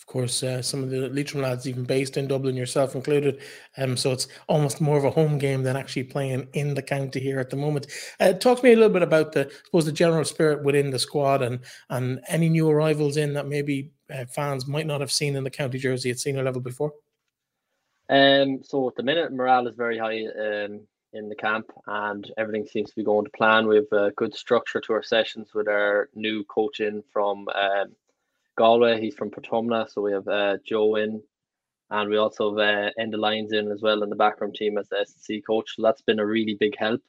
of 0.00 0.06
course, 0.06 0.42
uh, 0.42 0.62
some 0.62 0.82
of 0.82 0.88
the 0.88 1.10
Leitrim 1.10 1.42
lads 1.42 1.68
even 1.68 1.84
based 1.84 2.16
in 2.16 2.26
Dublin, 2.26 2.56
yourself 2.56 2.94
included. 2.94 3.42
Um, 3.76 3.98
so 3.98 4.12
it's 4.12 4.28
almost 4.48 4.80
more 4.80 4.96
of 4.96 5.04
a 5.04 5.10
home 5.10 5.36
game 5.36 5.62
than 5.62 5.76
actually 5.76 6.04
playing 6.04 6.48
in 6.54 6.72
the 6.72 6.82
county 6.82 7.20
here 7.20 7.38
at 7.38 7.50
the 7.50 7.56
moment. 7.56 7.86
Uh, 8.18 8.32
talk 8.32 8.58
to 8.58 8.64
me 8.64 8.72
a 8.72 8.76
little 8.76 8.92
bit 8.92 9.02
about 9.02 9.32
the, 9.32 9.46
I 9.46 9.50
suppose, 9.66 9.84
the 9.84 9.92
general 9.92 10.24
spirit 10.24 10.64
within 10.64 10.90
the 10.90 10.98
squad 10.98 11.42
and 11.42 11.60
and 11.90 12.20
any 12.28 12.48
new 12.48 12.68
arrivals 12.68 13.18
in 13.18 13.34
that 13.34 13.46
maybe 13.46 13.90
uh, 14.12 14.24
fans 14.24 14.66
might 14.66 14.86
not 14.86 15.02
have 15.02 15.12
seen 15.12 15.36
in 15.36 15.44
the 15.44 15.50
county 15.50 15.78
jersey 15.78 16.10
at 16.10 16.18
senior 16.18 16.42
level 16.42 16.62
before. 16.62 16.92
Um, 18.10 18.62
so 18.64 18.88
at 18.88 18.96
the 18.96 19.02
minute, 19.02 19.32
morale 19.32 19.68
is 19.68 19.76
very 19.76 19.96
high 19.98 20.24
um, 20.26 20.80
in 21.12 21.28
the 21.28 21.36
camp, 21.36 21.70
and 21.86 22.30
everything 22.36 22.66
seems 22.66 22.90
to 22.90 22.96
be 22.96 23.04
going 23.04 23.24
to 23.24 23.30
plan. 23.30 23.66
We 23.66 23.76
have 23.76 23.92
a 23.92 24.10
good 24.12 24.34
structure 24.34 24.80
to 24.80 24.92
our 24.92 25.02
sessions 25.02 25.50
with 25.54 25.68
our 25.68 26.10
new 26.14 26.44
coach 26.44 26.80
in 26.80 27.02
from. 27.12 27.48
Um, 27.48 27.94
Galway. 28.60 29.00
He's 29.00 29.14
from 29.14 29.30
Portumna, 29.30 29.88
so 29.90 30.02
we 30.02 30.12
have 30.12 30.28
uh, 30.28 30.58
Joe 30.66 30.96
in, 30.96 31.22
and 31.88 32.10
we 32.10 32.18
also 32.18 32.50
have 32.50 32.58
uh, 32.58 32.90
Enda 33.00 33.18
Lyons 33.18 33.54
in 33.54 33.72
as 33.72 33.80
well 33.80 34.02
in 34.02 34.10
the 34.10 34.16
backroom 34.16 34.52
team 34.52 34.76
as 34.76 34.86
the 34.90 35.06
SC 35.06 35.44
coach. 35.46 35.76
So 35.76 35.82
that's 35.82 36.02
been 36.02 36.18
a 36.18 36.26
really 36.26 36.58
big 36.60 36.76
help, 36.76 37.00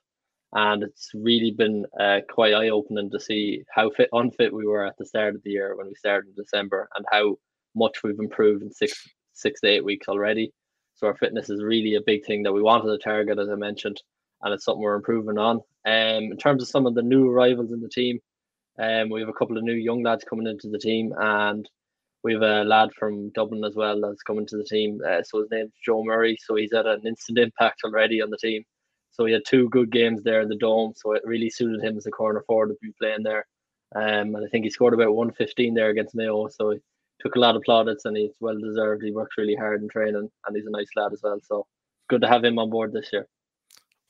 and 0.54 0.82
it's 0.82 1.12
really 1.14 1.52
been 1.52 1.86
uh, 2.00 2.20
quite 2.30 2.54
eye 2.54 2.70
opening 2.70 3.10
to 3.12 3.20
see 3.20 3.64
how 3.70 3.90
fit 3.90 4.08
unfit 4.14 4.54
we 4.54 4.66
were 4.66 4.86
at 4.86 4.98
the 4.98 5.06
start 5.06 5.36
of 5.36 5.44
the 5.44 5.52
year 5.52 5.76
when 5.76 5.88
we 5.88 5.96
started 5.96 6.30
in 6.30 6.42
December, 6.42 6.88
and 6.96 7.06
how 7.12 7.36
much 7.76 8.02
we've 8.02 8.20
improved 8.20 8.64
in 8.64 8.72
six 8.72 9.08
six 9.34 9.60
to 9.60 9.68
eight 9.68 9.84
weeks 9.84 10.08
already. 10.08 10.54
So 11.02 11.08
our 11.08 11.18
fitness 11.18 11.50
is 11.50 11.64
really 11.64 11.96
a 11.96 12.02
big 12.02 12.26
thing 12.26 12.44
that 12.44 12.54
we 12.54 12.62
wanted 12.62 12.92
to 12.92 12.98
target, 13.04 13.40
as 13.40 13.50
I 13.50 13.56
mentioned, 13.56 14.00
and 14.44 14.54
it's 14.54 14.66
something 14.66 14.84
we're 14.84 14.94
improving 14.94 15.40
on. 15.40 15.56
Um, 15.84 16.32
in 16.32 16.38
terms 16.38 16.62
of 16.62 16.70
some 16.70 16.86
of 16.86 16.94
the 16.94 17.02
new 17.02 17.28
arrivals 17.28 17.72
in 17.72 17.82
the 17.82 17.90
team, 17.90 18.20
um, 18.78 19.10
we 19.10 19.20
have 19.20 19.30
a 19.30 19.34
couple 19.34 19.58
of 19.58 19.64
new 19.64 19.74
young 19.74 20.04
lads 20.04 20.24
coming 20.24 20.46
into 20.46 20.70
the 20.70 20.78
team, 20.78 21.12
and 21.18 21.68
we 22.24 22.34
have 22.34 22.44
a 22.44 22.64
lad 22.64 22.90
from 22.94 23.32
Dublin 23.32 23.64
as 23.64 23.76
well 23.76 24.00
that's 24.00 24.22
coming 24.22 24.46
to 24.46 24.58
the 24.58 24.64
team. 24.64 25.02
Uh, 25.04 25.24
so 25.24 25.40
his 25.40 25.50
name's 25.50 25.74
Joe 25.84 26.04
Murray. 26.04 26.38
So 26.40 26.54
he's 26.56 26.72
had 26.72 26.86
an 26.86 27.02
instant 27.08 27.40
impact 27.40 27.82
already 27.84 28.22
on 28.22 28.30
the 28.30 28.38
team. 28.38 28.64
So 29.12 29.26
he 29.26 29.34
had 29.34 29.42
two 29.46 29.70
good 29.70 29.92
games 29.92 30.22
there 30.22 30.42
in 30.42 30.50
the 30.50 30.56
dome. 30.56 30.94
So 30.96 31.14
it 31.14 31.24
really 31.26 31.50
suited 31.50 31.84
him 31.84 31.98
as 31.98 32.06
a 32.06 32.12
corner 32.12 32.44
forward 32.46 32.70
to 32.70 32.76
be 32.80 32.94
playing 33.00 33.24
there. 33.24 33.48
Um, 33.96 34.36
and 34.36 34.46
I 34.46 34.50
think 34.50 34.66
he 34.66 34.70
scored 34.70 34.94
about 34.94 35.16
115 35.16 35.74
there 35.74 35.90
against 35.90 36.14
Mayo. 36.14 36.48
So 36.48 36.78
took 37.22 37.36
a 37.36 37.40
lot 37.40 37.56
of 37.56 37.64
plaudits 37.64 38.06
and 38.06 38.18
he's 38.18 38.32
well 38.40 38.58
deserved. 38.60 39.04
He 39.04 39.12
worked 39.12 39.38
really 39.38 39.56
hard 39.56 39.82
in 39.82 39.90
training 39.90 40.30
and 40.46 40.56
he's 40.56 40.66
a 40.66 40.72
nice 40.72 40.90
lad 40.96 41.14
as 41.14 41.22
well. 41.24 41.40
So 41.44 41.68
good 42.10 42.22
to 42.22 42.28
have 42.28 42.44
him 42.44 42.60
on 42.60 42.70
board 42.70 42.94
this 42.94 43.10
year. 43.14 43.28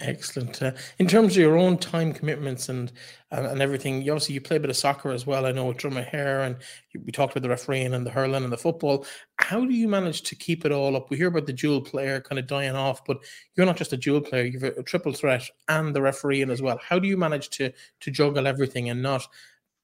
Excellent. 0.02 0.62
Uh, 0.64 0.72
in 0.98 1.08
terms 1.08 1.34
of 1.34 1.44
your 1.44 1.58
own 1.58 1.78
time 1.78 2.12
commitments 2.12 2.70
and, 2.70 2.92
and, 3.30 3.46
and 3.46 3.62
everything, 3.62 4.02
you 4.02 4.12
obviously 4.12 4.34
you 4.34 4.42
play 4.42 4.58
a 4.58 4.60
bit 4.60 4.72
of 4.72 4.76
soccer 4.76 5.12
as 5.12 5.28
well. 5.28 5.46
I 5.46 5.52
know 5.52 5.66
with 5.66 5.78
Dromahair, 5.78 6.46
and 6.46 6.56
you, 6.92 7.02
we 7.06 7.12
talked 7.12 7.34
about 7.34 7.44
the 7.44 7.50
refereeing 7.50 7.94
and 7.94 8.04
the 8.04 8.10
hurling 8.10 8.44
and 8.44 8.52
the 8.52 8.58
football. 8.58 9.06
How 9.36 9.64
do 9.64 9.74
you 9.74 9.88
manage 9.88 10.24
to 10.24 10.36
keep 10.36 10.66
it 10.66 10.72
all 10.72 10.96
up? 10.96 11.12
We 11.12 11.18
hear 11.18 11.28
about 11.28 11.46
the 11.46 11.54
dual 11.54 11.82
player 11.82 12.20
kind 12.20 12.40
of 12.40 12.48
dying 12.48 12.76
off, 12.76 13.06
but 13.06 13.18
you're 13.56 13.68
not 13.68 13.78
just 13.78 13.94
a 13.94 13.98
dual 13.98 14.22
player; 14.22 14.46
you've 14.46 14.64
a, 14.64 14.72
a 14.72 14.84
triple 14.84 15.14
threat 15.14 15.48
and 15.68 15.96
the 15.96 16.02
refereeing 16.02 16.50
as 16.50 16.64
well. 16.64 16.80
How 16.82 16.98
do 16.98 17.08
you 17.08 17.18
manage 17.18 17.50
to 17.52 17.72
to 18.00 18.12
juggle 18.12 18.48
everything 18.48 18.90
and 18.90 19.04
not 19.04 19.28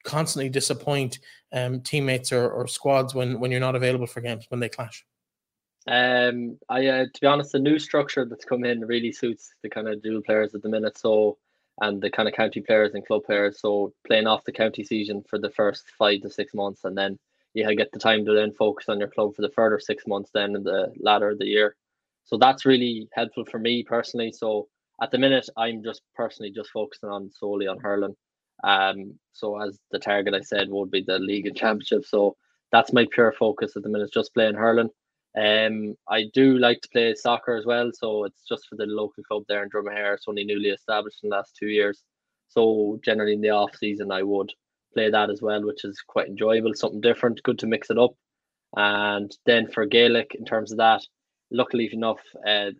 constantly 0.07 0.49
disappoint 0.49 1.19
um, 1.51 1.81
teammates 1.81 2.31
or, 2.31 2.49
or 2.49 2.67
squads 2.67 3.13
when 3.13 3.39
when 3.39 3.51
you're 3.51 3.59
not 3.59 3.75
available 3.75 4.07
for 4.07 4.21
games 4.21 4.45
when 4.49 4.59
they 4.59 4.69
clash? 4.69 5.05
Um, 5.87 6.57
I 6.69 6.87
uh, 6.87 7.05
to 7.13 7.21
be 7.21 7.27
honest, 7.27 7.51
the 7.51 7.59
new 7.59 7.77
structure 7.77 8.25
that's 8.25 8.45
come 8.45 8.63
in 8.63 8.81
really 8.81 9.11
suits 9.11 9.53
the 9.63 9.69
kind 9.69 9.87
of 9.87 10.01
dual 10.01 10.21
players 10.21 10.55
at 10.55 10.61
the 10.61 10.69
minute. 10.69 10.97
So, 10.97 11.37
and 11.81 12.01
the 12.01 12.09
kind 12.09 12.27
of 12.27 12.35
county 12.35 12.61
players 12.61 12.93
and 12.93 13.05
club 13.05 13.23
players. 13.25 13.59
So 13.59 13.93
playing 14.07 14.27
off 14.27 14.45
the 14.45 14.51
county 14.51 14.83
season 14.83 15.23
for 15.29 15.37
the 15.37 15.51
first 15.51 15.83
five 15.97 16.21
to 16.21 16.29
six 16.29 16.53
months, 16.53 16.83
and 16.85 16.97
then 16.97 17.19
you 17.53 17.75
get 17.75 17.91
the 17.91 17.99
time 17.99 18.25
to 18.25 18.33
then 18.33 18.51
focus 18.53 18.89
on 18.89 18.99
your 18.99 19.09
club 19.09 19.35
for 19.35 19.41
the 19.41 19.49
further 19.49 19.79
six 19.79 20.05
months 20.07 20.29
then 20.33 20.55
in 20.55 20.63
the 20.63 20.93
latter 20.99 21.29
of 21.29 21.39
the 21.39 21.45
year. 21.45 21.75
So 22.25 22.37
that's 22.37 22.65
really 22.65 23.07
helpful 23.13 23.45
for 23.45 23.59
me 23.59 23.83
personally. 23.83 24.31
So 24.31 24.67
at 25.01 25.11
the 25.11 25.17
minute, 25.17 25.49
I'm 25.57 25.83
just 25.83 26.01
personally 26.15 26.51
just 26.51 26.69
focusing 26.69 27.09
on 27.09 27.31
solely 27.31 27.67
on 27.67 27.79
hurling. 27.79 28.15
Um, 28.63 29.13
so 29.33 29.59
as 29.61 29.79
the 29.91 29.99
target 29.99 30.33
I 30.33 30.41
said 30.41 30.69
would 30.69 30.91
be 30.91 31.03
the 31.03 31.19
league 31.19 31.47
and 31.47 31.55
championship. 31.55 32.05
So 32.05 32.35
that's 32.71 32.93
my 32.93 33.07
pure 33.11 33.31
focus 33.31 33.75
at 33.75 33.83
the 33.83 33.89
minute, 33.89 34.11
just 34.13 34.33
playing 34.33 34.55
hurling. 34.55 34.89
Um, 35.37 35.95
I 36.09 36.25
do 36.33 36.57
like 36.57 36.81
to 36.81 36.89
play 36.89 37.13
soccer 37.13 37.55
as 37.55 37.65
well, 37.65 37.91
so 37.93 38.23
it's 38.23 38.43
just 38.47 38.67
for 38.67 38.75
the 38.75 38.87
local 38.87 39.23
club 39.23 39.43
there 39.47 39.63
in 39.63 39.69
Dromahair. 39.69 40.15
It's 40.15 40.27
only 40.27 40.43
newly 40.43 40.69
established 40.69 41.19
in 41.23 41.29
the 41.29 41.35
last 41.35 41.55
two 41.55 41.67
years. 41.67 42.03
So 42.49 42.99
generally 43.05 43.33
in 43.33 43.41
the 43.41 43.51
off 43.51 43.75
season, 43.75 44.11
I 44.11 44.23
would 44.23 44.51
play 44.93 45.11
that 45.11 45.29
as 45.29 45.41
well, 45.41 45.63
which 45.63 45.85
is 45.85 46.01
quite 46.07 46.27
enjoyable, 46.27 46.73
something 46.73 47.01
different, 47.01 47.43
good 47.43 47.59
to 47.59 47.67
mix 47.67 47.91
it 47.91 47.99
up. 47.99 48.15
And 48.75 49.31
then 49.45 49.67
for 49.67 49.85
Gaelic, 49.85 50.35
in 50.35 50.45
terms 50.45 50.71
of 50.71 50.79
that, 50.79 51.03
luckily 51.51 51.89
enough, 51.93 52.21
uh, 52.45 52.71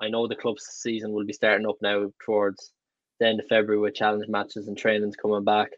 I 0.00 0.08
know 0.08 0.26
the 0.26 0.34
club's 0.34 0.64
season 0.64 1.12
will 1.12 1.24
be 1.24 1.32
starting 1.32 1.68
up 1.68 1.76
now 1.80 2.10
towards 2.24 2.72
the 3.20 3.26
end 3.26 3.40
of 3.40 3.46
February 3.46 3.78
with 3.78 3.94
challenge 3.94 4.26
matches 4.28 4.66
and 4.66 4.76
trainings 4.76 5.14
coming 5.14 5.44
back. 5.44 5.70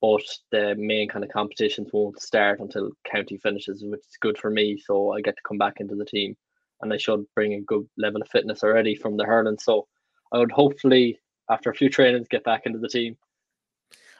But 0.00 0.22
the 0.50 0.74
main 0.76 1.08
kind 1.08 1.24
of 1.24 1.30
competitions 1.30 1.90
won't 1.92 2.20
start 2.20 2.60
until 2.60 2.90
county 3.10 3.38
finishes, 3.38 3.82
which 3.84 4.00
is 4.00 4.18
good 4.20 4.36
for 4.36 4.50
me. 4.50 4.76
So 4.78 5.12
I 5.12 5.20
get 5.20 5.36
to 5.36 5.42
come 5.46 5.58
back 5.58 5.76
into 5.78 5.94
the 5.94 6.04
team 6.04 6.36
and 6.80 6.92
I 6.92 6.96
should 6.96 7.24
bring 7.34 7.54
a 7.54 7.60
good 7.60 7.86
level 7.96 8.20
of 8.20 8.28
fitness 8.28 8.62
already 8.62 8.94
from 8.94 9.16
the 9.16 9.24
hurling. 9.24 9.58
So 9.58 9.86
I 10.32 10.38
would 10.38 10.50
hopefully, 10.50 11.20
after 11.48 11.70
a 11.70 11.74
few 11.74 11.88
trainings, 11.88 12.26
get 12.28 12.44
back 12.44 12.62
into 12.66 12.78
the 12.78 12.88
team 12.88 13.16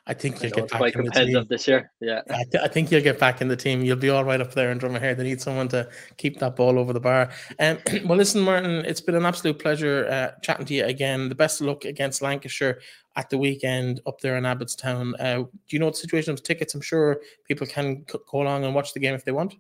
I 0.04 0.14
think 0.14 0.42
you'll 0.42 0.52
I 0.52 0.56
get 0.56 0.70
back 0.70 0.94
in 0.96 1.04
the 1.04 1.10
team. 1.12 1.46
this 1.48 1.68
year. 1.68 1.92
Yeah. 2.00 2.22
I, 2.28 2.42
th- 2.50 2.64
I 2.64 2.66
think 2.66 2.90
you'll 2.90 3.02
get 3.02 3.20
back 3.20 3.40
in 3.40 3.46
the 3.46 3.56
team. 3.56 3.82
You'll 3.82 3.96
be 3.96 4.10
all 4.10 4.24
right 4.24 4.40
up 4.40 4.52
there 4.52 4.72
in 4.72 4.80
Dromahair. 4.80 5.16
They 5.16 5.22
need 5.22 5.40
someone 5.40 5.68
to 5.68 5.88
keep 6.16 6.40
that 6.40 6.56
ball 6.56 6.76
over 6.76 6.92
the 6.92 7.00
bar. 7.00 7.30
Um, 7.60 7.78
well, 8.06 8.18
listen, 8.18 8.40
Martin, 8.40 8.84
it's 8.84 9.00
been 9.00 9.14
an 9.14 9.24
absolute 9.24 9.60
pleasure 9.60 10.08
uh, 10.10 10.40
chatting 10.40 10.66
to 10.66 10.74
you 10.74 10.86
again. 10.86 11.28
The 11.28 11.36
best 11.36 11.60
of 11.60 11.68
luck 11.68 11.84
against 11.84 12.20
Lancashire 12.20 12.80
at 13.14 13.30
the 13.30 13.38
weekend 13.38 14.00
up 14.04 14.20
there 14.20 14.36
in 14.36 14.42
Abbottstown. 14.42 15.14
Uh, 15.20 15.42
do 15.44 15.50
you 15.68 15.78
know 15.78 15.90
the 15.90 15.96
situation 15.96 16.32
of 16.32 16.42
tickets? 16.42 16.74
I'm 16.74 16.80
sure 16.80 17.20
people 17.46 17.68
can 17.68 18.04
c- 18.10 18.18
go 18.28 18.42
along 18.42 18.64
and 18.64 18.74
watch 18.74 18.94
the 18.94 19.00
game 19.00 19.14
if 19.14 19.24
they 19.24 19.32
want. 19.32 19.54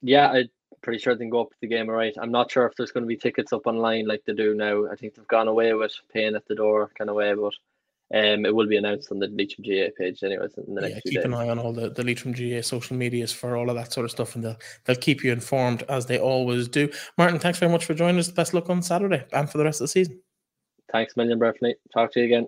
Yeah, 0.00 0.30
I'm 0.30 0.48
pretty 0.80 1.00
sure 1.00 1.14
they 1.14 1.24
can 1.24 1.30
go 1.30 1.42
up 1.42 1.50
to 1.50 1.56
the 1.60 1.66
game 1.66 1.90
all 1.90 1.96
right. 1.96 2.14
I'm 2.18 2.32
not 2.32 2.50
sure 2.50 2.64
if 2.64 2.74
there's 2.76 2.92
going 2.92 3.04
to 3.04 3.08
be 3.08 3.16
tickets 3.16 3.52
up 3.52 3.66
online 3.66 4.06
like 4.06 4.22
they 4.24 4.32
do 4.32 4.54
now. 4.54 4.90
I 4.90 4.96
think 4.96 5.14
they've 5.14 5.28
gone 5.28 5.48
away 5.48 5.74
with 5.74 5.92
paying 6.10 6.34
at 6.34 6.46
the 6.46 6.54
door 6.54 6.90
kind 6.96 7.10
of 7.10 7.16
way, 7.16 7.34
but 7.34 7.52
um, 8.14 8.46
it 8.46 8.54
will 8.54 8.68
be 8.68 8.76
announced 8.76 9.10
on 9.10 9.18
the 9.18 9.26
Leitrim 9.28 9.64
GA 9.64 9.90
page 9.98 10.22
anyways 10.22 10.52
in 10.56 10.74
the 10.74 10.80
next 10.82 10.94
Yeah, 10.94 11.00
few 11.00 11.10
keep 11.12 11.18
days. 11.20 11.24
an 11.24 11.34
eye 11.34 11.48
on 11.48 11.58
all 11.58 11.72
the, 11.72 11.90
the 11.90 12.04
Leitrim 12.04 12.34
GA 12.34 12.62
social 12.62 12.96
medias 12.96 13.32
for 13.32 13.56
all 13.56 13.68
of 13.68 13.74
that 13.76 13.92
sort 13.92 14.04
of 14.04 14.10
stuff, 14.12 14.34
and 14.36 14.44
they'll 14.44 14.56
they'll 14.84 14.96
keep 14.96 15.24
you 15.24 15.32
informed 15.32 15.82
as 15.88 16.06
they 16.06 16.18
always 16.18 16.68
do. 16.68 16.88
Martin, 17.18 17.38
thanks 17.40 17.58
very 17.58 17.72
much 17.72 17.84
for 17.84 17.94
joining 17.94 18.18
us. 18.20 18.30
Best 18.30 18.54
luck 18.54 18.70
on 18.70 18.80
Saturday 18.82 19.24
and 19.32 19.50
for 19.50 19.58
the 19.58 19.64
rest 19.64 19.80
of 19.80 19.84
the 19.84 19.88
season. 19.88 20.20
Thanks 20.92 21.14
a 21.16 21.18
million, 21.18 21.38
Breifne. 21.40 21.74
Talk 21.92 22.12
to 22.12 22.20
you 22.20 22.26
again. 22.26 22.46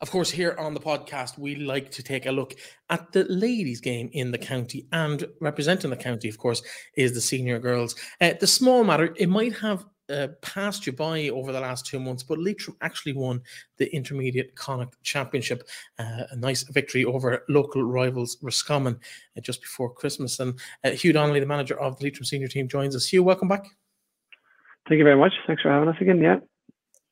Of 0.00 0.10
course, 0.10 0.32
here 0.32 0.56
on 0.58 0.74
the 0.74 0.80
podcast, 0.80 1.38
we 1.38 1.54
like 1.54 1.92
to 1.92 2.02
take 2.02 2.26
a 2.26 2.32
look 2.32 2.54
at 2.90 3.12
the 3.12 3.22
ladies' 3.28 3.80
game 3.80 4.10
in 4.12 4.32
the 4.32 4.38
county, 4.38 4.84
and 4.90 5.24
representing 5.40 5.90
the 5.90 5.96
county, 5.96 6.28
of 6.28 6.38
course, 6.38 6.60
is 6.96 7.14
the 7.14 7.20
senior 7.20 7.60
girls. 7.60 7.94
Uh, 8.20 8.32
the 8.40 8.48
small 8.48 8.82
matter, 8.82 9.14
it 9.16 9.28
might 9.28 9.54
have 9.58 9.84
uh, 10.12 10.28
passed 10.42 10.86
you 10.86 10.92
by 10.92 11.28
over 11.30 11.50
the 11.50 11.60
last 11.60 11.86
two 11.86 11.98
months, 11.98 12.22
but 12.22 12.38
Leitrim 12.38 12.76
actually 12.82 13.14
won 13.14 13.40
the 13.78 13.92
Intermediate 13.94 14.54
Connacht 14.54 15.02
Championship, 15.02 15.66
uh, 15.98 16.24
a 16.30 16.36
nice 16.36 16.62
victory 16.64 17.04
over 17.04 17.44
local 17.48 17.82
rivals 17.82 18.36
Roscommon 18.42 19.00
uh, 19.36 19.40
just 19.40 19.62
before 19.62 19.92
Christmas. 19.92 20.38
And 20.38 20.60
uh, 20.84 20.90
Hugh 20.90 21.12
Donnelly, 21.12 21.40
the 21.40 21.46
manager 21.46 21.80
of 21.80 21.98
the 21.98 22.04
Leitrim 22.04 22.24
senior 22.24 22.48
team, 22.48 22.68
joins 22.68 22.94
us. 22.94 23.06
Hugh, 23.06 23.24
welcome 23.24 23.48
back. 23.48 23.64
Thank 24.88 24.98
you 24.98 25.04
very 25.04 25.16
much. 25.16 25.32
Thanks 25.46 25.62
for 25.62 25.70
having 25.70 25.88
us 25.88 25.96
again. 26.00 26.20
Yeah. 26.20 26.38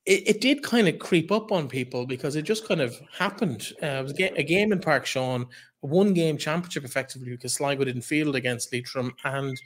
it, 0.06 0.28
it 0.28 0.40
did 0.40 0.62
kind 0.62 0.88
of 0.88 0.98
creep 0.98 1.30
up 1.30 1.52
on 1.52 1.68
people 1.68 2.06
because 2.06 2.34
it 2.34 2.42
just 2.42 2.66
kind 2.66 2.80
of 2.80 3.00
happened. 3.16 3.72
Uh, 3.82 3.86
it 3.86 4.02
was 4.02 4.12
a 4.12 4.42
game, 4.42 4.72
in 4.72 4.80
Park 4.80 5.06
Sean, 5.06 5.46
one 5.80 6.12
game 6.14 6.36
championship 6.36 6.84
effectively 6.84 7.30
because 7.30 7.54
Sligo 7.54 7.84
didn't 7.84 8.02
field 8.02 8.34
against 8.34 8.72
Leitrim, 8.72 9.14
and 9.24 9.60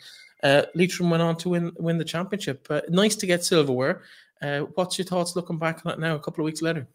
uh, 0.45 0.67
Leitrim 0.75 1.11
went 1.11 1.23
on 1.23 1.37
to 1.39 1.49
win 1.49 1.73
win 1.77 1.99
the 1.99 2.05
championship. 2.05 2.67
Uh, 2.71 2.83
nice 2.89 3.17
to 3.17 3.27
get 3.27 3.45
silverware. 3.45 4.03
Uh, 4.43 4.61
what's 4.75 4.99
your 4.99 5.07
thoughts 5.07 5.35
looking 5.35 5.59
back 5.59 5.81
on 5.85 5.93
it 5.93 5.99
now, 5.99 6.15
a 6.15 6.21
couple 6.21 6.43
of 6.43 6.47
weeks 6.47 6.63
later? 6.63 6.87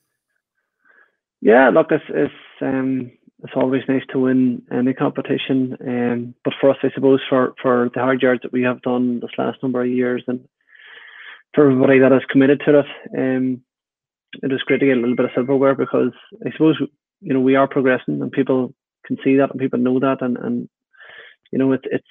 Yeah, 1.41 1.69
look, 1.69 1.91
it's 1.91 2.03
it's 2.09 2.33
um 2.61 3.11
it's 3.43 3.53
always 3.55 3.83
nice 3.87 4.03
to 4.11 4.19
win 4.19 4.61
any 4.71 4.93
competition. 4.93 5.77
Um, 5.85 6.35
but 6.43 6.53
for 6.59 6.69
us, 6.69 6.77
I 6.83 6.89
suppose 6.93 7.21
for 7.27 7.55
for 7.61 7.89
the 7.93 8.01
hard 8.01 8.21
yards 8.21 8.41
that 8.43 8.53
we 8.53 8.61
have 8.63 8.81
done 8.81 9.19
this 9.19 9.31
last 9.37 9.57
number 9.63 9.81
of 9.81 9.89
years, 9.89 10.23
and 10.27 10.47
for 11.53 11.69
everybody 11.69 11.99
that 11.99 12.11
has 12.11 12.21
committed 12.29 12.61
to 12.65 12.79
it, 12.79 12.85
um, 13.17 13.61
it 14.43 14.51
was 14.51 14.61
great 14.63 14.79
to 14.81 14.85
get 14.85 14.97
a 14.97 14.99
little 14.99 15.15
bit 15.15 15.25
of 15.25 15.31
silverware 15.33 15.75
because 15.75 16.11
I 16.45 16.51
suppose 16.51 16.79
you 17.21 17.33
know 17.33 17.39
we 17.39 17.55
are 17.55 17.67
progressing 17.67 18.21
and 18.21 18.31
people 18.31 18.73
can 19.05 19.17
see 19.23 19.37
that 19.37 19.49
and 19.51 19.59
people 19.59 19.79
know 19.79 19.99
that 19.99 20.21
and 20.21 20.37
and 20.37 20.69
you 21.51 21.57
know 21.57 21.71
it's 21.71 21.85
it's 21.89 22.05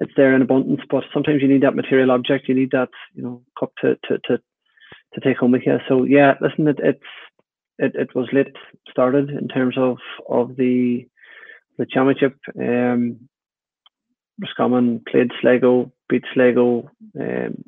it's 0.00 0.12
there 0.16 0.34
in 0.34 0.42
abundance. 0.42 0.80
But 0.90 1.04
sometimes 1.12 1.42
you 1.42 1.48
need 1.48 1.62
that 1.62 1.76
material 1.76 2.10
object, 2.10 2.48
you 2.48 2.54
need 2.54 2.70
that 2.72 2.90
you 3.14 3.22
know 3.22 3.42
cup 3.58 3.72
to 3.82 3.96
to 4.08 4.18
to, 4.26 4.38
to 5.14 5.20
take 5.22 5.38
home 5.38 5.52
with 5.52 5.62
you. 5.66 5.78
So 5.88 6.04
yeah, 6.04 6.34
listen, 6.40 6.68
it, 6.68 6.78
it's 6.82 7.00
it, 7.78 7.94
it 7.94 8.14
was 8.14 8.28
lit 8.32 8.54
started 8.90 9.30
in 9.30 9.48
terms 9.48 9.76
of 9.78 9.98
of 10.28 10.56
the 10.56 11.06
the 11.78 11.86
championship. 11.86 12.36
Um, 12.58 13.28
Roscommon 14.40 15.00
played 15.08 15.30
Sligo, 15.40 15.92
beat 16.08 16.24
Sligo. 16.32 16.90
Um, 17.18 17.64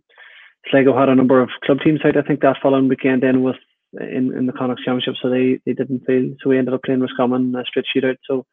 Sligo 0.71 0.99
had 0.99 1.09
a 1.09 1.15
number 1.15 1.41
of 1.41 1.49
club 1.65 1.79
teams 1.85 2.01
out. 2.05 2.17
I 2.17 2.23
think 2.23 2.41
that 2.41 2.57
following 2.61 2.89
weekend 2.89 3.23
then 3.23 3.43
was 3.43 3.55
in, 3.93 4.37
in 4.37 4.47
the 4.47 4.53
Connacht 4.53 4.83
Championship, 4.85 5.15
so 5.23 5.31
they, 5.31 5.61
they 5.65 5.75
didn't 5.75 6.05
fail. 6.07 6.29
So 6.43 6.51
we 6.51 6.59
ended 6.59 6.75
up 6.75 6.83
playing 6.83 7.01
Roscommon 7.01 7.55
a 7.55 7.65
straight 7.65 7.87
shootout. 7.95 8.17
So 8.27 8.47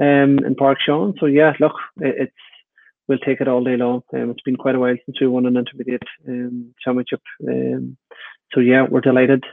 um 0.00 0.38
in 0.44 0.54
Park 0.58 0.78
Sean. 0.84 1.14
So 1.20 1.26
yeah, 1.26 1.52
look, 1.60 1.74
it, 2.00 2.14
it's 2.18 2.32
we'll 3.08 3.18
take 3.18 3.40
it 3.40 3.48
all 3.48 3.62
day 3.62 3.76
long. 3.76 4.02
Um, 4.12 4.30
it's 4.30 4.42
been 4.42 4.56
quite 4.56 4.74
a 4.74 4.78
while 4.78 4.96
since 5.04 5.20
we 5.20 5.26
won 5.26 5.46
an 5.46 5.56
intermediate 5.56 6.02
um, 6.28 6.74
championship. 6.82 7.20
Um, 7.46 7.96
so 8.52 8.60
yeah, 8.60 8.86
we're 8.88 9.00
delighted, 9.00 9.44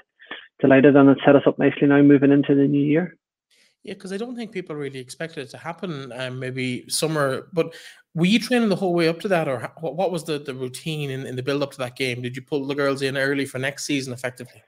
delighted, 0.60 0.96
and 0.96 1.10
it 1.10 1.18
set 1.26 1.36
us 1.36 1.44
up 1.46 1.60
nicely 1.60 1.88
now 1.88 2.02
moving 2.02 2.32
into 2.32 2.56
the 2.56 2.68
new 2.68 2.84
year. 2.84 3.18
Yeah, 3.84 3.94
because 3.96 4.14
I 4.14 4.18
don't 4.18 4.36
think 4.36 4.52
people 4.52 4.76
really 4.76 5.00
expected 5.00 5.42
it 5.48 5.50
to 5.52 5.58
happen. 5.58 6.12
Um, 6.16 6.40
maybe 6.40 6.88
summer, 6.88 7.48
but 7.52 7.74
were 8.14 8.26
you 8.26 8.38
training 8.38 8.70
the 8.70 8.76
whole 8.76 8.94
way 8.94 9.08
up 9.08 9.20
to 9.22 9.28
that, 9.30 9.48
or 9.48 9.72
what, 9.80 10.12
was 10.12 10.26
the, 10.26 10.38
the 10.38 10.54
routine 10.54 11.10
in, 11.10 11.26
in 11.26 11.36
the 11.36 11.44
build 11.44 11.64
up 11.64 11.72
to 11.72 11.78
that 11.80 11.96
game? 11.96 12.22
Did 12.22 12.36
you 12.36 12.42
pull 12.44 12.68
the 12.68 12.76
girls 12.76 13.02
in 13.02 13.18
early 13.18 13.46
for 13.46 13.58
next 13.58 13.86
season, 13.86 14.14
effectively? 14.14 14.62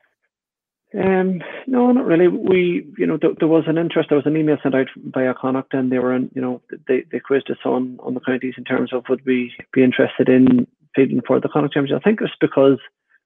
Um, 0.96 1.42
no, 1.66 1.92
not 1.92 2.06
really. 2.06 2.28
We, 2.28 2.88
you 2.98 3.08
know, 3.08 3.18
th- 3.18 3.38
there 3.40 3.48
was 3.48 3.64
an 3.68 3.78
interest. 3.80 4.10
There 4.10 4.18
was 4.18 4.28
an 4.28 4.38
email 4.38 4.58
sent 4.62 4.76
out 4.76 4.88
via 4.96 5.34
Connacht, 5.34 5.74
and 5.74 5.92
they 5.92 5.98
were, 6.00 6.14
in, 6.14 6.30
you 6.36 6.42
know, 6.42 6.62
they, 6.88 7.04
they 7.12 7.20
quizzed 7.20 7.50
us 7.50 7.58
on 7.66 7.98
on 8.02 8.14
the 8.14 8.20
counties 8.20 8.54
in 8.58 8.64
terms 8.64 8.94
of 8.94 9.04
would 9.10 9.26
we 9.26 9.52
be 9.74 9.84
interested 9.84 10.30
in 10.30 10.68
feeding 10.96 11.22
for 11.26 11.40
the 11.40 11.50
Connacht 11.50 11.74
Championship. 11.74 12.02
I 12.02 12.08
think 12.08 12.20
it's 12.22 12.36
because 12.40 12.78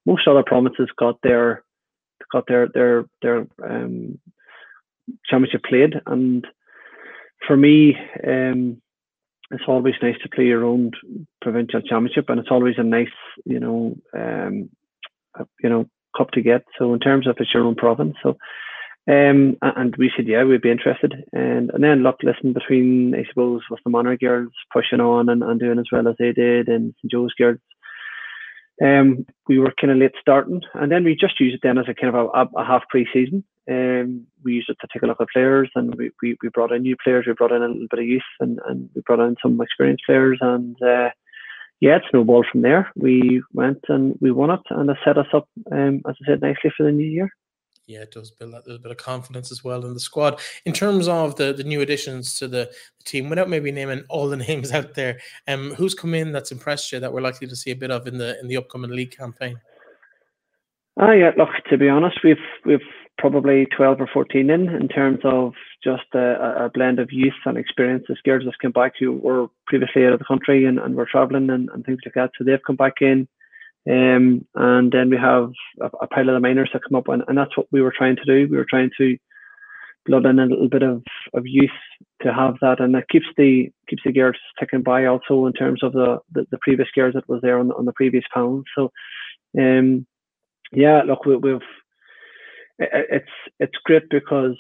most 0.06 0.28
other 0.28 0.44
provinces 0.44 0.88
got 0.98 1.20
their 1.24 1.64
got 2.32 2.48
their 2.48 2.70
their 2.74 3.06
their 3.22 3.48
um, 3.64 4.18
championship 5.26 5.64
played, 5.64 5.96
and 6.06 6.48
for 7.46 7.58
me, 7.58 7.98
um, 8.26 8.82
it's 9.52 9.64
always 9.68 9.96
nice 10.02 10.18
to 10.24 10.30
play 10.30 10.46
your 10.46 10.66
own 10.66 10.92
provincial 11.42 11.82
championship, 11.82 12.30
and 12.30 12.40
it's 12.40 12.52
always 12.52 12.76
a 12.78 12.84
nice, 12.84 13.08
you 13.46 13.60
know, 13.60 13.96
um, 14.14 14.70
you 15.62 15.70
know, 15.70 15.86
cup 16.18 16.32
to 16.32 16.42
get. 16.42 16.64
So 16.78 16.94
in 16.94 17.00
terms 17.00 17.28
of 17.28 17.36
it's 17.40 17.54
your 17.54 17.64
own 17.64 17.76
province, 17.76 18.16
so 18.24 18.38
um, 19.10 19.56
and 19.62 19.96
we 19.98 20.12
said 20.16 20.28
yeah, 20.28 20.44
we'd 20.44 20.62
be 20.62 20.72
interested, 20.72 21.14
and 21.32 21.70
and 21.72 21.84
then 21.84 22.04
look, 22.04 22.18
listen, 22.24 22.54
between 22.54 23.16
I 23.16 23.24
suppose 23.30 23.62
with 23.70 23.80
the 23.84 23.90
Monaghan 23.90 24.18
girls 24.18 24.54
pushing 24.74 25.00
on 25.00 25.30
and, 25.30 25.44
and 25.44 25.60
doing 25.60 25.80
as 25.80 25.88
well 25.92 26.08
as 26.08 26.16
they 26.20 26.34
did, 26.34 26.68
and 26.68 26.94
St 27.00 27.12
Joe's 27.12 27.34
girls. 27.34 27.60
Um, 28.80 29.26
we 29.48 29.58
were 29.58 29.74
kind 29.80 29.92
of 29.92 29.98
late 29.98 30.12
starting, 30.20 30.62
and 30.74 30.92
then 30.92 31.04
we 31.04 31.16
just 31.16 31.40
used 31.40 31.56
it 31.56 31.62
then 31.64 31.80
as 31.80 31.86
a 31.90 31.96
kind 31.96 32.16
of 32.16 32.30
a, 32.34 32.60
a 32.60 32.66
half 32.66 32.84
pre-season. 32.90 33.44
Um, 33.70 34.28
we 34.44 34.54
used 34.54 34.70
it 34.70 34.78
to 34.82 34.88
take 34.94 35.02
a 35.02 35.08
look 35.08 35.20
at 35.20 35.30
players, 35.34 35.70
and 35.74 35.96
we, 35.96 36.12
we, 36.22 36.38
we 36.44 36.50
brought 36.50 36.72
in 36.72 36.84
new 36.84 36.96
players. 37.04 37.26
We 37.26 37.34
brought 37.34 37.52
in 37.52 37.64
a 37.64 37.68
little 37.68 37.88
bit 37.90 38.00
of 38.00 38.06
youth, 38.06 38.22
and, 38.40 38.60
and 38.68 38.90
we 38.94 39.02
brought 39.02 39.20
in 39.20 39.36
some 39.42 39.60
experienced 39.60 40.04
players, 40.06 40.38
and 40.42 40.76
uh, 40.82 41.10
yeah, 41.80 41.98
it 41.98 42.04
snowballed 42.10 42.48
from 42.52 42.62
there. 42.62 42.92
We 42.96 43.44
went 43.54 43.84
and 43.88 44.18
we 44.20 44.32
won 44.32 44.52
it, 44.52 44.62
and 44.70 44.90
it 44.90 44.98
set 45.06 45.18
us 45.18 45.28
up, 45.34 45.48
um, 45.72 46.02
as 46.08 46.16
I 46.24 46.26
said, 46.26 46.42
nicely 46.42 46.72
for 46.76 46.84
the 46.84 46.92
new 46.92 47.06
year. 47.06 47.30
Yeah, 47.86 48.02
it 48.02 48.12
does 48.12 48.32
build 48.32 48.54
that 48.54 48.68
little 48.68 48.82
bit 48.82 48.92
of 48.92 48.98
confidence 48.98 49.50
as 49.50 49.64
well 49.64 49.86
in 49.86 49.94
the 49.94 50.00
squad. 50.00 50.42
In 50.66 50.74
terms 50.74 51.08
of 51.08 51.38
the, 51.38 51.54
the 51.54 51.64
new 51.64 51.80
additions 51.80 52.34
to 52.36 52.48
the, 52.48 52.70
the 52.98 53.04
team, 53.06 53.30
without 53.30 53.48
maybe 53.48 53.72
naming 53.72 54.04
all 54.10 54.28
the 54.28 54.38
names 54.48 54.74
out 54.74 54.94
there, 54.94 55.20
um, 55.48 55.74
who's 55.76 55.94
come 55.94 56.14
in 56.14 56.34
that's 56.34 56.52
impressed 56.52 56.92
you 56.92 57.00
that 57.00 57.14
we're 57.14 57.22
likely 57.22 57.48
to 57.48 57.56
see 57.56 57.72
a 57.72 57.76
bit 57.76 57.92
of 57.92 58.06
in 58.06 58.18
the 58.18 58.40
in 58.42 58.48
the 58.48 58.58
upcoming 58.58 58.92
league 58.92 59.16
campaign? 59.16 59.58
Ah, 61.00 61.12
yeah. 61.12 61.32
Look, 61.38 61.50
to 61.70 61.78
be 61.78 61.88
honest, 61.88 62.20
we've 62.24 62.38
we've 62.66 62.82
probably 63.18 63.66
twelve 63.66 64.00
or 64.00 64.10
fourteen 64.14 64.50
in 64.50 64.70
in 64.70 64.88
terms 64.88 65.20
of 65.24 65.54
just 65.84 66.04
a, 66.14 66.66
a 66.66 66.70
blend 66.74 67.00
of 67.00 67.12
youth 67.12 67.34
and 67.46 67.58
experience. 67.58 68.06
The 68.08 68.16
girls 68.26 68.46
have 68.46 68.54
come 68.62 68.72
back 68.72 68.94
who 69.00 69.14
were 69.14 69.48
previously 69.68 70.06
out 70.06 70.14
of 70.14 70.20
the 70.20 70.26
country 70.26 70.66
and, 70.66 70.80
and 70.80 70.96
were 70.96 71.08
travelling 71.10 71.50
and, 71.50 71.70
and 71.70 71.86
things 71.86 72.00
like 72.06 72.16
that. 72.16 72.32
So 72.38 72.44
they've 72.44 72.60
come 72.66 72.76
back 72.76 72.96
in. 73.02 73.28
Um, 73.90 74.46
and 74.56 74.92
then 74.92 75.10
we 75.10 75.18
have 75.18 75.52
a, 75.82 75.90
a 76.02 76.08
pile 76.08 76.28
of 76.30 76.34
the 76.36 76.42
minors 76.42 76.70
that 76.74 76.82
come 76.84 76.98
up, 76.98 77.08
and, 77.08 77.24
and 77.28 77.38
that's 77.38 77.56
what 77.56 77.68
we 77.72 77.82
were 77.82 77.94
trying 77.96 78.18
to 78.18 78.26
do. 78.26 78.52
We 78.52 78.58
were 78.58 78.68
trying 78.70 78.92
to 78.98 79.18
blood 80.06 80.26
in 80.26 80.40
a 80.40 80.46
little 80.46 80.70
bit 80.70 80.84
of, 80.84 81.04
of 81.34 81.44
youth 81.46 81.70
to 82.22 82.34
have 82.34 82.56
that, 82.62 82.80
and 82.82 82.96
it 82.96 83.08
keeps 83.10 83.28
the 83.38 83.70
keeps 83.88 84.04
the 84.06 84.12
gears 84.12 84.40
ticking 84.60 84.82
by 84.82 85.06
also 85.06 85.46
in 85.46 85.54
terms 85.54 85.84
of 85.84 85.94
the, 85.94 86.20
the, 86.34 86.46
the 86.52 86.58
previous 86.62 86.90
gears 86.94 87.14
that 87.14 87.28
was 87.30 87.42
there 87.42 87.60
on, 87.60 87.72
on 87.72 87.86
the 87.86 87.94
previous 87.94 88.24
pound. 88.34 88.66
So, 88.76 88.92
um, 89.58 90.06
yeah, 90.72 91.04
look, 91.04 91.26
we, 91.26 91.38
we've 91.38 91.60
it's 92.80 93.30
it's 93.60 93.78
great 93.84 94.10
because 94.10 94.58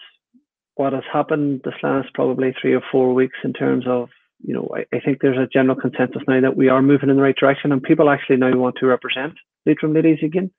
what 0.76 0.94
has 0.94 1.04
happened 1.12 1.62
this 1.64 1.74
last 1.84 2.14
probably 2.14 2.54
three 2.60 2.74
or 2.74 2.82
four 2.92 3.14
weeks 3.14 3.38
in 3.44 3.54
terms 3.54 3.86
of 3.88 4.10
you 4.44 4.54
know 4.54 4.70
I, 4.76 4.86
I 4.96 5.00
think 5.00 5.20
there's 5.22 5.38
a 5.38 5.48
general 5.52 5.80
consensus 5.80 6.22
now 6.28 6.42
that 6.42 6.58
we 6.58 6.70
are 6.70 6.82
moving 6.82 7.10
in 7.10 7.16
the 7.16 7.22
right 7.22 7.36
direction 7.36 7.72
and 7.72 7.82
people 7.82 8.10
actually 8.10 8.38
now 8.38 8.56
want 8.56 8.76
to 8.80 8.86
represent 8.86 9.34
Leitrim 9.66 9.94
ladies 9.94 10.20
again 10.24 10.52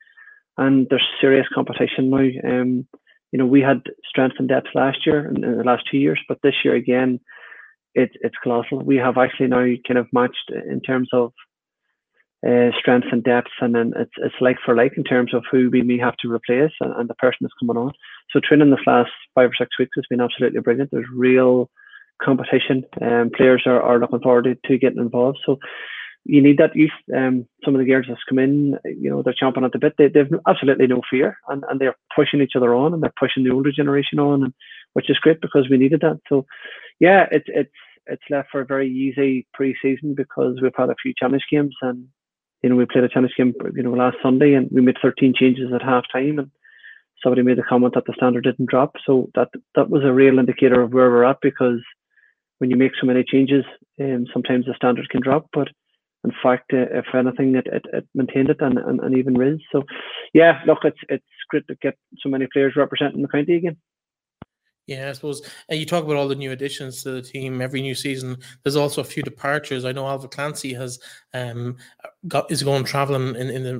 and 0.58 0.88
there's 0.90 1.06
serious 1.20 1.46
competition 1.54 2.10
now. 2.10 2.28
Um, 2.44 2.86
you 3.30 3.38
know, 3.38 3.46
we 3.46 3.60
had 3.60 3.82
strength 4.08 4.36
and 4.38 4.48
depth 4.48 4.68
last 4.74 5.06
year 5.06 5.26
and 5.26 5.42
in 5.44 5.58
the 5.58 5.64
last 5.64 5.84
two 5.90 5.98
years, 5.98 6.20
but 6.28 6.38
this 6.42 6.54
year 6.64 6.74
again, 6.74 7.20
it's 8.22 8.36
colossal. 8.42 8.82
We 8.84 8.96
have 8.96 9.18
actually 9.18 9.48
now 9.48 9.66
kind 9.86 9.98
of 9.98 10.06
matched 10.12 10.50
in 10.50 10.80
terms 10.80 11.08
of 11.12 11.32
uh, 12.46 12.70
strength 12.78 13.08
and 13.10 13.24
depth, 13.24 13.50
and 13.60 13.74
then 13.74 13.92
it's 13.96 14.12
it's 14.18 14.34
like 14.40 14.58
for 14.64 14.74
like 14.76 14.92
in 14.96 15.04
terms 15.04 15.34
of 15.34 15.44
who 15.50 15.70
we 15.70 15.82
may 15.82 15.98
have 15.98 16.16
to 16.18 16.32
replace 16.32 16.72
and, 16.80 16.92
and 16.94 17.08
the 17.08 17.14
person 17.14 17.38
that's 17.40 17.54
coming 17.58 17.76
on. 17.76 17.92
So 18.30 18.40
training 18.40 18.70
this 18.70 18.86
last 18.86 19.10
five 19.34 19.50
or 19.50 19.54
six 19.58 19.78
weeks 19.78 19.92
has 19.96 20.04
been 20.08 20.20
absolutely 20.20 20.60
brilliant. 20.60 20.90
There's 20.92 21.06
real 21.12 21.68
competition, 22.22 22.84
and 23.00 23.12
um, 23.12 23.30
players 23.36 23.62
are, 23.66 23.82
are 23.82 23.98
looking 23.98 24.20
forward 24.20 24.44
to, 24.44 24.56
to 24.68 24.78
getting 24.78 25.00
involved. 25.00 25.38
So 25.44 25.58
you 26.24 26.42
need 26.42 26.58
that 26.58 26.76
youth. 26.76 26.90
Um, 27.16 27.46
some 27.64 27.74
of 27.74 27.80
the 27.80 27.86
girls 27.86 28.06
that's 28.08 28.20
come 28.28 28.38
in, 28.38 28.78
you 28.84 29.10
know, 29.10 29.22
they're 29.22 29.34
chomping 29.34 29.64
at 29.64 29.72
the 29.72 29.78
bit. 29.78 29.94
They, 29.98 30.08
they've 30.08 30.30
absolutely 30.46 30.86
no 30.86 31.00
fear, 31.10 31.38
and, 31.48 31.64
and 31.68 31.80
they're 31.80 31.96
pushing 32.14 32.40
each 32.40 32.52
other 32.54 32.74
on, 32.74 32.94
and 32.94 33.02
they're 33.02 33.12
pushing 33.18 33.44
the 33.44 33.50
older 33.50 33.72
generation 33.72 34.18
on, 34.18 34.44
and 34.44 34.52
which 34.92 35.10
is 35.10 35.18
great 35.18 35.40
because 35.40 35.68
we 35.70 35.78
needed 35.78 36.02
that. 36.02 36.20
So, 36.28 36.46
yeah, 37.00 37.26
it's 37.32 37.46
it's 37.48 37.72
it's 38.06 38.22
left 38.30 38.50
for 38.50 38.60
a 38.60 38.66
very 38.66 38.90
easy 38.90 39.46
pre-season 39.54 40.14
because 40.14 40.60
we've 40.62 40.72
had 40.76 40.90
a 40.90 40.96
few 41.02 41.14
challenge 41.18 41.44
games, 41.50 41.74
and 41.82 42.08
you 42.62 42.68
know 42.68 42.76
we 42.76 42.86
played 42.86 43.04
a 43.04 43.08
tennis 43.08 43.32
game, 43.36 43.54
you 43.74 43.82
know, 43.82 43.92
last 43.92 44.16
Sunday, 44.22 44.54
and 44.54 44.68
we 44.72 44.80
made 44.80 44.96
13 45.00 45.34
changes 45.38 45.72
at 45.72 45.82
half 45.82 46.04
time, 46.12 46.38
and 46.38 46.50
somebody 47.22 47.42
made 47.42 47.58
a 47.58 47.62
comment 47.62 47.94
that 47.94 48.04
the 48.06 48.14
standard 48.16 48.44
didn't 48.44 48.70
drop, 48.70 48.96
so 49.06 49.30
that 49.34 49.48
that 49.74 49.90
was 49.90 50.04
a 50.04 50.12
real 50.12 50.38
indicator 50.38 50.80
of 50.80 50.92
where 50.92 51.10
we're 51.10 51.24
at 51.24 51.38
because 51.42 51.80
when 52.58 52.70
you 52.70 52.76
make 52.76 52.92
so 53.00 53.06
many 53.06 53.24
changes, 53.24 53.64
um, 54.00 54.26
sometimes 54.32 54.66
the 54.66 54.74
standard 54.74 55.08
can 55.10 55.20
drop, 55.22 55.46
but 55.52 55.68
in 56.24 56.32
fact, 56.42 56.72
uh, 56.72 56.86
if 56.90 57.06
anything, 57.14 57.54
it, 57.54 57.66
it, 57.68 57.84
it, 57.92 58.08
maintained 58.14 58.50
it 58.50 58.60
and, 58.60 58.78
and, 58.78 59.00
and 59.00 59.16
even 59.16 59.34
raised. 59.34 59.62
So, 59.70 59.84
yeah, 60.34 60.60
look, 60.66 60.78
it's 60.84 60.98
it's 61.08 61.24
great 61.48 61.66
to 61.68 61.76
get 61.76 61.96
so 62.20 62.28
many 62.28 62.48
players 62.52 62.74
representing 62.76 63.22
the 63.22 63.28
county 63.28 63.54
again. 63.54 63.76
Yeah, 64.88 65.10
I 65.10 65.12
suppose 65.12 65.42
and 65.68 65.78
you 65.78 65.84
talk 65.84 66.02
about 66.02 66.16
all 66.16 66.28
the 66.28 66.34
new 66.34 66.50
additions 66.50 67.02
to 67.02 67.10
the 67.10 67.22
team 67.22 67.60
every 67.60 67.82
new 67.82 67.94
season. 67.94 68.38
There's 68.62 68.74
also 68.74 69.02
a 69.02 69.04
few 69.04 69.22
departures. 69.22 69.84
I 69.84 69.92
know 69.92 70.06
Alva 70.08 70.28
Clancy 70.28 70.72
has 70.74 70.98
um 71.34 71.76
got 72.26 72.50
is 72.50 72.62
going 72.62 72.84
traveling 72.84 73.36
in 73.36 73.50
in 73.50 73.62
the, 73.62 73.70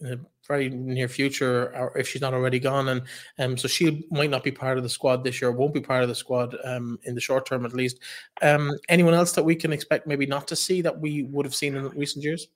in 0.00 0.06
the 0.10 0.20
very 0.48 0.70
near 0.70 1.06
future, 1.08 1.74
or 1.76 1.96
if 1.98 2.08
she's 2.08 2.22
not 2.22 2.32
already 2.34 2.58
gone. 2.58 2.88
And 2.88 3.02
um, 3.38 3.56
so 3.58 3.68
she 3.68 4.06
might 4.10 4.30
not 4.30 4.42
be 4.42 4.50
part 4.50 4.78
of 4.78 4.82
the 4.82 4.90
squad 4.90 5.22
this 5.22 5.40
year, 5.40 5.52
won't 5.52 5.74
be 5.74 5.80
part 5.80 6.02
of 6.02 6.08
the 6.08 6.14
squad 6.14 6.56
um, 6.64 6.98
in 7.04 7.14
the 7.14 7.20
short 7.20 7.46
term 7.46 7.66
at 7.66 7.74
least. 7.74 7.98
Um, 8.42 8.72
anyone 8.88 9.14
else 9.14 9.32
that 9.32 9.44
we 9.44 9.56
can 9.56 9.72
expect 9.72 10.06
maybe 10.06 10.26
not 10.26 10.48
to 10.48 10.56
see 10.56 10.80
that 10.82 10.98
we 10.98 11.24
would 11.24 11.46
have 11.46 11.54
seen 11.54 11.76
in 11.76 11.88
recent 11.90 12.24
years? 12.24 12.48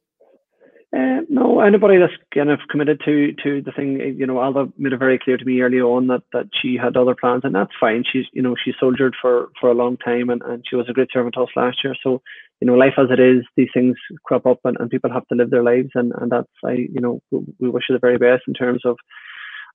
Uh, 0.97 1.21
no, 1.29 1.61
anybody 1.61 1.99
that's 1.99 2.15
kind 2.33 2.49
of 2.49 2.61
committed 2.71 2.99
to 3.05 3.33
to 3.45 3.61
the 3.61 3.73
thing, 3.73 4.01
you 4.19 4.27
know, 4.27 4.41
Alva 4.41 4.73
made 4.79 4.95
it 4.95 4.99
very 4.99 5.19
clear 5.19 5.37
to 5.37 5.45
me 5.45 5.61
early 5.61 5.81
on 5.81 6.07
that 6.07 6.23
that 6.33 6.49
she 6.61 6.79
had 6.83 6.97
other 6.97 7.15
plans, 7.15 7.43
and 7.45 7.55
that's 7.55 7.73
fine. 7.79 8.05
She's, 8.11 8.25
you 8.33 8.41
know, 8.41 8.57
she 8.63 8.73
soldiered 8.81 9.15
for 9.21 9.51
for 9.61 9.71
a 9.71 9.75
long 9.75 9.99
time, 9.99 10.31
and, 10.31 10.41
and 10.43 10.65
she 10.67 10.77
was 10.77 10.89
a 10.89 10.95
great 10.95 11.09
servant 11.13 11.35
to 11.35 11.43
us 11.43 11.51
last 11.55 11.85
year. 11.85 11.95
So 12.03 12.23
you 12.61 12.67
know, 12.67 12.75
life 12.75 12.95
as 12.99 13.07
it 13.11 13.21
is, 13.21 13.45
these 13.57 13.69
things 13.73 13.97
crop 14.25 14.47
up 14.47 14.59
and, 14.65 14.77
and 14.81 14.91
people 14.91 15.13
have 15.13 15.27
to 15.29 15.35
live 15.35 15.51
their 15.51 15.63
lives. 15.63 15.91
And, 15.95 16.13
and 16.21 16.31
that's, 16.31 16.49
I, 16.65 16.73
you 16.73 17.01
know, 17.01 17.21
we 17.31 17.69
wish 17.69 17.85
her 17.89 17.95
the 17.95 18.01
very 18.01 18.19
best 18.19 18.43
in 18.49 18.55
terms 18.55 18.83
of, 18.85 18.97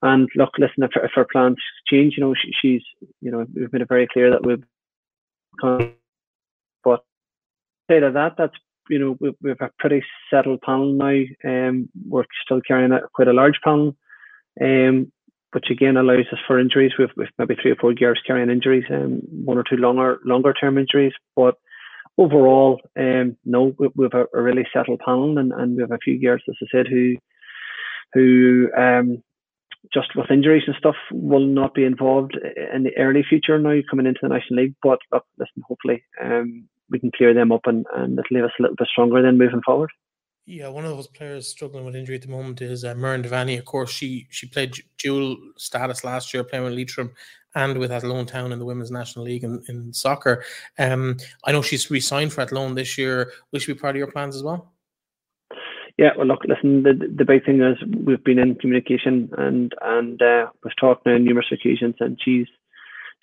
and 0.01 0.27
look, 0.35 0.49
listen, 0.57 0.83
if, 0.83 0.91
if 0.95 1.11
her 1.15 1.25
plans 1.31 1.57
change, 1.87 2.15
you 2.17 2.23
know, 2.23 2.33
she, 2.33 2.51
she's, 2.61 2.81
you 3.21 3.31
know, 3.31 3.45
we've 3.55 3.71
made 3.71 3.81
it 3.81 3.87
very 3.87 4.07
clear 4.11 4.31
that 4.31 4.45
we've, 4.45 4.63
but 6.83 7.05
say 7.89 8.01
to 8.01 8.11
that, 8.11 8.33
that's, 8.37 8.55
you 8.89 8.99
know, 8.99 9.17
we've, 9.19 9.35
we've 9.41 9.61
a 9.61 9.71
pretty 9.79 10.03
settled 10.29 10.61
panel 10.61 10.93
now. 10.93 11.23
Um, 11.43 11.89
we're 12.07 12.25
still 12.45 12.61
carrying 12.61 12.91
a, 12.91 13.01
quite 13.13 13.27
a 13.27 13.33
large 13.33 13.59
panel, 13.63 13.95
um, 14.61 15.11
which 15.51 15.69
again 15.69 15.97
allows 15.97 16.25
us 16.31 16.39
for 16.47 16.59
injuries. 16.59 16.93
We've, 16.97 17.09
we've 17.15 17.27
maybe 17.37 17.55
three 17.61 17.71
or 17.71 17.75
four 17.75 17.93
gears 17.93 18.21
carrying 18.25 18.49
injuries, 18.49 18.85
um, 18.89 19.21
one 19.45 19.57
or 19.57 19.63
two 19.69 19.77
longer, 19.77 20.19
longer 20.25 20.53
term 20.53 20.77
injuries, 20.77 21.13
but 21.35 21.55
overall, 22.17 22.81
um, 22.97 23.37
no, 23.45 23.73
we, 23.77 23.89
we 23.95 24.05
have 24.05 24.13
a, 24.13 24.37
a, 24.37 24.41
really 24.41 24.67
settled 24.73 25.01
panel, 25.03 25.37
and, 25.37 25.51
and 25.51 25.75
we 25.75 25.81
have 25.81 25.91
a 25.91 25.97
few 26.03 26.19
gears, 26.19 26.43
as 26.47 26.55
I 26.61 26.65
said, 26.71 26.87
who 26.87 27.15
who 28.13 28.69
um, 28.77 29.23
just 29.91 30.15
with 30.15 30.31
injuries 30.31 30.63
and 30.67 30.75
stuff 30.77 30.95
will 31.11 31.45
not 31.45 31.73
be 31.73 31.83
involved 31.83 32.37
in 32.73 32.83
the 32.83 32.95
early 32.97 33.23
future 33.27 33.57
now 33.59 33.79
coming 33.89 34.05
into 34.05 34.19
the 34.21 34.29
National 34.29 34.63
League. 34.63 34.75
But 34.81 34.99
look, 35.11 35.25
listen, 35.37 35.63
hopefully 35.67 36.03
um, 36.23 36.67
we 36.93 36.99
can 36.99 37.11
clear 37.11 37.33
them 37.33 37.51
up 37.51 37.61
and, 37.65 37.85
and 37.95 38.17
it'll 38.17 38.35
leave 38.35 38.45
us 38.45 38.51
a 38.57 38.61
little 38.61 38.77
bit 38.77 38.87
stronger 38.87 39.21
then 39.21 39.37
moving 39.37 39.61
forward. 39.65 39.91
Yeah, 40.45 40.67
one 40.67 40.83
of 40.85 40.91
those 40.91 41.07
players 41.07 41.47
struggling 41.47 41.85
with 41.85 41.95
injury 41.95 42.15
at 42.15 42.21
the 42.21 42.27
moment 42.27 42.61
is 42.61 42.83
uh, 42.83 42.93
Myrne 42.95 43.23
Devaney. 43.23 43.57
Of 43.57 43.65
course, 43.65 43.91
she 43.91 44.27
she 44.29 44.47
played 44.47 44.75
dual 44.97 45.37
status 45.57 46.03
last 46.03 46.33
year, 46.33 46.43
playing 46.43 46.65
with 46.65 46.73
Leitrim 46.73 47.13
and 47.55 47.77
with 47.77 47.91
Athlone 47.93 48.25
Town 48.25 48.51
in 48.51 48.59
the 48.59 48.65
Women's 48.65 48.91
National 48.91 49.25
League 49.25 49.45
in, 49.45 49.63
in 49.69 49.93
soccer. 49.93 50.43
Um, 50.77 51.17
I 51.45 51.51
know 51.51 51.61
she's 51.61 51.89
re-signed 51.89 52.33
for 52.33 52.41
Athlone 52.41 52.75
this 52.75 52.97
year. 52.97 53.31
Will 53.51 53.59
she 53.59 53.73
be 53.73 53.79
part 53.79 53.95
of 53.95 53.99
your 53.99 54.11
plans 54.11 54.35
as 54.35 54.43
well? 54.43 54.73
Yeah, 55.97 56.09
well, 56.17 56.27
look, 56.27 56.41
listen. 56.45 56.83
The 56.83 56.93
the 56.93 57.25
big 57.25 57.45
thing 57.45 57.61
is 57.61 57.77
we've 58.03 58.23
been 58.23 58.39
in 58.39 58.55
communication 58.55 59.29
and 59.37 59.73
and 59.81 60.21
uh, 60.21 60.47
was 60.63 60.73
talking 60.77 61.13
on 61.13 61.23
numerous 61.23 61.51
occasions, 61.53 61.95
and 61.99 62.19
she's 62.21 62.47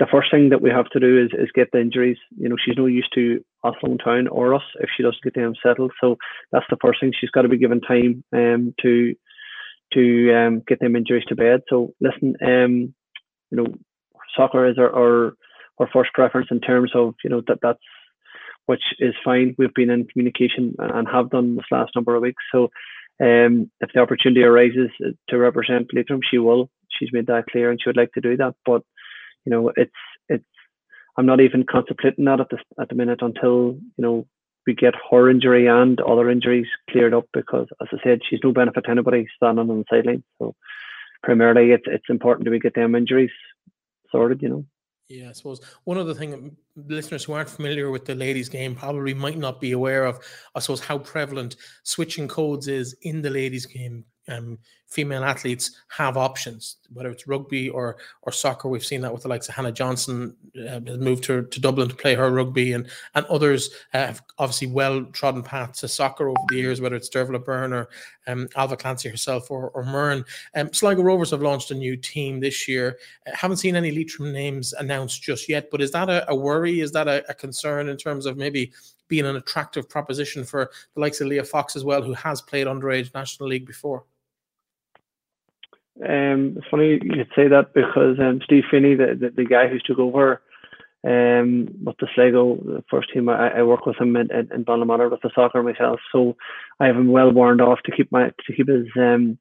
the 0.00 0.06
first 0.10 0.30
thing 0.30 0.48
that 0.48 0.62
we 0.62 0.70
have 0.70 0.86
to 0.86 0.98
do 0.98 1.22
is, 1.22 1.28
is 1.38 1.50
get 1.54 1.68
the 1.72 1.80
injuries. 1.80 2.16
You 2.36 2.48
know, 2.48 2.56
she's 2.58 2.76
no 2.76 2.86
used 2.86 3.12
to 3.14 3.44
Athlone 3.64 3.98
Town 3.98 4.28
or 4.28 4.54
us 4.54 4.62
if 4.80 4.88
she 4.96 5.02
doesn't 5.02 5.22
get 5.22 5.34
them 5.34 5.52
settled. 5.62 5.92
So 6.00 6.16
that's 6.50 6.64
the 6.70 6.78
first 6.82 7.00
thing. 7.00 7.12
She's 7.12 7.30
got 7.30 7.42
to 7.42 7.50
be 7.50 7.58
given 7.58 7.82
time 7.82 8.24
um, 8.32 8.74
to 8.80 9.14
to 9.92 10.34
um, 10.34 10.62
get 10.66 10.80
them 10.80 10.96
injuries 10.96 11.24
to 11.28 11.36
bed. 11.36 11.60
So 11.68 11.92
listen, 12.00 12.34
um, 12.42 12.94
you 13.50 13.56
know, 13.58 13.66
soccer 14.36 14.68
is 14.68 14.78
our, 14.78 14.90
our, 14.94 15.34
our 15.78 15.88
first 15.92 16.12
preference 16.14 16.48
in 16.50 16.60
terms 16.60 16.92
of 16.94 17.14
you 17.22 17.28
know 17.28 17.42
that 17.46 17.58
that's 17.60 17.78
which 18.64 18.82
is 19.00 19.14
fine. 19.22 19.54
We've 19.58 19.74
been 19.74 19.90
in 19.90 20.06
communication 20.06 20.76
and 20.78 21.08
have 21.08 21.30
done 21.30 21.56
this 21.56 21.66
last 21.70 21.90
number 21.94 22.14
of 22.14 22.22
weeks. 22.22 22.42
So 22.52 22.70
um, 23.20 23.70
if 23.80 23.90
the 23.92 24.00
opportunity 24.00 24.44
arises 24.44 24.90
to 25.28 25.36
represent 25.36 25.88
Leitrim, 25.92 26.20
she 26.30 26.38
will. 26.38 26.70
She's 26.88 27.12
made 27.12 27.26
that 27.26 27.46
clear, 27.50 27.70
and 27.70 27.78
she 27.82 27.88
would 27.90 27.96
like 27.98 28.12
to 28.12 28.20
do 28.22 28.38
that. 28.38 28.54
But 28.64 28.82
you 29.44 29.50
know, 29.50 29.72
it's 29.76 29.92
it's. 30.28 30.44
I'm 31.16 31.26
not 31.26 31.40
even 31.40 31.64
contemplating 31.64 32.24
that 32.26 32.40
at 32.40 32.48
the 32.50 32.58
at 32.80 32.88
the 32.88 32.94
minute 32.94 33.20
until 33.20 33.78
you 33.96 34.02
know 34.02 34.26
we 34.66 34.74
get 34.74 34.94
her 35.10 35.28
injury 35.28 35.66
and 35.66 36.00
other 36.00 36.30
injuries 36.30 36.66
cleared 36.90 37.14
up 37.14 37.26
because, 37.32 37.66
as 37.80 37.88
I 37.92 37.96
said, 38.02 38.20
she's 38.28 38.40
no 38.42 38.52
benefit 38.52 38.84
to 38.84 38.90
anybody 38.90 39.26
standing 39.36 39.70
on 39.70 39.78
the 39.78 39.84
sideline. 39.90 40.22
So 40.38 40.54
primarily, 41.22 41.72
it's 41.72 41.84
it's 41.86 42.08
important 42.08 42.44
that 42.44 42.50
we 42.50 42.58
get 42.58 42.74
them 42.74 42.94
injuries 42.94 43.30
sorted, 44.10 44.42
you 44.42 44.48
know. 44.48 44.64
Yeah, 45.08 45.30
I 45.30 45.32
suppose 45.32 45.60
one 45.84 45.98
other 45.98 46.14
thing 46.14 46.34
um, 46.34 46.56
listeners 46.76 47.24
who 47.24 47.32
aren't 47.32 47.50
familiar 47.50 47.90
with 47.90 48.04
the 48.04 48.14
ladies' 48.14 48.48
game 48.48 48.76
probably 48.76 49.12
might 49.12 49.38
not 49.38 49.60
be 49.60 49.72
aware 49.72 50.04
of, 50.04 50.20
I 50.54 50.60
suppose, 50.60 50.80
how 50.80 50.98
prevalent 50.98 51.56
switching 51.82 52.28
codes 52.28 52.68
is 52.68 52.94
in 53.02 53.20
the 53.20 53.30
ladies' 53.30 53.66
game 53.66 54.04
um, 54.30 54.58
female 54.86 55.22
athletes 55.22 55.70
have 55.88 56.16
options, 56.16 56.78
whether 56.92 57.10
it's 57.10 57.26
rugby 57.26 57.68
or 57.68 57.96
or 58.22 58.32
soccer. 58.32 58.68
We've 58.68 58.84
seen 58.84 59.00
that 59.02 59.12
with 59.12 59.22
the 59.22 59.28
likes 59.28 59.48
of 59.48 59.54
Hannah 59.54 59.72
Johnson 59.72 60.36
uh, 60.68 60.80
moved 60.80 61.24
to, 61.24 61.42
to 61.42 61.60
Dublin 61.60 61.88
to 61.88 61.94
play 61.94 62.14
her 62.14 62.30
rugby, 62.30 62.72
and 62.72 62.88
and 63.14 63.26
others 63.26 63.70
uh, 63.94 63.98
have 63.98 64.22
obviously 64.38 64.68
well 64.68 65.04
trodden 65.06 65.42
paths 65.42 65.80
to 65.80 65.88
soccer 65.88 66.28
over 66.28 66.40
the 66.48 66.56
years, 66.56 66.80
whether 66.80 66.96
it's 66.96 67.08
Dervla 67.08 67.44
Byrne 67.44 67.72
or 67.72 67.88
um, 68.26 68.48
Alva 68.56 68.76
Clancy 68.76 69.08
herself 69.08 69.50
or, 69.50 69.70
or. 69.70 69.90
Um, 70.54 70.72
Sligo 70.72 71.02
Rovers 71.02 71.30
have 71.30 71.42
launched 71.42 71.70
a 71.72 71.74
new 71.74 71.96
team 71.96 72.40
this 72.40 72.68
year. 72.68 72.98
Uh, 73.26 73.34
haven't 73.34 73.58
seen 73.58 73.76
any 73.76 73.90
Leitrim 73.90 74.32
names 74.32 74.72
announced 74.74 75.22
just 75.22 75.48
yet, 75.48 75.68
but 75.70 75.80
is 75.80 75.90
that 75.90 76.08
a, 76.08 76.28
a 76.30 76.34
worry? 76.34 76.80
Is 76.80 76.92
that 76.92 77.08
a, 77.08 77.28
a 77.28 77.34
concern 77.34 77.88
in 77.88 77.96
terms 77.96 78.24
of 78.26 78.36
maybe 78.36 78.72
being 79.08 79.26
an 79.26 79.36
attractive 79.36 79.88
proposition 79.88 80.44
for 80.44 80.70
the 80.94 81.00
likes 81.00 81.20
of 81.20 81.26
Leah 81.26 81.44
Fox 81.44 81.76
as 81.76 81.84
well, 81.84 82.02
who 82.02 82.14
has 82.14 82.40
played 82.40 82.66
underage 82.66 83.12
National 83.12 83.48
League 83.48 83.66
before? 83.66 84.04
Um, 86.02 86.54
it's 86.56 86.66
funny 86.70 86.98
you 87.02 87.24
say 87.36 87.48
that 87.48 87.74
because 87.74 88.18
um, 88.18 88.40
Steve 88.44 88.64
Finney, 88.70 88.94
the, 88.94 89.18
the, 89.20 89.30
the 89.30 89.44
guy 89.44 89.68
who 89.68 89.78
took 89.84 89.98
over 89.98 90.40
um, 91.04 91.68
with 91.84 91.96
the 91.98 92.08
Sligo 92.14 92.56
the 92.56 92.84
first 92.90 93.12
team, 93.12 93.28
I, 93.28 93.58
I 93.58 93.62
work 93.62 93.86
with 93.86 93.96
him 93.96 94.16
in, 94.16 94.30
in, 94.30 94.48
in 94.52 94.64
with 94.66 95.20
the 95.22 95.30
soccer 95.34 95.62
myself, 95.62 96.00
so 96.12 96.36
I 96.78 96.86
have 96.86 96.96
him 96.96 97.12
well 97.12 97.30
warned 97.32 97.60
off 97.60 97.80
to 97.84 97.92
keep 97.92 98.10
my 98.12 98.30
to 98.46 98.52
keep 98.54 98.68
his 98.68 98.86
um, 98.96 99.38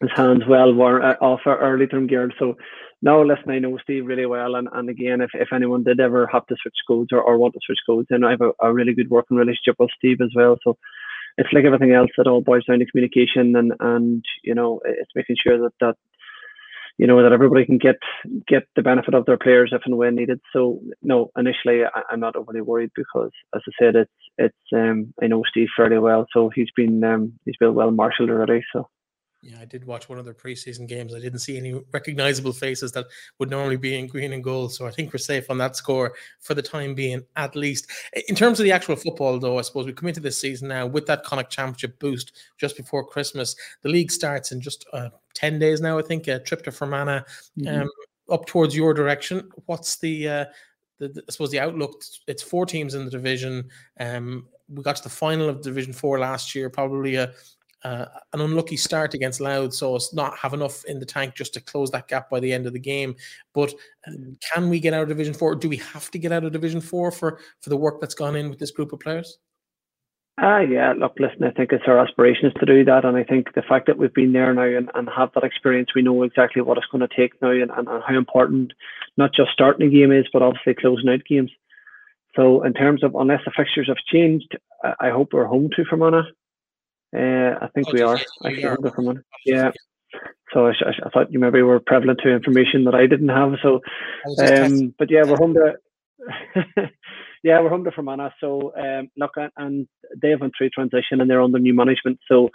his 0.00 0.10
hands 0.14 0.42
well 0.48 0.72
worn 0.72 1.04
uh, 1.04 1.16
off 1.20 1.40
early 1.46 1.86
term 1.86 2.06
gear. 2.06 2.30
So 2.38 2.56
now, 3.02 3.22
listen, 3.22 3.50
I 3.50 3.58
know 3.58 3.78
Steve 3.82 4.06
really 4.06 4.26
well, 4.26 4.56
and, 4.56 4.68
and 4.72 4.88
again, 4.90 5.20
if, 5.22 5.30
if 5.34 5.52
anyone 5.52 5.84
did 5.84 6.00
ever 6.00 6.26
have 6.26 6.46
to 6.46 6.56
switch 6.60 6.76
codes 6.86 7.12
or, 7.12 7.22
or 7.22 7.38
want 7.38 7.54
to 7.54 7.60
switch 7.64 7.78
codes, 7.86 8.08
then 8.10 8.24
I 8.24 8.30
have 8.32 8.42
a, 8.42 8.52
a 8.60 8.72
really 8.72 8.94
good 8.94 9.08
working 9.08 9.38
relationship 9.38 9.76
with 9.78 9.90
Steve 9.96 10.20
as 10.20 10.30
well. 10.34 10.58
So 10.62 10.76
it's 11.40 11.52
like 11.52 11.64
everything 11.64 11.92
else; 11.92 12.10
it 12.18 12.26
all 12.26 12.42
boils 12.42 12.66
down 12.66 12.78
to 12.80 12.86
communication, 12.86 13.56
and 13.56 13.72
and 13.80 14.24
you 14.44 14.54
know, 14.54 14.80
it's 14.84 15.10
making 15.14 15.36
sure 15.42 15.58
that 15.58 15.72
that 15.80 15.96
you 16.98 17.06
know 17.06 17.22
that 17.22 17.32
everybody 17.32 17.64
can 17.64 17.78
get 17.78 17.96
get 18.46 18.64
the 18.76 18.82
benefit 18.82 19.14
of 19.14 19.24
their 19.24 19.38
players 19.38 19.70
if 19.72 19.80
and 19.86 19.96
when 19.96 20.16
needed. 20.16 20.40
So 20.52 20.80
no, 21.02 21.30
initially 21.36 21.80
I, 21.84 22.12
am 22.12 22.20
not 22.20 22.36
overly 22.36 22.60
worried 22.60 22.90
because, 22.94 23.30
as 23.54 23.62
I 23.66 23.72
said, 23.82 23.96
it's 23.96 24.12
it's 24.36 24.72
um, 24.74 25.14
I 25.22 25.26
know 25.26 25.42
Steve 25.48 25.68
fairly 25.74 25.98
well, 25.98 26.26
so 26.32 26.50
he's 26.54 26.70
been 26.76 27.02
um, 27.02 27.32
he's 27.46 27.56
been 27.58 27.74
well 27.74 27.90
marshalled 27.90 28.28
already. 28.30 28.60
So 28.72 28.86
yeah, 29.42 29.56
I 29.58 29.64
did 29.64 29.86
watch 29.86 30.08
one 30.08 30.18
of 30.18 30.26
their 30.26 30.34
preseason 30.34 30.86
games. 30.86 31.14
I 31.14 31.18
didn't 31.18 31.38
see 31.38 31.56
any 31.56 31.80
recognizable 31.92 32.52
faces 32.52 32.92
that 32.92 33.06
would 33.38 33.48
normally 33.48 33.78
be 33.78 33.98
in 33.98 34.06
green 34.06 34.34
and 34.34 34.44
gold. 34.44 34.74
So 34.74 34.86
I 34.86 34.90
think 34.90 35.12
we're 35.12 35.18
safe 35.18 35.50
on 35.50 35.56
that 35.58 35.76
score 35.76 36.12
for 36.40 36.52
the 36.52 36.62
time 36.62 36.94
being, 36.94 37.24
at 37.36 37.56
least. 37.56 37.90
In 38.28 38.34
terms 38.34 38.60
of 38.60 38.64
the 38.64 38.72
actual 38.72 38.96
football, 38.96 39.38
though, 39.38 39.58
I 39.58 39.62
suppose 39.62 39.86
we 39.86 39.94
come 39.94 40.08
into 40.08 40.20
this 40.20 40.38
season 40.38 40.68
now 40.68 40.86
with 40.86 41.06
that 41.06 41.24
Connacht 41.24 41.50
Championship 41.50 41.98
boost 41.98 42.32
just 42.58 42.76
before 42.76 43.06
Christmas. 43.06 43.56
The 43.80 43.88
league 43.88 44.12
starts 44.12 44.52
in 44.52 44.60
just 44.60 44.84
uh, 44.92 45.08
10 45.34 45.58
days 45.58 45.80
now, 45.80 45.98
I 45.98 46.02
think, 46.02 46.28
a 46.28 46.38
trip 46.38 46.62
to 46.64 46.70
Fermanagh 46.70 47.22
mm-hmm. 47.58 47.82
um, 47.82 47.90
up 48.30 48.44
towards 48.44 48.76
your 48.76 48.92
direction. 48.92 49.48
What's 49.64 49.96
the, 49.96 50.28
uh, 50.28 50.44
the, 50.98 51.08
the, 51.08 51.24
I 51.26 51.32
suppose, 51.32 51.50
the 51.50 51.60
outlook? 51.60 52.02
It's 52.26 52.42
four 52.42 52.66
teams 52.66 52.94
in 52.94 53.06
the 53.06 53.10
division. 53.10 53.70
Um, 53.98 54.48
we 54.68 54.82
got 54.82 54.96
to 54.96 55.02
the 55.02 55.08
final 55.08 55.48
of 55.48 55.62
Division 55.62 55.92
Four 55.92 56.18
last 56.18 56.54
year, 56.54 56.70
probably 56.70 57.16
a 57.16 57.32
uh, 57.84 58.06
an 58.32 58.40
unlucky 58.40 58.76
start 58.76 59.14
against 59.14 59.40
Louth, 59.40 59.72
so 59.72 59.96
it's 59.96 60.12
not 60.12 60.36
have 60.36 60.52
enough 60.52 60.84
in 60.84 60.98
the 60.98 61.06
tank 61.06 61.34
just 61.34 61.54
to 61.54 61.60
close 61.60 61.90
that 61.90 62.08
gap 62.08 62.28
by 62.28 62.40
the 62.40 62.52
end 62.52 62.66
of 62.66 62.72
the 62.72 62.78
game. 62.78 63.14
But 63.54 63.74
mm. 64.08 64.36
can 64.52 64.68
we 64.68 64.80
get 64.80 64.94
out 64.94 65.02
of 65.02 65.08
Division 65.08 65.34
Four? 65.34 65.54
Do 65.54 65.68
we 65.68 65.78
have 65.78 66.10
to 66.10 66.18
get 66.18 66.32
out 66.32 66.44
of 66.44 66.52
Division 66.52 66.80
Four 66.80 67.10
for 67.10 67.38
for 67.60 67.70
the 67.70 67.76
work 67.76 68.00
that's 68.00 68.14
gone 68.14 68.36
in 68.36 68.50
with 68.50 68.58
this 68.58 68.70
group 68.70 68.92
of 68.92 69.00
players? 69.00 69.38
Ah, 70.42 70.56
uh, 70.56 70.60
yeah. 70.60 70.94
Look, 70.96 71.16
listen. 71.18 71.44
I 71.44 71.50
think 71.50 71.72
it's 71.72 71.84
our 71.86 71.98
aspirations 71.98 72.54
to 72.60 72.66
do 72.66 72.84
that, 72.84 73.04
and 73.04 73.16
I 73.16 73.24
think 73.24 73.54
the 73.54 73.62
fact 73.62 73.86
that 73.86 73.98
we've 73.98 74.14
been 74.14 74.32
there 74.32 74.54
now 74.54 74.62
and, 74.62 74.90
and 74.94 75.08
have 75.14 75.30
that 75.34 75.44
experience, 75.44 75.90
we 75.94 76.02
know 76.02 76.22
exactly 76.22 76.62
what 76.62 76.78
it's 76.78 76.86
going 76.86 77.06
to 77.06 77.14
take 77.14 77.40
now, 77.42 77.50
and, 77.50 77.70
and, 77.70 77.88
and 77.88 78.02
how 78.06 78.16
important 78.16 78.72
not 79.18 79.34
just 79.34 79.50
starting 79.52 79.86
a 79.86 79.90
game 79.90 80.12
is, 80.12 80.26
but 80.32 80.42
obviously 80.42 80.74
closing 80.74 81.10
out 81.10 81.20
games. 81.28 81.50
So, 82.36 82.62
in 82.62 82.72
terms 82.72 83.02
of 83.02 83.14
unless 83.14 83.40
the 83.44 83.52
fixtures 83.54 83.88
have 83.88 83.98
changed, 84.10 84.56
I, 84.82 85.08
I 85.08 85.10
hope 85.10 85.32
we're 85.32 85.44
home 85.44 85.68
to 85.76 85.84
Fermanagh. 85.84 86.30
Uh, 87.16 87.58
I 87.60 87.68
think 87.74 87.88
oh, 87.88 87.92
we 87.92 88.02
are. 88.02 88.16
Actually, 88.44 88.64
are. 88.64 88.76
From 88.94 89.22
yeah. 89.44 89.70
So 90.52 90.66
I, 90.66 90.70
I, 90.70 91.06
I, 91.06 91.10
thought 91.10 91.32
you 91.32 91.38
maybe 91.38 91.62
were 91.62 91.80
prevalent 91.80 92.20
to 92.22 92.30
information 92.30 92.84
that 92.84 92.94
I 92.94 93.06
didn't 93.06 93.28
have. 93.28 93.54
So, 93.62 93.80
um, 94.40 94.94
but 94.98 95.10
yeah, 95.10 95.24
we're 95.24 95.36
home 95.36 95.54
to. 95.54 95.74
yeah, 97.42 97.60
we're 97.60 97.68
home 97.68 97.84
to 97.84 97.92
Fermanagh. 97.92 98.32
So 98.40 98.72
um, 98.76 99.10
look, 99.16 99.32
and 99.56 99.88
they 100.20 100.30
have 100.30 100.40
went 100.40 100.54
through 100.56 100.70
transition 100.70 101.20
and 101.20 101.28
they're 101.28 101.42
under 101.42 101.58
new 101.58 101.74
management. 101.74 102.18
So. 102.28 102.50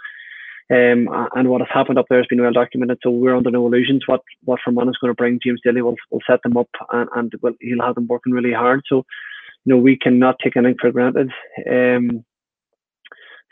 Um, 0.68 1.06
and 1.36 1.48
what 1.48 1.60
has 1.60 1.68
happened 1.72 1.96
up 1.96 2.06
there 2.10 2.18
has 2.18 2.26
been 2.26 2.42
well 2.42 2.50
documented. 2.50 2.98
So 3.00 3.10
we're 3.10 3.36
under 3.36 3.52
no 3.52 3.64
illusions. 3.64 4.02
What 4.06 4.22
what 4.42 4.58
Fermanagh 4.64 4.90
is 4.90 4.96
going 5.00 5.12
to 5.12 5.14
bring, 5.14 5.38
James 5.40 5.60
Daly 5.62 5.80
will 5.80 5.94
will 6.10 6.22
set 6.28 6.42
them 6.42 6.56
up, 6.56 6.68
and, 6.90 7.08
and 7.14 7.32
will, 7.40 7.52
he'll 7.60 7.86
have 7.86 7.94
them 7.94 8.08
working 8.08 8.32
really 8.32 8.52
hard. 8.52 8.82
So, 8.88 9.04
you 9.64 9.72
know, 9.72 9.76
we 9.76 9.96
cannot 9.96 10.40
take 10.42 10.56
anything 10.56 10.78
for 10.80 10.90
granted. 10.90 11.30
Um, 11.70 12.24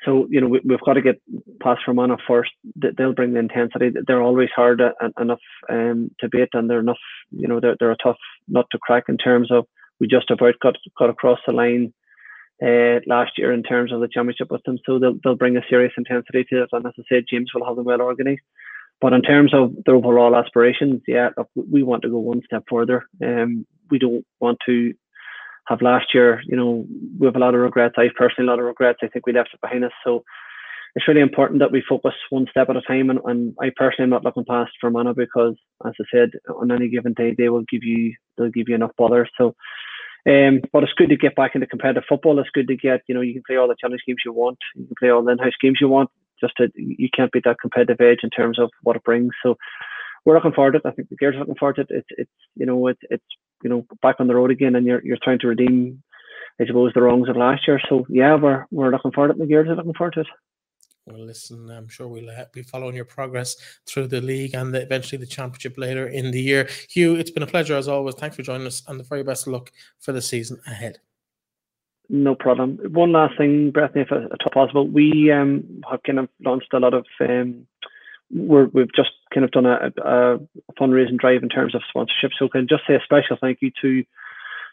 so 0.04 0.26
you 0.30 0.40
know 0.40 0.48
we, 0.48 0.60
have 0.70 0.80
got 0.80 0.94
to 0.94 1.02
get 1.02 1.20
past 1.62 1.82
Fermanagh 1.84 2.18
first. 2.26 2.50
They'll 2.76 3.14
bring 3.14 3.32
the 3.32 3.40
intensity. 3.40 3.90
They're 4.06 4.22
always 4.22 4.50
hard 4.54 4.80
enough 5.20 5.40
um, 5.68 6.10
to 6.20 6.28
beat, 6.28 6.48
and 6.52 6.68
they're 6.68 6.80
enough. 6.80 6.98
You 7.30 7.48
know 7.48 7.60
they're 7.60 7.76
they're 7.78 7.92
a 7.92 7.96
tough 8.02 8.18
nut 8.48 8.66
to 8.72 8.78
crack 8.78 9.04
in 9.08 9.16
terms 9.16 9.50
of 9.50 9.66
we 10.00 10.06
just 10.06 10.30
about 10.30 10.54
got 10.60 10.76
got 10.98 11.10
across 11.10 11.38
the 11.46 11.52
line 11.52 11.92
uh, 12.62 13.00
last 13.06 13.32
year 13.36 13.52
in 13.52 13.62
terms 13.62 13.92
of 13.92 14.00
the 14.00 14.08
championship 14.08 14.50
with 14.50 14.62
them. 14.64 14.78
So 14.86 14.98
they'll 14.98 15.18
they'll 15.22 15.36
bring 15.36 15.56
a 15.56 15.62
serious 15.68 15.92
intensity 15.96 16.44
to 16.50 16.62
it, 16.62 16.68
and 16.72 16.86
as 16.86 16.92
I 16.98 17.02
said, 17.08 17.24
James 17.28 17.50
will 17.54 17.66
have 17.66 17.76
them 17.76 17.84
well 17.84 18.00
organised. 18.00 18.42
But 19.00 19.12
in 19.12 19.22
terms 19.22 19.52
of 19.52 19.74
their 19.84 19.96
overall 19.96 20.36
aspirations, 20.36 21.02
yeah, 21.06 21.30
look, 21.36 21.50
we 21.54 21.82
want 21.82 22.02
to 22.02 22.08
go 22.08 22.18
one 22.18 22.42
step 22.44 22.64
further. 22.70 23.04
Um, 23.22 23.66
we 23.90 23.98
don't 23.98 24.24
want 24.40 24.58
to 24.66 24.94
have 25.66 25.82
last 25.82 26.14
year. 26.14 26.42
You 26.46 26.56
know, 26.56 26.86
we 27.18 27.26
have 27.26 27.36
a 27.36 27.40
lot 27.40 27.54
of 27.54 27.60
regrets. 27.60 27.94
I 27.98 28.08
personally 28.16 28.48
a 28.48 28.50
lot 28.50 28.58
of 28.58 28.66
regrets. 28.66 29.00
I 29.02 29.08
think 29.08 29.26
we 29.26 29.32
left 29.32 29.54
it 29.54 29.60
behind 29.60 29.84
us. 29.84 29.92
So 30.04 30.24
it's 30.94 31.08
really 31.08 31.20
important 31.20 31.60
that 31.60 31.72
we 31.72 31.82
focus 31.88 32.14
one 32.30 32.46
step 32.50 32.68
at 32.70 32.76
a 32.76 32.82
time. 32.82 33.10
And, 33.10 33.20
and 33.24 33.54
I 33.60 33.70
personally 33.74 34.04
am 34.04 34.10
not 34.10 34.24
looking 34.24 34.44
past 34.44 34.72
Fermanagh 34.80 35.14
because, 35.14 35.56
as 35.86 35.94
I 36.00 36.04
said, 36.12 36.30
on 36.60 36.70
any 36.70 36.88
given 36.88 37.14
day 37.14 37.34
they 37.36 37.48
will 37.48 37.64
give 37.70 37.82
you 37.82 38.14
they'll 38.36 38.50
give 38.50 38.68
you 38.68 38.74
enough 38.74 38.92
bother. 38.96 39.28
So. 39.38 39.54
Um, 40.26 40.62
but 40.72 40.82
it's 40.82 40.94
good 40.94 41.10
to 41.10 41.18
get 41.18 41.36
back 41.36 41.54
into 41.54 41.66
competitive 41.66 42.04
football. 42.08 42.38
It's 42.38 42.48
good 42.48 42.66
to 42.68 42.76
get, 42.76 43.02
you 43.06 43.14
know, 43.14 43.20
you 43.20 43.34
can 43.34 43.42
play 43.46 43.56
all 43.56 43.68
the 43.68 43.76
challenge 43.78 44.00
games 44.06 44.22
you 44.24 44.32
want. 44.32 44.56
You 44.74 44.86
can 44.86 44.94
play 44.98 45.10
all 45.10 45.22
the 45.22 45.32
in-house 45.32 45.52
games 45.60 45.80
you 45.82 45.88
want. 45.90 46.08
Just 46.40 46.54
to, 46.56 46.70
you 46.76 47.10
can't 47.14 47.30
beat 47.30 47.44
that 47.44 47.60
competitive 47.60 48.00
edge 48.00 48.20
in 48.22 48.30
terms 48.30 48.58
of 48.58 48.70
what 48.84 48.96
it 48.96 49.04
brings. 49.04 49.32
So 49.42 49.58
we're 50.24 50.34
looking 50.34 50.52
forward 50.52 50.72
to 50.72 50.78
it. 50.78 50.86
I 50.86 50.92
think 50.92 51.10
the 51.10 51.16
gears 51.16 51.36
are 51.36 51.40
looking 51.40 51.56
forward 51.56 51.76
to 51.76 51.82
it. 51.82 51.88
It's, 51.90 52.08
it's 52.16 52.30
you 52.56 52.64
know, 52.64 52.86
it's, 52.86 53.02
it's 53.10 53.24
you 53.64 53.70
know 53.70 53.86
back 54.02 54.16
on 54.20 54.28
the 54.28 54.34
road 54.36 54.52
again, 54.52 54.76
and 54.76 54.86
you're 54.86 55.04
you're 55.04 55.18
trying 55.24 55.40
to 55.40 55.48
redeem, 55.48 56.02
I 56.60 56.66
suppose, 56.66 56.92
the 56.94 57.02
wrongs 57.02 57.28
of 57.28 57.36
last 57.36 57.66
year. 57.66 57.80
So 57.88 58.06
yeah, 58.08 58.36
we're 58.36 58.66
we're 58.70 58.90
looking 58.90 59.10
forward 59.10 59.28
to 59.28 59.34
it. 59.34 59.38
The 59.40 59.46
gears 59.46 59.68
are 59.68 59.76
looking 59.76 59.94
forward 59.94 60.14
to 60.14 60.20
it. 60.20 60.26
Well, 61.06 61.26
listen, 61.26 61.68
I'm 61.70 61.88
sure 61.88 62.08
we'll 62.08 62.30
uh, 62.30 62.44
be 62.52 62.62
following 62.62 62.94
your 62.94 63.04
progress 63.04 63.56
through 63.86 64.06
the 64.06 64.22
league 64.22 64.54
and 64.54 64.72
the, 64.72 64.80
eventually 64.80 65.18
the 65.18 65.26
championship 65.26 65.76
later 65.76 66.06
in 66.06 66.30
the 66.30 66.40
year. 66.40 66.66
Hugh, 66.88 67.14
it's 67.16 67.30
been 67.30 67.42
a 67.42 67.46
pleasure 67.46 67.76
as 67.76 67.88
always. 67.88 68.14
Thanks 68.14 68.36
for 68.36 68.42
joining 68.42 68.66
us, 68.66 68.82
and 68.86 68.98
the 68.98 69.04
very 69.04 69.22
best 69.22 69.46
of 69.46 69.52
luck 69.52 69.72
for 69.98 70.12
the 70.12 70.22
season 70.22 70.60
ahead. 70.66 71.00
No 72.08 72.34
problem. 72.34 72.78
One 72.90 73.12
last 73.12 73.36
thing, 73.38 73.70
Bethany, 73.70 74.02
if 74.02 74.08
it's 74.12 74.54
possible, 74.54 74.88
we 74.88 75.30
um, 75.30 75.82
have 75.90 76.02
kind 76.02 76.18
of 76.18 76.28
launched 76.44 76.72
a 76.72 76.78
lot 76.78 76.94
of 76.94 77.06
um, 77.20 77.66
we're, 78.30 78.66
we've 78.66 78.92
just 78.94 79.10
kind 79.32 79.44
of 79.44 79.50
done 79.50 79.66
a, 79.66 79.92
a, 80.02 80.38
fundraising 80.80 81.18
drive 81.18 81.42
in 81.42 81.48
terms 81.48 81.74
of 81.74 81.82
sponsorship. 81.88 82.32
So 82.38 82.48
can 82.48 82.66
just 82.68 82.82
say 82.86 82.94
a 82.94 83.00
special 83.04 83.36
thank 83.40 83.58
you 83.60 83.70
to 83.82 84.04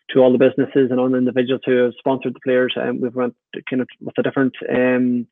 to 0.09 0.19
all 0.19 0.31
the 0.31 0.37
businesses 0.37 0.89
and 0.91 0.99
all 0.99 1.09
the 1.09 1.17
individuals 1.17 1.61
who 1.65 1.77
have 1.83 1.93
sponsored 1.97 2.33
the 2.33 2.39
players. 2.43 2.73
And 2.75 2.89
um, 2.89 3.01
we've 3.01 3.15
went 3.15 3.35
kind 3.69 3.81
of 3.81 3.87
with 4.01 4.17
a 4.17 4.23
different 4.23 4.53
um, 4.69 5.27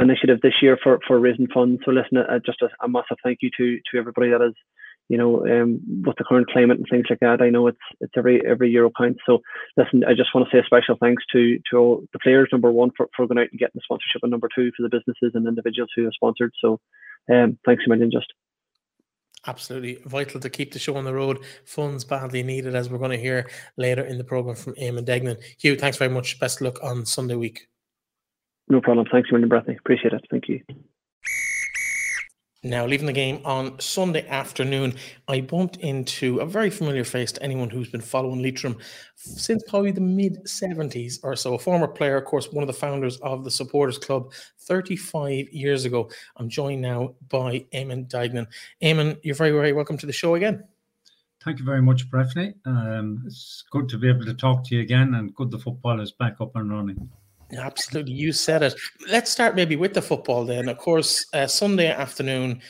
initiative 0.00 0.40
this 0.40 0.62
year 0.62 0.78
for, 0.82 1.00
for 1.06 1.18
raising 1.18 1.48
funds. 1.48 1.82
So 1.84 1.90
listen, 1.90 2.18
uh, 2.18 2.38
just 2.44 2.62
a, 2.62 2.68
a, 2.82 2.88
massive 2.88 3.18
thank 3.22 3.38
you 3.42 3.50
to 3.56 3.78
to 3.90 3.98
everybody 3.98 4.30
that 4.30 4.42
is, 4.42 4.54
you 5.08 5.16
know, 5.16 5.46
um, 5.46 5.80
with 6.04 6.16
the 6.16 6.24
current 6.24 6.48
climate 6.50 6.78
and 6.78 6.86
things 6.90 7.06
like 7.08 7.20
that. 7.20 7.40
I 7.40 7.50
know 7.50 7.66
it's 7.66 7.78
it's 8.00 8.12
every 8.16 8.44
every 8.46 8.70
euro 8.70 8.90
counts. 8.96 9.20
So 9.26 9.40
listen, 9.76 10.04
I 10.04 10.14
just 10.14 10.34
want 10.34 10.48
to 10.48 10.56
say 10.56 10.60
a 10.60 10.64
special 10.64 10.96
thanks 11.00 11.24
to 11.32 11.58
to 11.70 11.76
all 11.76 12.04
the 12.12 12.18
players. 12.18 12.48
Number 12.52 12.70
one 12.70 12.90
for, 12.96 13.08
for 13.16 13.26
going 13.26 13.38
out 13.38 13.48
and 13.50 13.58
getting 13.58 13.72
the 13.74 13.80
sponsorship, 13.84 14.22
and 14.22 14.30
number 14.30 14.48
two 14.54 14.70
for 14.76 14.82
the 14.82 14.90
businesses 14.90 15.32
and 15.34 15.46
individuals 15.46 15.90
who 15.96 16.04
have 16.04 16.12
sponsored. 16.14 16.52
So 16.60 16.80
um, 17.32 17.58
thanks 17.64 17.84
a 17.86 17.88
million, 17.88 18.10
just. 18.10 18.32
Absolutely 19.46 19.98
vital 20.04 20.40
to 20.40 20.50
keep 20.50 20.72
the 20.72 20.78
show 20.78 20.96
on 20.96 21.04
the 21.04 21.14
road. 21.14 21.38
Funds 21.64 22.04
badly 22.04 22.42
needed, 22.42 22.74
as 22.74 22.90
we're 22.90 22.98
going 22.98 23.12
to 23.12 23.16
hear 23.16 23.48
later 23.76 24.02
in 24.02 24.18
the 24.18 24.24
program 24.24 24.56
from 24.56 24.74
Eamonn 24.74 25.06
Duignan. 25.06 25.38
Hugh, 25.58 25.76
thanks 25.76 25.96
very 25.96 26.10
much. 26.10 26.40
Best 26.40 26.60
luck 26.60 26.82
on 26.82 27.06
Sunday 27.06 27.36
week. 27.36 27.68
No 28.68 28.80
problem. 28.80 29.06
Thanks 29.10 29.30
a 29.30 29.32
million, 29.32 29.48
Bradley. 29.48 29.76
Appreciate 29.76 30.12
it. 30.12 30.24
Thank 30.30 30.48
you. 30.48 30.60
Now, 32.68 32.84
leaving 32.84 33.06
the 33.06 33.14
game 33.14 33.40
on 33.46 33.80
Sunday 33.80 34.28
afternoon, 34.28 34.94
I 35.26 35.40
bumped 35.40 35.78
into 35.78 36.40
a 36.40 36.44
very 36.44 36.68
familiar 36.68 37.02
face 37.02 37.32
to 37.32 37.42
anyone 37.42 37.70
who's 37.70 37.88
been 37.88 38.02
following 38.02 38.42
Leitrim 38.42 38.76
since 39.14 39.62
probably 39.66 39.90
the 39.90 40.02
mid 40.02 40.44
70s 40.44 41.18
or 41.22 41.34
so. 41.34 41.54
A 41.54 41.58
former 41.58 41.88
player, 41.88 42.18
of 42.18 42.26
course, 42.26 42.52
one 42.52 42.62
of 42.62 42.66
the 42.66 42.74
founders 42.74 43.16
of 43.20 43.42
the 43.42 43.50
Supporters 43.50 43.96
Club 43.96 44.34
35 44.58 45.48
years 45.48 45.86
ago. 45.86 46.10
I'm 46.36 46.50
joined 46.50 46.82
now 46.82 47.14
by 47.30 47.64
Eamonn 47.72 48.06
Duignan. 48.06 48.46
Eamonn, 48.82 49.18
you're 49.22 49.34
very, 49.34 49.52
very 49.52 49.72
welcome 49.72 49.96
to 49.96 50.04
the 50.04 50.12
show 50.12 50.34
again. 50.34 50.62
Thank 51.42 51.60
you 51.60 51.64
very 51.64 51.80
much, 51.80 52.10
Breifne. 52.10 52.52
Um, 52.66 53.22
it's 53.24 53.64
good 53.70 53.88
to 53.88 53.96
be 53.96 54.10
able 54.10 54.26
to 54.26 54.34
talk 54.34 54.62
to 54.64 54.74
you 54.74 54.82
again 54.82 55.14
and 55.14 55.34
good 55.34 55.50
the 55.50 55.58
football 55.58 56.02
is 56.02 56.12
back 56.12 56.36
up 56.42 56.54
and 56.54 56.70
running. 56.70 57.08
Absolutely, 57.56 58.12
you 58.12 58.32
said 58.32 58.62
it. 58.62 58.74
Let's 59.08 59.30
start 59.30 59.56
maybe 59.56 59.76
with 59.76 59.94
the 59.94 60.02
football 60.02 60.44
then. 60.44 60.68
Of 60.68 60.78
course, 60.78 61.26
uh, 61.32 61.46
Sunday 61.46 61.90
afternoon, 61.90 62.60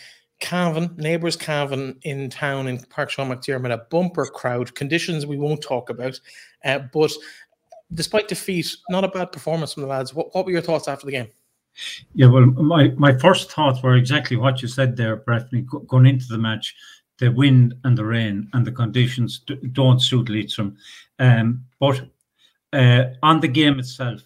Cavan, 0.40 0.94
neighbours 0.96 1.36
Cavan 1.36 1.98
in 2.02 2.30
town 2.30 2.68
in 2.68 2.78
Park 2.78 3.10
Sean 3.10 3.28
McDermott, 3.28 3.72
a 3.72 3.86
bumper 3.90 4.26
crowd, 4.26 4.74
conditions 4.74 5.26
we 5.26 5.36
won't 5.36 5.62
talk 5.62 5.90
about. 5.90 6.20
Uh, 6.64 6.80
but 6.92 7.10
despite 7.92 8.28
defeat, 8.28 8.76
not 8.88 9.04
a 9.04 9.08
bad 9.08 9.32
performance 9.32 9.72
from 9.72 9.82
the 9.82 9.88
lads. 9.88 10.14
What, 10.14 10.32
what 10.34 10.44
were 10.44 10.52
your 10.52 10.62
thoughts 10.62 10.86
after 10.86 11.06
the 11.06 11.12
game? 11.12 11.28
Yeah, 12.14 12.26
well, 12.26 12.46
my, 12.46 12.88
my 12.96 13.16
first 13.18 13.50
thoughts 13.50 13.82
were 13.82 13.96
exactly 13.96 14.36
what 14.36 14.62
you 14.62 14.68
said 14.68 14.96
there, 14.96 15.16
Breifne, 15.16 15.66
going 15.86 16.06
into 16.06 16.26
the 16.26 16.38
match. 16.38 16.74
The 17.18 17.32
wind 17.32 17.74
and 17.82 17.98
the 17.98 18.04
rain 18.04 18.48
and 18.52 18.64
the 18.64 18.70
conditions 18.70 19.40
don't 19.72 20.00
suit 20.00 20.28
Leitrim. 20.28 20.76
Um, 21.18 21.64
but 21.80 22.00
uh, 22.72 23.04
on 23.24 23.40
the 23.40 23.48
game 23.48 23.80
itself, 23.80 24.22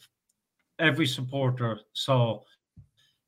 every 0.82 1.06
supporter 1.06 1.78
saw 1.94 2.40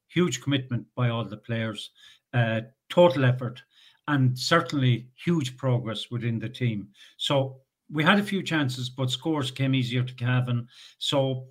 huge 0.08 0.42
commitment 0.42 0.86
by 0.94 1.08
all 1.08 1.24
the 1.24 1.36
players, 1.36 1.90
uh, 2.34 2.60
total 2.90 3.24
effort, 3.24 3.62
and 4.08 4.38
certainly 4.38 5.08
huge 5.24 5.56
progress 5.56 6.10
within 6.10 6.38
the 6.38 6.48
team. 6.48 6.88
So 7.16 7.60
we 7.90 8.04
had 8.04 8.18
a 8.18 8.22
few 8.22 8.42
chances, 8.42 8.90
but 8.90 9.10
scores 9.10 9.50
came 9.50 9.74
easier 9.74 10.02
to 10.02 10.14
Cavan. 10.14 10.68
So 10.98 11.46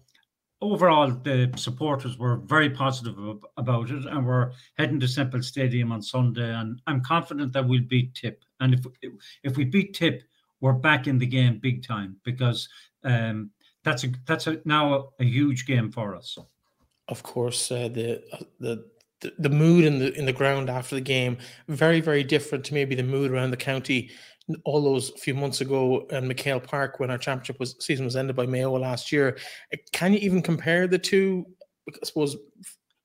overall, 0.61 1.09
the 1.11 1.51
supporters 1.55 2.17
were 2.17 2.37
very 2.37 2.69
positive 2.69 3.17
about 3.57 3.89
it, 3.89 4.05
and 4.05 4.25
we're 4.25 4.51
heading 4.77 4.99
to 4.99 5.07
Semple 5.07 5.41
Stadium 5.41 5.91
on 5.91 6.01
Sunday. 6.01 6.53
And 6.53 6.81
I'm 6.85 7.01
confident 7.01 7.53
that 7.53 7.67
we'll 7.67 7.81
beat 7.81 8.13
Tip. 8.13 8.43
And 8.59 8.73
if 8.73 8.85
if 9.43 9.57
we 9.57 9.65
beat 9.65 9.93
Tip, 9.93 10.23
we're 10.61 10.73
back 10.73 11.07
in 11.07 11.17
the 11.17 11.25
game 11.25 11.59
big 11.59 11.85
time 11.85 12.17
because 12.23 12.69
um, 13.03 13.51
that's 13.83 14.03
a 14.03 14.07
that's 14.25 14.47
a, 14.47 14.59
now 14.65 15.09
a, 15.19 15.23
huge 15.23 15.65
game 15.65 15.91
for 15.91 16.15
us. 16.15 16.37
Of 17.07 17.23
course, 17.23 17.71
uh, 17.71 17.89
the 17.89 18.23
the 18.59 18.85
the 19.39 19.49
mood 19.49 19.85
in 19.85 19.99
the 19.99 20.13
in 20.17 20.25
the 20.25 20.33
ground 20.33 20.69
after 20.69 20.95
the 20.95 21.01
game 21.01 21.37
very 21.67 22.01
very 22.01 22.23
different 22.23 22.65
to 22.65 22.73
maybe 22.73 22.95
the 22.95 23.03
mood 23.03 23.31
around 23.31 23.51
the 23.51 23.57
county 23.57 24.11
all 24.65 24.81
those 24.81 25.09
few 25.17 25.33
months 25.33 25.61
ago 25.61 26.05
in 26.09 26.27
MacHale 26.27 26.61
Park 26.61 26.99
when 26.99 27.09
our 27.09 27.17
championship 27.17 27.59
was 27.59 27.75
season 27.79 28.05
was 28.05 28.15
ended 28.15 28.35
by 28.35 28.45
Mayo 28.45 28.77
last 28.77 29.11
year. 29.11 29.37
Uh, 29.73 29.77
can 29.91 30.13
you 30.13 30.19
even 30.19 30.41
compare 30.41 30.87
the 30.87 30.99
two? 30.99 31.45
I 31.89 32.05
suppose 32.05 32.35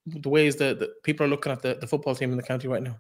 the 0.07 0.29
ways 0.29 0.57
that, 0.57 0.79
that 0.79 1.03
people 1.03 1.27
are 1.27 1.29
looking 1.29 1.53
at 1.53 1.63
the, 1.63 1.79
the 1.81 1.87
football 1.87 2.15
team 2.15 2.31
in 2.31 2.37
the 2.37 2.43
county 2.43 2.69
right 2.69 2.83
now. 2.83 2.99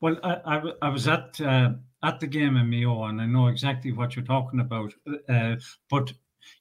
Well, 0.00 0.18
I, 0.24 0.36
I, 0.44 0.62
I 0.82 0.88
was 0.88 1.06
at 1.06 1.40
uh, 1.40 1.72
at 2.02 2.20
the 2.20 2.26
game 2.26 2.56
in 2.56 2.70
Mayo, 2.70 3.04
and 3.04 3.20
I 3.20 3.26
know 3.26 3.48
exactly 3.48 3.92
what 3.92 4.16
you're 4.16 4.24
talking 4.24 4.60
about. 4.60 4.92
Uh, 5.28 5.56
but 5.88 6.12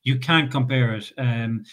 you 0.04 0.20
can't 0.20 0.52
compare 0.52 0.96
it. 0.96 1.12
Um, 1.18 1.64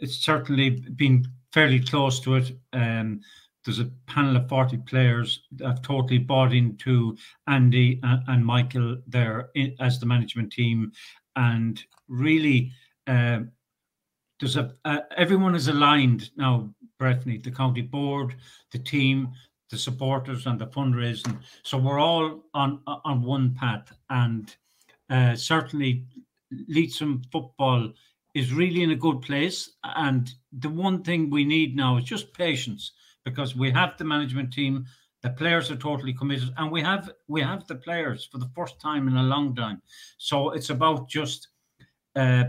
it's 0.00 0.16
certainly 0.16 0.70
been 0.70 1.26
fairly 1.52 1.80
close 1.80 2.20
to 2.20 2.36
it. 2.36 2.52
Um, 2.72 3.20
there's 3.64 3.80
a 3.80 3.90
panel 4.06 4.36
of 4.36 4.48
40 4.48 4.78
players 4.78 5.42
that 5.56 5.66
have 5.66 5.82
totally 5.82 6.18
bought 6.18 6.54
into 6.54 7.16
Andy 7.46 8.00
and, 8.02 8.22
and 8.28 8.46
Michael 8.46 8.96
there 9.06 9.50
in, 9.54 9.74
as 9.80 9.98
the 9.98 10.06
management 10.06 10.52
team. 10.52 10.92
And 11.36 11.82
really, 12.08 12.72
uh, 13.06 13.40
there's 14.40 14.56
a 14.56 14.72
uh, 14.84 15.00
everyone 15.16 15.54
is 15.54 15.68
aligned 15.68 16.30
now, 16.36 16.72
Breifne, 17.00 17.42
the 17.42 17.50
county 17.50 17.82
board, 17.82 18.36
the 18.72 18.78
team, 18.78 19.32
the 19.70 19.76
supporters, 19.76 20.46
and 20.46 20.58
the 20.58 20.68
fundraising. 20.68 21.38
So 21.62 21.76
we're 21.78 21.98
all 21.98 22.44
on 22.54 22.80
on 22.86 23.22
one 23.22 23.54
path. 23.54 23.92
And 24.10 24.54
uh, 25.10 25.34
certainly, 25.34 26.06
Leitrim 26.68 27.22
football 27.32 27.92
is 28.34 28.52
really 28.52 28.82
in 28.82 28.90
a 28.90 28.96
good 28.96 29.20
place. 29.22 29.70
And 29.84 30.30
the 30.52 30.68
one 30.68 31.02
thing 31.02 31.30
we 31.30 31.44
need 31.44 31.76
now 31.76 31.96
is 31.96 32.04
just 32.04 32.32
patience 32.34 32.92
because 33.24 33.56
we 33.56 33.70
have 33.70 33.96
the 33.98 34.04
management 34.04 34.52
team, 34.52 34.86
the 35.22 35.30
players 35.30 35.70
are 35.70 35.76
totally 35.76 36.12
committed, 36.12 36.50
and 36.56 36.70
we 36.70 36.80
have 36.80 37.10
we 37.26 37.42
have 37.42 37.66
the 37.66 37.74
players 37.74 38.24
for 38.24 38.38
the 38.38 38.50
first 38.54 38.80
time 38.80 39.08
in 39.08 39.16
a 39.16 39.22
long 39.22 39.54
time. 39.54 39.82
So 40.18 40.50
it's 40.50 40.70
about 40.70 41.08
just 41.08 41.48
uh, 42.14 42.44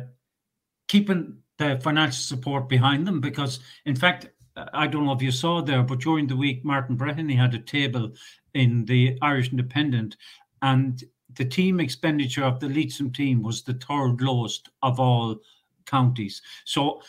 keeping 0.87 1.37
the 1.57 1.79
financial 1.83 2.21
support 2.21 2.69
behind 2.69 3.07
them 3.07 3.19
because, 3.19 3.59
in 3.85 3.95
fact, 3.95 4.29
I 4.73 4.87
don't 4.87 5.05
know 5.05 5.13
if 5.13 5.21
you 5.21 5.31
saw 5.31 5.61
there, 5.61 5.83
but 5.83 5.99
during 5.99 6.27
the 6.27 6.35
week, 6.35 6.63
Martin 6.63 6.97
Breheny 6.97 7.35
had 7.35 7.53
a 7.53 7.59
table 7.59 8.11
in 8.53 8.85
the 8.85 9.17
Irish 9.21 9.51
Independent, 9.51 10.17
and 10.61 11.03
the 11.35 11.45
team 11.45 11.79
expenditure 11.79 12.43
of 12.43 12.59
the 12.59 12.69
Leitrim 12.69 13.11
team 13.11 13.41
was 13.41 13.61
the 13.61 13.73
third 13.73 14.21
lowest 14.21 14.69
of 14.81 14.99
all 14.99 15.39
counties. 15.85 16.41
So 16.65 17.01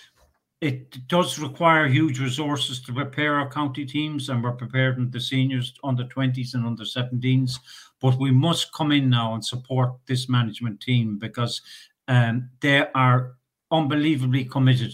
it 0.61 1.07
does 1.09 1.39
require 1.39 1.89
huge 1.89 2.21
resources 2.21 2.81
to 2.83 2.93
prepare 2.93 3.37
our 3.37 3.49
county 3.49 3.87
teams, 3.87 4.29
and 4.29 4.45
we're 4.45 4.53
preparing 4.53 5.11
the 5.11 5.21
seniors 5.21 5.73
under 5.83 6.05
20s 6.05 6.55
and 6.55 6.66
under 6.66 6.85
17s. 6.85 7.59
But 8.01 8.18
we 8.18 8.31
must 8.31 8.73
come 8.73 8.93
in 8.93 9.09
now 9.09 9.35
and 9.35 9.45
support 9.45 9.93
this 10.07 10.29
management 10.29 10.81
team 10.81 11.18
because 11.18 11.62
um, 12.09 12.51
they 12.61 12.87
are 12.95 13.37
unbelievably 13.71 14.47
committed 14.47 14.93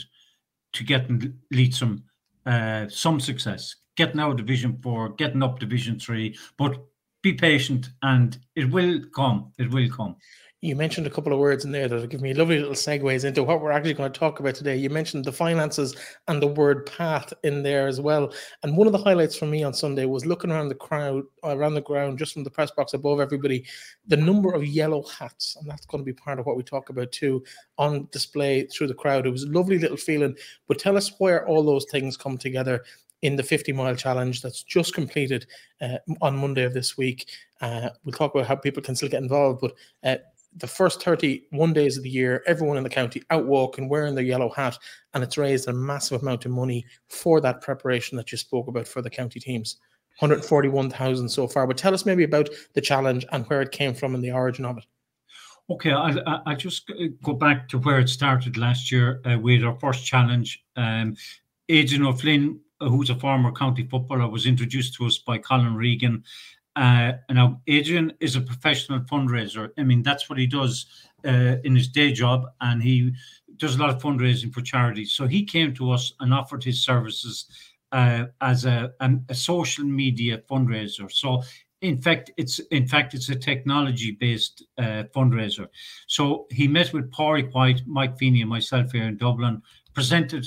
to 0.72 0.84
getting 0.84 1.36
Leitrim 1.50 2.04
uh, 2.44 2.86
some 2.88 3.18
success, 3.18 3.76
getting 3.96 4.20
out 4.20 4.32
of 4.32 4.36
Division 4.36 4.78
4, 4.82 5.10
getting 5.14 5.42
up 5.42 5.58
Division 5.58 5.98
3. 5.98 6.36
But 6.56 6.78
be 7.22 7.32
patient 7.32 7.88
and 8.02 8.38
it 8.54 8.70
will 8.70 9.00
come. 9.14 9.52
It 9.58 9.70
will 9.70 9.88
come 9.90 10.16
you 10.62 10.74
mentioned 10.74 11.06
a 11.06 11.10
couple 11.10 11.32
of 11.32 11.38
words 11.38 11.64
in 11.64 11.70
there 11.70 11.86
that 11.86 12.08
give 12.08 12.22
me 12.22 12.32
lovely 12.32 12.58
little 12.58 12.74
segues 12.74 13.24
into 13.24 13.42
what 13.42 13.60
we're 13.60 13.70
actually 13.70 13.92
going 13.92 14.10
to 14.10 14.18
talk 14.18 14.40
about 14.40 14.54
today. 14.54 14.74
You 14.74 14.88
mentioned 14.88 15.24
the 15.24 15.32
finances 15.32 15.94
and 16.28 16.42
the 16.42 16.46
word 16.46 16.86
path 16.86 17.32
in 17.44 17.62
there 17.62 17.86
as 17.86 18.00
well. 18.00 18.32
And 18.62 18.76
one 18.76 18.86
of 18.86 18.92
the 18.92 18.98
highlights 18.98 19.36
for 19.36 19.44
me 19.44 19.62
on 19.62 19.74
Sunday 19.74 20.06
was 20.06 20.24
looking 20.24 20.50
around 20.50 20.68
the 20.68 20.74
crowd, 20.74 21.24
uh, 21.44 21.56
around 21.56 21.74
the 21.74 21.82
ground, 21.82 22.18
just 22.18 22.32
from 22.32 22.42
the 22.42 22.50
press 22.50 22.70
box 22.70 22.94
above 22.94 23.20
everybody, 23.20 23.64
the 24.06 24.16
number 24.16 24.52
of 24.52 24.66
yellow 24.66 25.04
hats. 25.06 25.56
And 25.60 25.70
that's 25.70 25.86
going 25.86 26.02
to 26.02 26.06
be 26.06 26.14
part 26.14 26.40
of 26.40 26.46
what 26.46 26.56
we 26.56 26.62
talk 26.62 26.88
about 26.88 27.12
too 27.12 27.44
on 27.78 28.08
display 28.10 28.66
through 28.66 28.88
the 28.88 28.94
crowd. 28.94 29.26
It 29.26 29.30
was 29.30 29.44
a 29.44 29.50
lovely 29.50 29.78
little 29.78 29.98
feeling. 29.98 30.36
But 30.68 30.78
tell 30.78 30.96
us 30.96 31.12
where 31.18 31.46
all 31.46 31.62
those 31.62 31.86
things 31.90 32.16
come 32.16 32.38
together 32.38 32.82
in 33.22 33.36
the 33.36 33.42
50 33.42 33.72
mile 33.72 33.96
challenge 33.96 34.42
that's 34.42 34.62
just 34.62 34.94
completed 34.94 35.46
uh, 35.80 35.98
on 36.20 36.36
Monday 36.36 36.64
of 36.64 36.74
this 36.74 36.96
week. 36.96 37.28
Uh, 37.60 37.90
we'll 38.04 38.12
talk 38.12 38.34
about 38.34 38.46
how 38.46 38.56
people 38.56 38.82
can 38.82 38.94
still 38.94 39.08
get 39.08 39.22
involved, 39.22 39.60
but 39.60 39.72
uh, 40.04 40.16
the 40.56 40.66
first 40.66 41.02
31 41.02 41.72
days 41.72 41.96
of 41.96 42.02
the 42.02 42.10
year, 42.10 42.42
everyone 42.46 42.76
in 42.76 42.82
the 42.82 42.88
county 42.88 43.22
out 43.30 43.46
walking, 43.46 43.88
wearing 43.88 44.14
their 44.14 44.24
yellow 44.24 44.50
hat, 44.50 44.78
and 45.12 45.22
it's 45.22 45.36
raised 45.36 45.68
a 45.68 45.72
massive 45.72 46.22
amount 46.22 46.44
of 46.46 46.50
money 46.50 46.84
for 47.08 47.40
that 47.40 47.60
preparation 47.60 48.16
that 48.16 48.32
you 48.32 48.38
spoke 48.38 48.68
about 48.68 48.88
for 48.88 49.02
the 49.02 49.10
county 49.10 49.38
teams. 49.40 49.76
141,000 50.18 51.28
so 51.28 51.46
far. 51.46 51.66
But 51.66 51.76
tell 51.76 51.92
us 51.92 52.06
maybe 52.06 52.24
about 52.24 52.48
the 52.72 52.80
challenge 52.80 53.26
and 53.32 53.44
where 53.46 53.60
it 53.60 53.70
came 53.70 53.92
from 53.92 54.14
and 54.14 54.24
the 54.24 54.32
origin 54.32 54.64
of 54.64 54.78
it. 54.78 54.86
Okay, 55.68 55.92
I 55.92 56.40
I 56.46 56.54
just 56.54 56.90
go 57.24 57.32
back 57.32 57.68
to 57.70 57.78
where 57.78 57.98
it 57.98 58.08
started 58.08 58.56
last 58.56 58.92
year 58.92 59.20
uh, 59.24 59.36
with 59.38 59.64
our 59.64 59.76
first 59.80 60.06
challenge. 60.06 60.64
Um, 60.76 61.16
Adrian 61.68 62.06
O'Flynn, 62.06 62.60
who's 62.80 63.10
a 63.10 63.14
former 63.14 63.52
county 63.52 63.86
footballer, 63.86 64.28
was 64.28 64.46
introduced 64.46 64.94
to 64.94 65.06
us 65.06 65.18
by 65.18 65.38
Colin 65.38 65.74
Regan 65.74 66.24
uh, 66.76 67.12
now, 67.30 67.60
Adrian 67.66 68.12
is 68.20 68.36
a 68.36 68.40
professional 68.40 69.00
fundraiser. 69.00 69.70
I 69.78 69.82
mean, 69.82 70.02
that's 70.02 70.28
what 70.28 70.38
he 70.38 70.46
does 70.46 70.86
uh, 71.26 71.56
in 71.64 71.74
his 71.74 71.88
day 71.88 72.12
job, 72.12 72.44
and 72.60 72.82
he 72.82 73.14
does 73.56 73.76
a 73.76 73.78
lot 73.78 73.88
of 73.88 74.00
fundraising 74.00 74.52
for 74.52 74.60
charities. 74.60 75.14
So 75.14 75.26
he 75.26 75.42
came 75.42 75.74
to 75.74 75.90
us 75.90 76.12
and 76.20 76.34
offered 76.34 76.62
his 76.62 76.84
services 76.84 77.46
uh, 77.92 78.26
as 78.42 78.66
a, 78.66 78.92
a 79.00 79.34
social 79.34 79.84
media 79.84 80.42
fundraiser. 80.50 81.10
So 81.10 81.42
in 81.80 81.96
fact, 81.96 82.30
it's 82.36 82.58
in 82.58 82.86
fact 82.86 83.14
it's 83.14 83.30
a 83.30 83.36
technology-based 83.36 84.62
uh, 84.76 85.04
fundraiser. 85.14 85.68
So 86.08 86.46
he 86.50 86.68
met 86.68 86.92
with 86.92 87.10
Pádraig 87.10 87.54
White, 87.54 87.80
Mike 87.86 88.18
Feeney, 88.18 88.42
and 88.42 88.50
myself 88.50 88.92
here 88.92 89.04
in 89.04 89.16
Dublin, 89.16 89.62
presented 89.94 90.46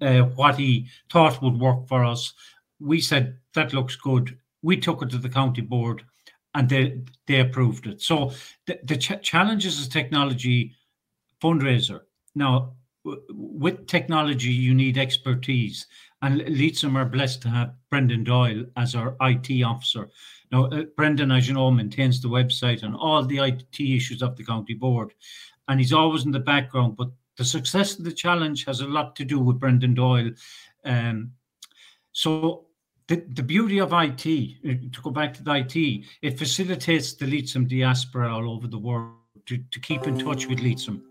uh, 0.00 0.22
what 0.22 0.56
he 0.56 0.86
thought 1.10 1.42
would 1.42 1.58
work 1.58 1.86
for 1.88 2.04
us. 2.04 2.32
We 2.78 3.00
said 3.00 3.38
that 3.54 3.72
looks 3.72 3.96
good 3.96 4.36
we 4.62 4.76
took 4.76 5.02
it 5.02 5.10
to 5.10 5.18
the 5.18 5.28
county 5.28 5.62
board 5.62 6.02
and 6.54 6.68
they 6.68 7.00
they 7.26 7.40
approved 7.40 7.86
it. 7.86 8.02
So 8.02 8.32
the, 8.66 8.78
the 8.84 8.96
ch- 8.96 9.22
challenge 9.22 9.66
is 9.66 9.86
a 9.86 9.90
technology 9.90 10.74
fundraiser. 11.42 12.00
Now, 12.34 12.74
w- 13.04 13.22
with 13.30 13.86
technology, 13.86 14.50
you 14.50 14.74
need 14.74 14.98
expertise. 14.98 15.86
And 16.22 16.38
Leitrim 16.38 16.96
are 16.96 17.06
blessed 17.06 17.40
to 17.42 17.48
have 17.48 17.74
Brendan 17.88 18.24
Doyle 18.24 18.66
as 18.76 18.94
our 18.94 19.16
IT 19.22 19.62
officer. 19.62 20.10
Now, 20.52 20.66
uh, 20.66 20.82
Brendan, 20.96 21.32
as 21.32 21.48
you 21.48 21.54
know, 21.54 21.70
maintains 21.70 22.20
the 22.20 22.28
website 22.28 22.82
and 22.82 22.94
all 22.94 23.24
the 23.24 23.38
IT 23.38 23.80
issues 23.80 24.20
of 24.20 24.36
the 24.36 24.44
county 24.44 24.74
board. 24.74 25.14
And 25.68 25.80
he's 25.80 25.92
always 25.92 26.26
in 26.26 26.32
the 26.32 26.40
background. 26.40 26.96
But 26.96 27.10
the 27.40 27.44
success 27.46 27.98
of 27.98 28.04
the 28.04 28.12
challenge 28.12 28.66
has 28.66 28.82
a 28.82 28.86
lot 28.86 29.16
to 29.16 29.24
do 29.24 29.40
with 29.40 29.58
Brendan 29.58 29.94
Doyle. 29.94 30.30
Um, 30.84 31.32
so 32.12 32.66
the, 33.08 33.24
the 33.30 33.42
beauty 33.42 33.78
of 33.80 33.94
IT, 33.94 34.26
uh, 34.62 34.92
to 34.92 35.00
go 35.02 35.10
back 35.10 35.32
to 35.32 35.42
the 35.42 35.54
IT, 35.54 36.04
it 36.20 36.38
facilitates 36.38 37.14
the 37.14 37.26
Leitrim 37.26 37.66
diaspora 37.66 38.30
all 38.30 38.50
over 38.50 38.68
the 38.68 38.76
world 38.78 39.14
to, 39.46 39.56
to 39.56 39.80
keep 39.80 40.06
in 40.06 40.18
touch 40.18 40.48
with 40.48 40.60
Leitrim 40.60 41.02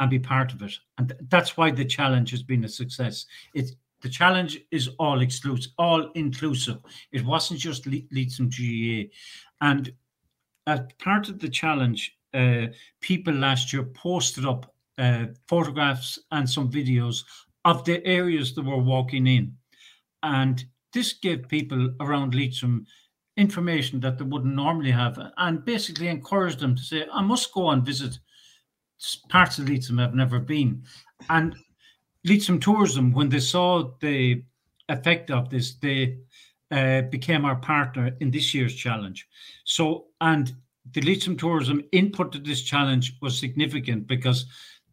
and 0.00 0.10
be 0.10 0.18
part 0.18 0.52
of 0.52 0.60
it. 0.60 0.74
And 0.98 1.08
th- 1.08 1.20
that's 1.30 1.56
why 1.56 1.70
the 1.70 1.86
challenge 1.86 2.30
has 2.32 2.42
been 2.42 2.64
a 2.64 2.68
success. 2.68 3.24
It 3.54 3.70
the 4.02 4.10
challenge 4.10 4.60
is 4.70 4.88
all 4.98 5.22
exclusive, 5.22 5.72
all 5.78 6.10
inclusive. 6.14 6.78
It 7.10 7.24
wasn't 7.24 7.60
just 7.60 7.86
Le- 7.86 8.08
Leitrim 8.12 8.50
GAA. 8.50 9.08
And 9.62 9.90
as 10.66 10.80
part 10.98 11.30
of 11.30 11.38
the 11.38 11.48
challenge, 11.48 12.18
uh, 12.34 12.66
people 13.00 13.32
last 13.32 13.72
year 13.72 13.84
posted 13.84 14.44
up 14.44 14.74
uh, 15.00 15.26
photographs 15.48 16.18
and 16.30 16.48
some 16.48 16.70
videos 16.70 17.24
of 17.64 17.84
the 17.84 18.04
areas 18.06 18.54
that 18.54 18.64
were 18.64 18.82
walking 18.82 19.26
in. 19.26 19.56
And 20.22 20.62
this 20.92 21.14
gave 21.14 21.48
people 21.48 21.94
around 22.00 22.34
Leitrim 22.34 22.86
information 23.36 24.00
that 24.00 24.18
they 24.18 24.24
wouldn't 24.24 24.54
normally 24.54 24.90
have 24.90 25.18
and 25.38 25.64
basically 25.64 26.08
encouraged 26.08 26.60
them 26.60 26.76
to 26.76 26.82
say, 26.82 27.06
I 27.12 27.22
must 27.22 27.52
go 27.54 27.70
and 27.70 27.84
visit 27.84 28.18
parts 29.28 29.58
of 29.58 29.68
Leitrim 29.68 29.98
I've 29.98 30.14
never 30.14 30.38
been. 30.38 30.82
And 31.30 31.56
Leitrim 32.24 32.60
Tourism, 32.60 33.12
when 33.12 33.30
they 33.30 33.40
saw 33.40 33.92
the 34.00 34.42
effect 34.88 35.30
of 35.30 35.48
this, 35.48 35.74
they 35.74 36.18
uh, 36.70 37.02
became 37.02 37.44
our 37.44 37.56
partner 37.56 38.14
in 38.20 38.30
this 38.30 38.52
year's 38.52 38.74
challenge. 38.74 39.26
So, 39.64 40.06
and 40.20 40.54
the 40.92 41.00
Leitrim 41.00 41.36
Tourism 41.36 41.82
input 41.92 42.32
to 42.32 42.38
this 42.38 42.62
challenge 42.62 43.16
was 43.22 43.38
significant 43.38 44.06
because 44.06 44.46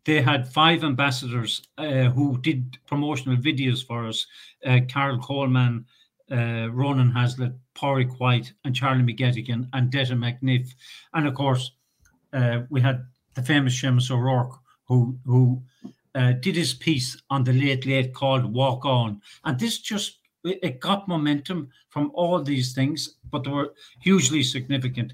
they 0.08 0.22
had 0.22 0.47
five 0.47 0.86
ambassadors 0.86 1.62
uh, 1.78 2.05
who 2.05 2.38
did 2.39 2.78
promotional 2.88 3.36
videos 3.36 3.86
for 3.86 4.08
us 4.08 4.26
uh, 4.66 4.80
Carol 4.88 5.20
Coleman, 5.20 5.86
uh, 6.32 6.70
Ronan 6.72 7.12
Haslett, 7.12 7.51
Pádraig 7.76 8.18
White, 8.18 8.53
and 8.64 8.74
Charlie 8.74 9.03
McGettigan, 9.03 9.68
and 9.74 9.91
Detta 9.91 10.14
McNiff. 10.14 10.70
And 11.14 11.28
of 11.28 11.34
course, 11.34 11.74
uh, 12.32 12.62
we 12.70 12.80
had 12.80 13.05
the 13.34 13.43
famous 13.43 13.80
Seamus 13.80 14.10
O'Rourke, 14.10 14.58
who, 14.88 15.20
who 15.26 15.62
uh, 16.16 16.32
did 16.32 16.55
his 16.55 16.74
piece 16.74 17.22
on 17.30 17.43
the 17.43 17.51
late, 17.51 17.86
late 17.86 18.14
called 18.14 18.45
Walk 18.45 18.86
On. 18.86 19.22
And 19.43 19.60
this 19.60 19.80
just 19.80 20.20
it 20.45 20.80
got 20.80 21.10
momentum 21.10 21.70
from 21.89 22.12
all 22.14 22.41
these 22.41 22.74
things, 22.74 23.16
but 23.30 23.43
they 23.43 23.51
were 23.51 23.74
hugely 23.99 24.41
significant. 24.41 25.12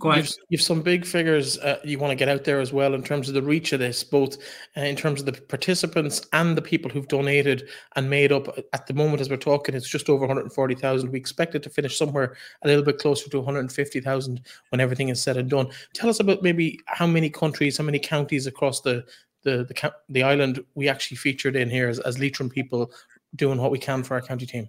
Go 0.00 0.10
ahead. 0.10 0.24
You've, 0.24 0.36
you've 0.48 0.62
some 0.62 0.80
big 0.80 1.04
figures 1.04 1.58
uh, 1.58 1.78
you 1.84 1.98
want 1.98 2.10
to 2.10 2.16
get 2.16 2.30
out 2.30 2.44
there 2.44 2.58
as 2.58 2.72
well 2.72 2.94
in 2.94 3.02
terms 3.02 3.28
of 3.28 3.34
the 3.34 3.42
reach 3.42 3.72
of 3.74 3.80
this, 3.80 4.02
both 4.02 4.38
uh, 4.76 4.80
in 4.80 4.96
terms 4.96 5.20
of 5.20 5.26
the 5.26 5.32
participants 5.32 6.26
and 6.32 6.56
the 6.56 6.62
people 6.62 6.90
who've 6.90 7.06
donated 7.06 7.68
and 7.96 8.08
made 8.08 8.32
up. 8.32 8.48
At 8.72 8.86
the 8.86 8.94
moment, 8.94 9.20
as 9.20 9.28
we're 9.28 9.36
talking, 9.36 9.74
it's 9.74 9.88
just 9.88 10.08
over 10.08 10.20
140,000. 10.20 11.10
We 11.10 11.18
expect 11.18 11.54
it 11.54 11.62
to 11.64 11.70
finish 11.70 11.98
somewhere 11.98 12.34
a 12.62 12.68
little 12.68 12.82
bit 12.82 12.98
closer 12.98 13.28
to 13.28 13.38
150,000 13.38 14.40
when 14.70 14.80
everything 14.80 15.10
is 15.10 15.22
said 15.22 15.36
and 15.36 15.50
done. 15.50 15.68
Tell 15.92 16.08
us 16.08 16.18
about 16.18 16.42
maybe 16.42 16.80
how 16.86 17.06
many 17.06 17.28
countries, 17.28 17.76
how 17.76 17.84
many 17.84 17.98
counties 17.98 18.46
across 18.46 18.80
the 18.80 19.04
the 19.42 19.64
the, 19.64 19.94
the 20.08 20.22
island 20.22 20.64
we 20.74 20.88
actually 20.88 21.16
featured 21.16 21.56
in 21.56 21.70
here 21.70 21.88
as, 21.88 21.98
as 22.00 22.18
Leitrim 22.18 22.50
people 22.50 22.90
doing 23.36 23.58
what 23.58 23.70
we 23.70 23.78
can 23.78 24.02
for 24.02 24.14
our 24.14 24.22
county 24.22 24.46
team. 24.46 24.68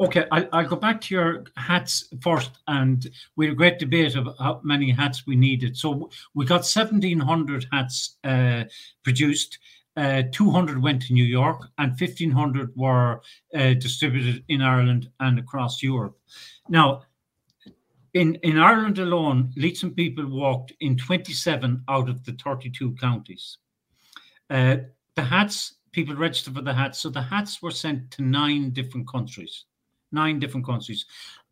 Okay, 0.00 0.24
I, 0.32 0.48
I'll 0.52 0.68
go 0.68 0.76
back 0.76 1.00
to 1.02 1.14
your 1.14 1.44
hats 1.56 2.08
first, 2.20 2.50
and 2.66 3.08
we 3.36 3.46
had 3.46 3.52
a 3.52 3.56
great 3.56 3.78
debate 3.78 4.16
of 4.16 4.28
how 4.38 4.60
many 4.64 4.90
hats 4.90 5.26
we 5.26 5.36
needed. 5.36 5.76
So 5.76 6.10
we 6.34 6.46
got 6.46 6.60
1,700 6.60 7.66
hats 7.72 8.16
uh, 8.24 8.64
produced. 9.04 9.58
Uh, 9.96 10.22
200 10.32 10.82
went 10.82 11.02
to 11.02 11.12
New 11.12 11.24
York, 11.24 11.68
and 11.78 11.90
1,500 11.90 12.72
were 12.74 13.20
uh, 13.54 13.74
distributed 13.74 14.42
in 14.48 14.60
Ireland 14.60 15.10
and 15.20 15.38
across 15.38 15.82
Europe. 15.82 16.18
Now, 16.68 17.02
in, 18.14 18.36
in 18.36 18.58
Ireland 18.58 18.98
alone, 18.98 19.52
Leitrim 19.56 19.94
people 19.94 20.26
walked 20.26 20.72
in 20.80 20.96
27 20.96 21.84
out 21.88 22.08
of 22.08 22.24
the 22.24 22.32
32 22.32 22.96
counties. 23.00 23.58
Uh, 24.50 24.76
the 25.14 25.22
hats 25.22 25.74
people 25.94 26.16
register 26.16 26.50
for 26.50 26.60
the 26.60 26.74
hats. 26.74 26.98
So 26.98 27.08
the 27.08 27.22
hats 27.22 27.62
were 27.62 27.70
sent 27.70 28.10
to 28.12 28.22
nine 28.22 28.70
different 28.70 29.08
countries, 29.08 29.64
nine 30.12 30.38
different 30.40 30.66
countries, 30.66 31.06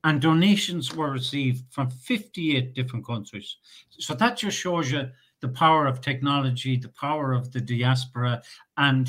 and 0.04 0.20
donations 0.20 0.94
were 0.94 1.10
received 1.10 1.64
from 1.70 1.88
58 1.88 2.74
different 2.74 3.06
countries. 3.06 3.56
So 3.90 4.14
that 4.14 4.36
just 4.36 4.58
shows 4.58 4.90
you 4.90 5.10
the 5.40 5.48
power 5.48 5.86
of 5.86 6.00
technology, 6.00 6.76
the 6.76 6.88
power 6.88 7.32
of 7.32 7.52
the 7.52 7.60
diaspora, 7.60 8.42
and 8.76 9.08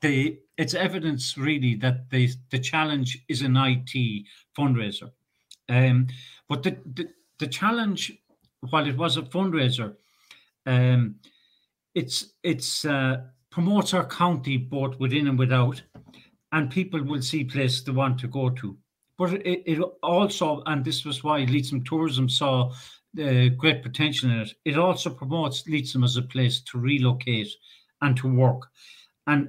the 0.00 0.38
it's 0.56 0.74
evidence 0.74 1.36
really 1.36 1.74
that 1.76 2.10
the 2.10 2.30
the 2.50 2.58
challenge 2.58 3.24
is 3.28 3.42
an 3.42 3.56
IT 3.56 4.24
fundraiser. 4.56 5.10
Um, 5.68 6.08
but 6.48 6.62
the, 6.62 6.76
the 6.94 7.08
the 7.38 7.46
challenge, 7.48 8.12
while 8.70 8.86
it 8.86 8.96
was 8.96 9.16
a 9.16 9.22
fundraiser, 9.22 9.96
um, 10.66 11.16
it's 11.94 12.34
it's 12.42 12.84
uh, 12.84 13.22
promotes 13.54 13.94
our 13.94 14.04
county 14.04 14.56
both 14.56 14.98
within 14.98 15.28
and 15.28 15.38
without, 15.38 15.80
and 16.50 16.72
people 16.72 17.00
will 17.04 17.22
see 17.22 17.44
places 17.44 17.84
they 17.84 17.92
want 17.92 18.18
to 18.18 18.26
go 18.26 18.50
to. 18.50 18.76
But 19.16 19.34
it, 19.34 19.62
it 19.64 19.80
also, 20.02 20.64
and 20.66 20.84
this 20.84 21.04
was 21.04 21.22
why 21.22 21.44
Leitrim 21.44 21.84
Tourism 21.84 22.28
saw 22.28 22.72
the 23.14 23.50
great 23.50 23.80
potential 23.80 24.28
in 24.28 24.40
it, 24.40 24.54
it 24.64 24.76
also 24.76 25.08
promotes 25.08 25.68
Leitrim 25.68 26.02
as 26.02 26.16
a 26.16 26.22
place 26.22 26.62
to 26.62 26.78
relocate 26.78 27.48
and 28.02 28.16
to 28.16 28.26
work. 28.26 28.66
And 29.28 29.48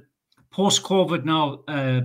post 0.52 0.84
COVID 0.84 1.24
now, 1.24 1.64
uh, 1.66 2.02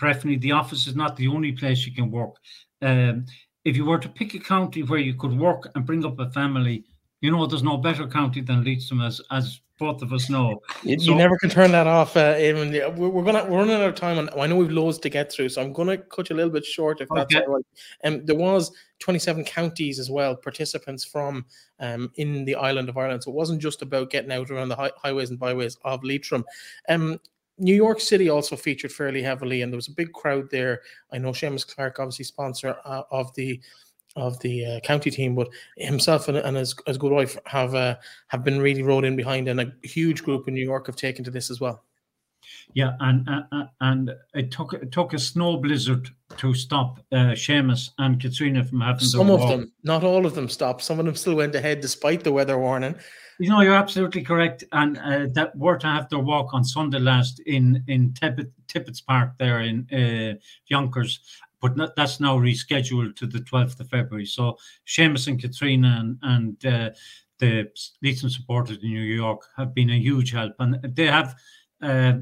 the 0.00 0.52
office 0.52 0.86
is 0.86 0.96
not 0.96 1.16
the 1.16 1.28
only 1.28 1.52
place 1.52 1.86
you 1.86 1.94
can 1.94 2.10
work. 2.10 2.36
Um, 2.80 3.26
if 3.66 3.76
you 3.76 3.84
were 3.84 3.98
to 3.98 4.08
pick 4.08 4.32
a 4.32 4.38
county 4.38 4.82
where 4.82 4.98
you 4.98 5.12
could 5.12 5.38
work 5.38 5.70
and 5.74 5.84
bring 5.84 6.06
up 6.06 6.18
a 6.18 6.30
family, 6.30 6.86
you 7.20 7.30
know, 7.30 7.46
there's 7.46 7.62
no 7.62 7.76
better 7.76 8.06
county 8.06 8.40
than 8.40 8.64
Leitrim 8.64 9.02
as 9.02 9.20
as 9.30 9.60
both 9.82 10.00
of 10.00 10.12
us 10.12 10.30
know. 10.30 10.62
You, 10.82 10.98
so, 10.98 11.10
you 11.10 11.16
never 11.16 11.36
can 11.36 11.50
turn 11.50 11.72
that 11.72 11.86
off. 11.86 12.16
Uh, 12.16 12.36
even 12.38 12.70
we're, 12.96 13.08
we're, 13.08 13.24
gonna 13.24 13.44
we're 13.44 13.58
running 13.58 13.74
out 13.74 13.82
of 13.82 13.94
time, 13.96 14.18
and 14.18 14.30
I 14.38 14.46
know 14.46 14.56
we've 14.56 14.70
loads 14.70 14.98
to 14.98 15.08
get 15.08 15.32
through, 15.32 15.48
so 15.50 15.60
I'm 15.60 15.72
gonna 15.72 15.98
cut 15.98 16.30
you 16.30 16.36
a 16.36 16.38
little 16.38 16.52
bit 16.52 16.64
short 16.64 17.00
if 17.00 17.08
that's 17.14 17.34
okay. 17.34 17.44
all 17.44 17.56
right. 17.56 17.64
And 18.02 18.20
um, 18.20 18.26
there 18.26 18.36
was 18.36 18.70
27 19.00 19.44
counties 19.44 19.98
as 19.98 20.10
well, 20.10 20.36
participants 20.36 21.04
from 21.04 21.44
um, 21.80 22.10
in 22.14 22.44
the 22.44 22.54
island 22.54 22.88
of 22.88 22.96
Ireland. 22.96 23.24
So 23.24 23.32
it 23.32 23.36
wasn't 23.36 23.60
just 23.60 23.82
about 23.82 24.10
getting 24.10 24.32
out 24.32 24.50
around 24.50 24.68
the 24.68 24.76
hi- 24.76 24.92
highways 24.96 25.30
and 25.30 25.38
byways 25.38 25.76
of 25.84 26.04
Leitrim. 26.04 26.44
Um, 26.88 27.18
New 27.58 27.74
York 27.74 28.00
City 28.00 28.28
also 28.28 28.56
featured 28.56 28.92
fairly 28.92 29.22
heavily, 29.22 29.62
and 29.62 29.72
there 29.72 29.76
was 29.76 29.88
a 29.88 29.92
big 29.92 30.12
crowd 30.12 30.48
there. 30.50 30.80
I 31.12 31.18
know 31.18 31.30
Seamus 31.30 31.66
Clark, 31.66 31.98
obviously 31.98 32.24
sponsor 32.24 32.76
uh, 32.84 33.02
of 33.10 33.34
the 33.34 33.60
of 34.16 34.38
the 34.40 34.64
uh, 34.66 34.80
county 34.80 35.10
team, 35.10 35.34
but 35.34 35.48
himself 35.76 36.28
and, 36.28 36.36
and 36.38 36.56
his, 36.56 36.74
his 36.86 36.98
good 36.98 37.12
wife 37.12 37.36
have 37.46 37.74
uh, 37.74 37.96
have 38.28 38.44
been 38.44 38.60
really 38.60 38.82
rode 38.82 39.04
in 39.04 39.16
behind, 39.16 39.48
and 39.48 39.60
a 39.60 39.72
huge 39.82 40.22
group 40.22 40.48
in 40.48 40.54
New 40.54 40.64
York 40.64 40.86
have 40.86 40.96
taken 40.96 41.24
to 41.24 41.30
this 41.30 41.50
as 41.50 41.60
well. 41.60 41.84
Yeah, 42.74 42.96
and 43.00 43.28
uh, 43.28 43.64
and 43.80 44.14
it 44.34 44.50
took 44.50 44.72
it 44.74 44.92
took 44.92 45.14
a 45.14 45.18
snow 45.18 45.56
blizzard 45.58 46.08
to 46.38 46.54
stop 46.54 46.98
uh, 47.12 47.34
Seamus 47.34 47.90
and 47.98 48.20
Katrina 48.20 48.64
from 48.64 48.80
having 48.80 49.06
some 49.06 49.30
of 49.30 49.40
them, 49.48 49.72
not 49.82 50.04
all 50.04 50.26
of 50.26 50.34
them, 50.34 50.48
stopped. 50.48 50.82
Some 50.82 50.98
of 50.98 51.06
them 51.06 51.14
still 51.14 51.34
went 51.34 51.54
ahead 51.54 51.80
despite 51.80 52.24
the 52.24 52.32
weather 52.32 52.58
warning. 52.58 52.94
You 53.38 53.48
know, 53.48 53.60
you're 53.60 53.74
absolutely 53.74 54.22
correct, 54.22 54.64
and 54.72 54.98
uh, 54.98 55.26
that 55.34 55.56
were 55.56 55.78
to 55.78 55.86
have 55.86 56.08
their 56.08 56.18
walk 56.18 56.54
on 56.54 56.64
Sunday 56.64 56.98
last 56.98 57.40
in 57.40 57.82
in 57.88 58.12
Tippett, 58.12 58.50
Tibbetts 58.68 59.00
Park 59.00 59.32
there 59.38 59.60
in 59.60 59.86
uh, 59.92 60.38
Yonkers, 60.66 61.20
but 61.62 61.96
that's 61.96 62.20
now 62.20 62.36
rescheduled 62.36 63.16
to 63.16 63.26
the 63.26 63.38
12th 63.38 63.80
of 63.80 63.88
February. 63.88 64.26
So 64.26 64.58
Seamus 64.86 65.28
and 65.28 65.40
Katrina 65.40 65.96
and, 66.00 66.18
and 66.22 66.66
uh, 66.66 66.90
the 67.38 67.68
Leitrim 68.02 68.30
supporters 68.30 68.78
in 68.82 68.90
New 68.90 69.00
York 69.00 69.46
have 69.56 69.74
been 69.74 69.90
a 69.90 69.98
huge 69.98 70.32
help, 70.32 70.54
and 70.58 70.78
they 70.82 71.06
have. 71.06 71.34
Uh, 71.80 72.20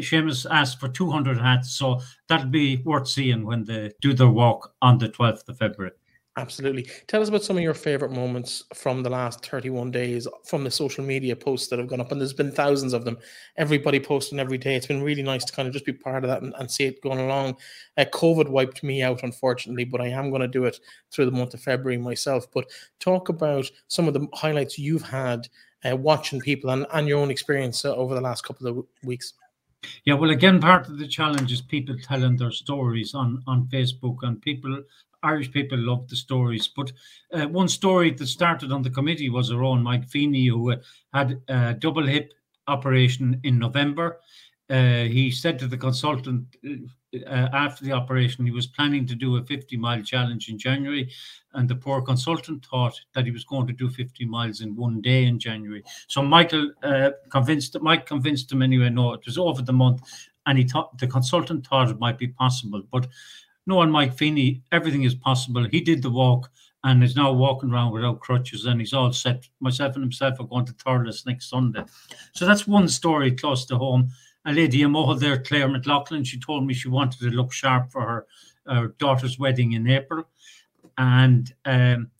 Seamus 0.00 0.46
asked 0.50 0.80
for 0.80 0.88
200 0.88 1.38
hats, 1.38 1.70
so 1.78 2.00
that'll 2.28 2.48
be 2.48 2.78
worth 2.78 3.06
seeing 3.06 3.46
when 3.46 3.62
they 3.62 3.92
do 4.00 4.12
their 4.12 4.30
walk 4.30 4.74
on 4.82 4.98
the 4.98 5.08
12th 5.08 5.48
of 5.48 5.58
February. 5.58 5.92
Absolutely. 6.38 6.86
Tell 7.06 7.22
us 7.22 7.30
about 7.30 7.44
some 7.44 7.56
of 7.56 7.62
your 7.62 7.72
favorite 7.72 8.12
moments 8.12 8.62
from 8.74 9.02
the 9.02 9.08
last 9.08 9.46
31 9.46 9.90
days 9.90 10.28
from 10.44 10.64
the 10.64 10.70
social 10.70 11.02
media 11.02 11.34
posts 11.34 11.68
that 11.68 11.78
have 11.78 11.88
gone 11.88 12.00
up. 12.00 12.12
And 12.12 12.20
there's 12.20 12.34
been 12.34 12.52
thousands 12.52 12.92
of 12.92 13.06
them. 13.06 13.16
Everybody 13.56 13.98
posting 13.98 14.38
every 14.38 14.58
day. 14.58 14.76
It's 14.76 14.86
been 14.86 15.02
really 15.02 15.22
nice 15.22 15.46
to 15.46 15.52
kind 15.54 15.66
of 15.66 15.72
just 15.72 15.86
be 15.86 15.94
part 15.94 16.24
of 16.24 16.28
that 16.28 16.42
and, 16.42 16.52
and 16.58 16.70
see 16.70 16.84
it 16.84 17.00
going 17.00 17.20
along. 17.20 17.56
Uh, 17.96 18.04
COVID 18.12 18.50
wiped 18.50 18.82
me 18.82 19.02
out, 19.02 19.22
unfortunately, 19.22 19.84
but 19.84 20.02
I 20.02 20.08
am 20.08 20.28
going 20.28 20.42
to 20.42 20.48
do 20.48 20.64
it 20.64 20.78
through 21.10 21.24
the 21.24 21.30
month 21.30 21.54
of 21.54 21.62
February 21.62 21.96
myself. 21.96 22.46
But 22.52 22.66
talk 23.00 23.30
about 23.30 23.70
some 23.88 24.06
of 24.06 24.12
the 24.12 24.28
highlights 24.34 24.78
you've 24.78 25.08
had 25.08 25.48
uh, 25.90 25.96
watching 25.96 26.40
people 26.40 26.68
and, 26.68 26.86
and 26.92 27.08
your 27.08 27.18
own 27.18 27.30
experience 27.30 27.82
uh, 27.86 27.94
over 27.94 28.14
the 28.14 28.20
last 28.20 28.44
couple 28.44 28.66
of 28.66 28.84
weeks. 29.02 29.32
Yeah, 30.04 30.14
well, 30.14 30.30
again, 30.30 30.60
part 30.60 30.86
of 30.88 30.98
the 30.98 31.08
challenge 31.08 31.50
is 31.50 31.62
people 31.62 31.96
telling 32.02 32.36
their 32.36 32.50
stories 32.50 33.14
on 33.14 33.42
on 33.46 33.68
Facebook, 33.68 34.18
and 34.22 34.42
people 34.42 34.82
Irish 35.26 35.50
people 35.50 35.78
love 35.78 36.08
the 36.08 36.16
stories. 36.16 36.68
But 36.68 36.92
uh, 37.32 37.48
one 37.48 37.68
story 37.68 38.10
that 38.12 38.26
started 38.26 38.70
on 38.72 38.82
the 38.82 38.90
committee 38.90 39.30
was 39.30 39.50
our 39.50 39.64
own 39.64 39.82
Mike 39.82 40.08
Feeney, 40.08 40.46
who 40.46 40.72
uh, 40.72 40.76
had 41.12 41.40
a 41.48 41.74
double 41.74 42.06
hip 42.06 42.32
operation 42.68 43.40
in 43.42 43.58
November. 43.58 44.20
Uh, 44.68 45.04
he 45.04 45.30
said 45.30 45.58
to 45.60 45.68
the 45.68 45.76
consultant 45.76 46.44
uh, 46.64 46.70
uh, 47.28 47.48
after 47.52 47.84
the 47.84 47.92
operation 47.92 48.44
he 48.44 48.50
was 48.50 48.66
planning 48.66 49.06
to 49.06 49.14
do 49.14 49.36
a 49.36 49.44
50 49.44 49.76
mile 49.76 50.02
challenge 50.02 50.48
in 50.48 50.58
January, 50.58 51.08
and 51.54 51.68
the 51.68 51.76
poor 51.76 52.02
consultant 52.02 52.64
thought 52.66 53.00
that 53.14 53.24
he 53.24 53.30
was 53.30 53.44
going 53.44 53.66
to 53.66 53.72
do 53.72 53.88
50 53.88 54.24
miles 54.24 54.60
in 54.60 54.74
one 54.74 55.00
day 55.00 55.24
in 55.24 55.38
January. 55.38 55.84
So 56.08 56.20
Michael 56.20 56.72
convinced 57.30 57.80
Mike 57.80 58.06
convinced 58.06 58.50
him 58.50 58.62
anyway. 58.62 58.90
No, 58.90 59.12
it 59.12 59.24
was 59.24 59.38
over 59.38 59.62
the 59.62 59.72
month, 59.72 60.02
and 60.46 60.58
he 60.58 60.64
thought 60.64 60.98
the 60.98 61.06
consultant 61.06 61.66
thought 61.66 61.90
it 61.90 62.00
might 62.00 62.18
be 62.18 62.28
possible, 62.28 62.82
but 62.90 63.06
knowing 63.66 63.90
Mike 63.90 64.14
Feeney, 64.16 64.62
everything 64.72 65.02
is 65.02 65.14
possible. 65.14 65.66
He 65.70 65.80
did 65.80 66.02
the 66.02 66.10
walk 66.10 66.50
and 66.84 67.02
is 67.02 67.16
now 67.16 67.32
walking 67.32 67.70
around 67.70 67.92
without 67.92 68.20
crutches 68.20 68.64
and 68.64 68.80
he's 68.80 68.92
all 68.92 69.12
set. 69.12 69.48
Myself 69.60 69.94
and 69.94 70.04
himself 70.04 70.38
are 70.38 70.44
going 70.46 70.66
to 70.66 70.72
Thurles 70.74 71.26
next 71.26 71.50
Sunday. 71.50 71.82
So 72.32 72.46
that's 72.46 72.66
one 72.66 72.88
story 72.88 73.32
close 73.32 73.66
to 73.66 73.76
home. 73.76 74.10
A 74.44 74.52
lady 74.52 74.82
in 74.82 74.92
Mohill 74.92 75.18
there, 75.18 75.42
Claire 75.42 75.68
McLaughlin, 75.68 76.22
she 76.22 76.38
told 76.38 76.64
me 76.64 76.74
she 76.74 76.88
wanted 76.88 77.18
to 77.20 77.30
look 77.30 77.52
sharp 77.52 77.90
for 77.90 78.02
her, 78.02 78.26
her 78.66 78.88
daughter's 78.98 79.38
wedding 79.38 79.72
in 79.72 79.88
April. 79.88 80.28
And 80.96 81.52
um, 81.64 82.10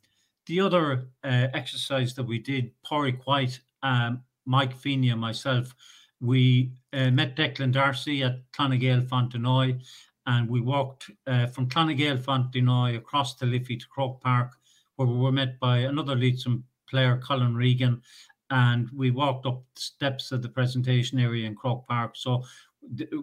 the 0.46 0.60
other 0.60 1.06
uh, 1.22 1.46
exercise 1.54 2.14
that 2.14 2.24
we 2.24 2.40
did, 2.40 2.72
Pádraig 2.84 3.20
White, 3.24 3.60
um, 3.84 4.22
Mike 4.46 4.76
Feeney 4.76 5.10
and 5.10 5.20
myself, 5.20 5.72
we 6.20 6.72
uh, 6.92 7.10
met 7.10 7.36
Declan 7.36 7.72
Darcy 7.72 8.22
at 8.24 8.40
Clanna 8.52 8.80
Gael 8.80 9.02
Fontenoy 9.02 9.80
and 10.26 10.48
we 10.48 10.60
walked 10.60 11.10
uh, 11.26 11.46
from 11.46 11.68
Clanna 11.68 11.96
Gael 11.96 12.18
Fontenoy 12.18 12.96
across 12.96 13.34
the 13.34 13.46
Liffey 13.46 13.76
to 13.76 13.86
Croke 13.88 14.20
Park, 14.20 14.52
where 14.96 15.08
we 15.08 15.16
were 15.16 15.32
met 15.32 15.58
by 15.60 15.78
another 15.78 16.16
Leitrim 16.16 16.64
player, 16.88 17.20
Colin 17.22 17.54
Regan, 17.54 18.02
and 18.50 18.88
we 18.90 19.10
walked 19.10 19.46
up 19.46 19.62
the 19.74 19.80
steps 19.80 20.32
of 20.32 20.42
the 20.42 20.48
presentation 20.48 21.18
area 21.18 21.46
in 21.46 21.54
Croke 21.54 21.86
Park. 21.86 22.12
So 22.16 22.44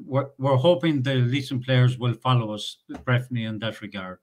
we're, 0.06 0.30
we're 0.38 0.56
hoping 0.56 1.02
the 1.02 1.16
Leitrim 1.16 1.62
players 1.62 1.98
will 1.98 2.14
follow 2.14 2.54
us, 2.54 2.78
Breifne, 2.92 3.48
in 3.48 3.60
that 3.60 3.82
regard. 3.82 4.20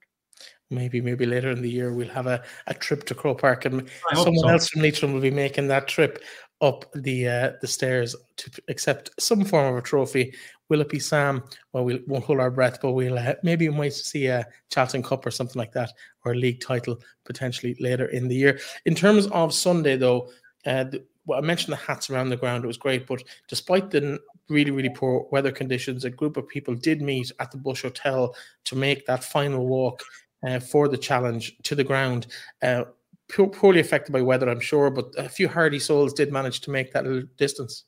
Maybe, 0.69 1.01
maybe 1.01 1.25
later 1.25 1.51
in 1.51 1.61
the 1.61 1.69
year 1.69 1.93
we'll 1.93 2.07
have 2.09 2.27
a, 2.27 2.41
a 2.67 2.73
trip 2.73 3.03
to 3.05 3.15
Croke 3.15 3.41
Park, 3.41 3.65
and 3.65 3.87
someone 4.13 4.35
so. 4.37 4.47
else 4.47 4.69
from 4.69 4.81
Leitrim 4.81 5.13
will 5.13 5.21
be 5.21 5.31
making 5.31 5.67
that 5.67 5.87
trip 5.87 6.23
up 6.61 6.85
the 6.93 7.27
uh, 7.27 7.51
the 7.61 7.67
stairs 7.67 8.15
to 8.37 8.51
accept 8.67 9.09
some 9.19 9.43
form 9.43 9.73
of 9.73 9.77
a 9.77 9.81
trophy. 9.81 10.33
Will 10.69 10.81
it 10.81 10.89
be 10.89 10.99
Sam? 10.99 11.43
Well, 11.73 11.83
we 11.83 12.01
won't 12.07 12.23
hold 12.23 12.39
our 12.39 12.51
breath, 12.51 12.79
but 12.81 12.91
we'll 12.91 13.17
uh, 13.17 13.35
maybe 13.43 13.67
we 13.67 13.75
might 13.75 13.93
see 13.93 14.27
a 14.27 14.45
Tailteann 14.69 15.03
Cup 15.03 15.25
or 15.25 15.31
something 15.31 15.59
like 15.59 15.73
that, 15.73 15.91
or 16.23 16.33
a 16.33 16.35
league 16.35 16.61
title 16.61 16.99
potentially 17.25 17.75
later 17.79 18.05
in 18.05 18.27
the 18.27 18.35
year. 18.35 18.59
In 18.85 18.95
terms 18.95 19.27
of 19.27 19.53
Sunday, 19.53 19.97
though, 19.97 20.29
uh, 20.65 20.85
the, 20.85 21.03
well, 21.25 21.39
I 21.39 21.41
mentioned 21.41 21.73
the 21.73 21.77
hats 21.77 22.09
around 22.09 22.29
the 22.29 22.37
ground. 22.37 22.63
It 22.63 22.67
was 22.67 22.77
great, 22.77 23.05
but 23.05 23.23
despite 23.47 23.91
the 23.91 24.19
really, 24.49 24.71
really 24.71 24.89
poor 24.89 25.27
weather 25.31 25.51
conditions, 25.51 26.05
a 26.05 26.09
group 26.09 26.37
of 26.37 26.47
people 26.47 26.75
did 26.75 27.01
meet 27.01 27.31
at 27.39 27.51
the 27.51 27.57
Bush 27.57 27.83
Hotel 27.83 28.35
to 28.65 28.75
make 28.75 29.05
that 29.05 29.23
final 29.23 29.65
walk 29.65 30.03
uh, 30.47 30.59
for 30.59 30.87
the 30.87 30.97
challenge 30.97 31.55
to 31.63 31.75
the 31.75 31.83
ground. 31.83 32.27
Uh, 32.61 32.85
poorly 33.31 33.79
affected 33.79 34.11
by 34.11 34.21
weather, 34.21 34.49
I'm 34.49 34.59
sure, 34.59 34.89
but 34.89 35.13
a 35.17 35.29
few 35.29 35.47
hardy 35.47 35.79
souls 35.79 36.13
did 36.13 36.31
manage 36.31 36.61
to 36.61 36.71
make 36.71 36.91
that 36.93 37.05
little 37.05 37.27
distance. 37.37 37.85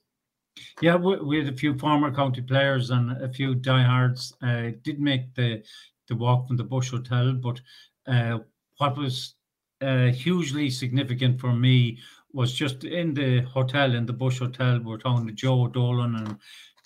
Yeah, 0.82 0.96
we, 0.96 1.18
we 1.18 1.38
had 1.38 1.54
a 1.54 1.58
few 1.58 1.78
former 1.78 2.14
county 2.14 2.42
players 2.42 2.92
and 2.92 3.12
a 3.24 3.30
few 3.30 3.56
diehards 3.56 4.34
uh, 4.42 4.72
did 4.84 5.00
make 5.00 5.34
the 5.36 5.64
the 6.10 6.16
walk 6.16 6.48
from 6.48 6.58
the 6.58 6.64
Bush 6.64 6.92
Hotel. 6.92 7.34
But 7.34 7.62
uh, 8.08 8.40
what 8.78 8.98
was 8.98 9.36
uh, 9.82 10.08
hugely 10.08 10.70
significant 10.70 11.40
for 11.40 11.54
me 11.54 12.00
was 12.34 12.54
just 12.54 12.84
in 12.84 13.14
the 13.14 13.42
hotel, 13.42 13.94
in 13.94 14.06
the 14.06 14.14
Bush 14.14 14.40
Hotel, 14.40 14.80
we 14.80 14.86
we're 14.86 14.98
talking 14.98 15.28
to 15.28 15.34
Joe 15.34 15.68
Dolan, 15.68 16.16
and 16.16 16.38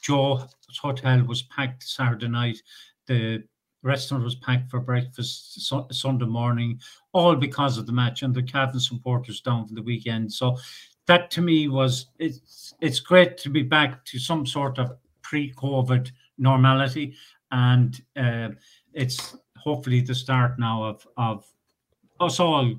Joe's 0.02 0.46
hotel 0.80 1.24
was 1.24 1.44
packed 1.44 1.84
Saturday 1.84 2.28
night. 2.28 2.62
The 3.08 3.44
restaurant 3.88 4.24
was 4.24 4.36
packed 4.36 4.70
for 4.70 4.80
breakfast 4.80 5.62
so, 5.68 5.88
Sunday 5.92 6.26
morning, 6.26 6.80
all 7.14 7.36
because 7.36 7.78
of 7.78 7.86
the 7.86 7.92
match 7.92 8.22
and 8.22 8.36
the 8.36 8.44
Cavan 8.44 8.80
supporters 8.80 9.42
down 9.42 9.68
for 9.68 9.74
the 9.74 9.82
weekend. 9.82 10.32
So 10.32 10.58
that 11.08 11.32
to 11.32 11.42
me 11.42 11.68
was 11.68 12.08
it's 12.20 12.74
it's 12.82 13.00
great 13.00 13.38
to 13.40 13.50
be 13.50 13.64
back 13.64 14.06
to 14.06 14.20
some 14.20 14.46
sort 14.46 14.78
of 14.78 14.92
pre-COVID 15.22 16.12
normality, 16.38 17.16
and 17.52 18.00
uh, 18.16 18.50
it's 18.94 19.36
hopefully 19.58 20.02
the 20.02 20.16
start 20.16 20.60
now 20.60 20.84
of 20.84 21.08
of 21.18 21.46
us 22.20 22.40
all 22.40 22.74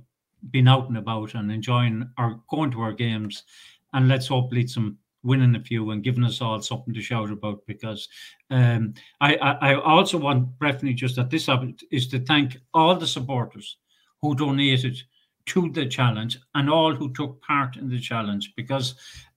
being 0.50 0.68
out 0.68 0.88
and 0.88 0.98
about 0.98 1.34
and 1.34 1.50
enjoying 1.50 2.09
our 2.16 2.40
going 2.48 2.70
to 2.70 2.80
our 2.82 2.92
games, 2.92 3.44
and 3.92 4.09
let's 4.09 4.28
hope 4.28 4.52
lead 4.52 4.70
some 4.70 4.98
winning 5.22 5.56
a 5.56 5.60
few 5.60 5.90
and 5.90 6.04
giving 6.04 6.24
us 6.24 6.40
all 6.40 6.60
something 6.60 6.94
to 6.94 7.00
shout 7.00 7.30
about 7.30 7.64
because 7.66 8.08
um, 8.50 8.94
I, 9.20 9.36
I, 9.36 9.72
I 9.72 9.80
also 9.80 10.18
want 10.18 10.58
briefly 10.58 10.94
just 10.94 11.18
at 11.18 11.30
this 11.30 11.48
is 11.90 12.08
to 12.08 12.20
thank 12.20 12.56
all 12.72 12.94
the 12.94 13.06
supporters 13.06 13.78
who 14.22 14.34
donated 14.34 15.02
to 15.46 15.70
the 15.70 15.86
challenge 15.86 16.38
and 16.54 16.70
all 16.70 16.94
who 16.94 17.12
took 17.12 17.40
part 17.42 17.76
in 17.76 17.88
the 17.88 18.00
challenge 18.00 18.52
because 18.56 18.94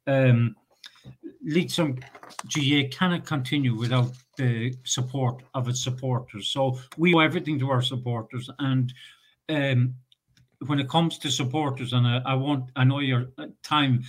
um, 0.08 0.56
GAA 1.46 2.88
cannot 2.92 3.26
continue 3.26 3.76
without 3.76 4.12
the 4.38 4.74
support 4.84 5.44
of 5.54 5.68
its 5.68 5.84
supporters. 5.84 6.50
So 6.50 6.80
we 6.98 7.14
owe 7.14 7.20
everything 7.20 7.58
to 7.60 7.70
our 7.70 7.82
supporters 7.82 8.50
and 8.60 8.94
um, 9.50 9.96
when 10.68 10.80
it 10.80 10.90
comes 10.90 11.18
to 11.20 11.32
supporters, 11.32 11.94
and 11.94 12.06
I, 12.06 12.22
I 12.26 12.34
want 12.36 12.70
I 12.76 12.84
know 12.84 13.00
your 13.00 13.28
uh, 13.38 13.48
time 13.64 14.04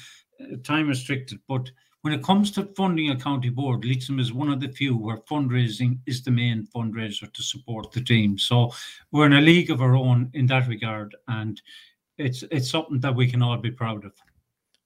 time 0.62 0.88
restricted, 0.88 1.40
but 1.48 1.70
when 2.02 2.12
it 2.12 2.22
comes 2.22 2.50
to 2.52 2.64
funding 2.76 3.10
a 3.10 3.16
county 3.16 3.48
board, 3.48 3.84
Leitrim 3.84 4.18
is 4.18 4.32
one 4.32 4.48
of 4.48 4.60
the 4.60 4.68
few 4.68 4.96
where 4.96 5.18
fundraising 5.18 5.98
is 6.06 6.22
the 6.22 6.32
main 6.32 6.66
fundraiser 6.74 7.32
to 7.32 7.42
support 7.42 7.92
the 7.92 8.00
team. 8.00 8.36
So 8.36 8.72
we're 9.12 9.26
in 9.26 9.34
a 9.34 9.40
league 9.40 9.70
of 9.70 9.80
our 9.80 9.96
own 9.96 10.28
in 10.34 10.46
that 10.46 10.68
regard, 10.68 11.14
and 11.28 11.60
it's 12.18 12.42
it's 12.50 12.70
something 12.70 13.00
that 13.00 13.14
we 13.14 13.30
can 13.30 13.42
all 13.42 13.56
be 13.56 13.70
proud 13.70 14.04
of. 14.04 14.12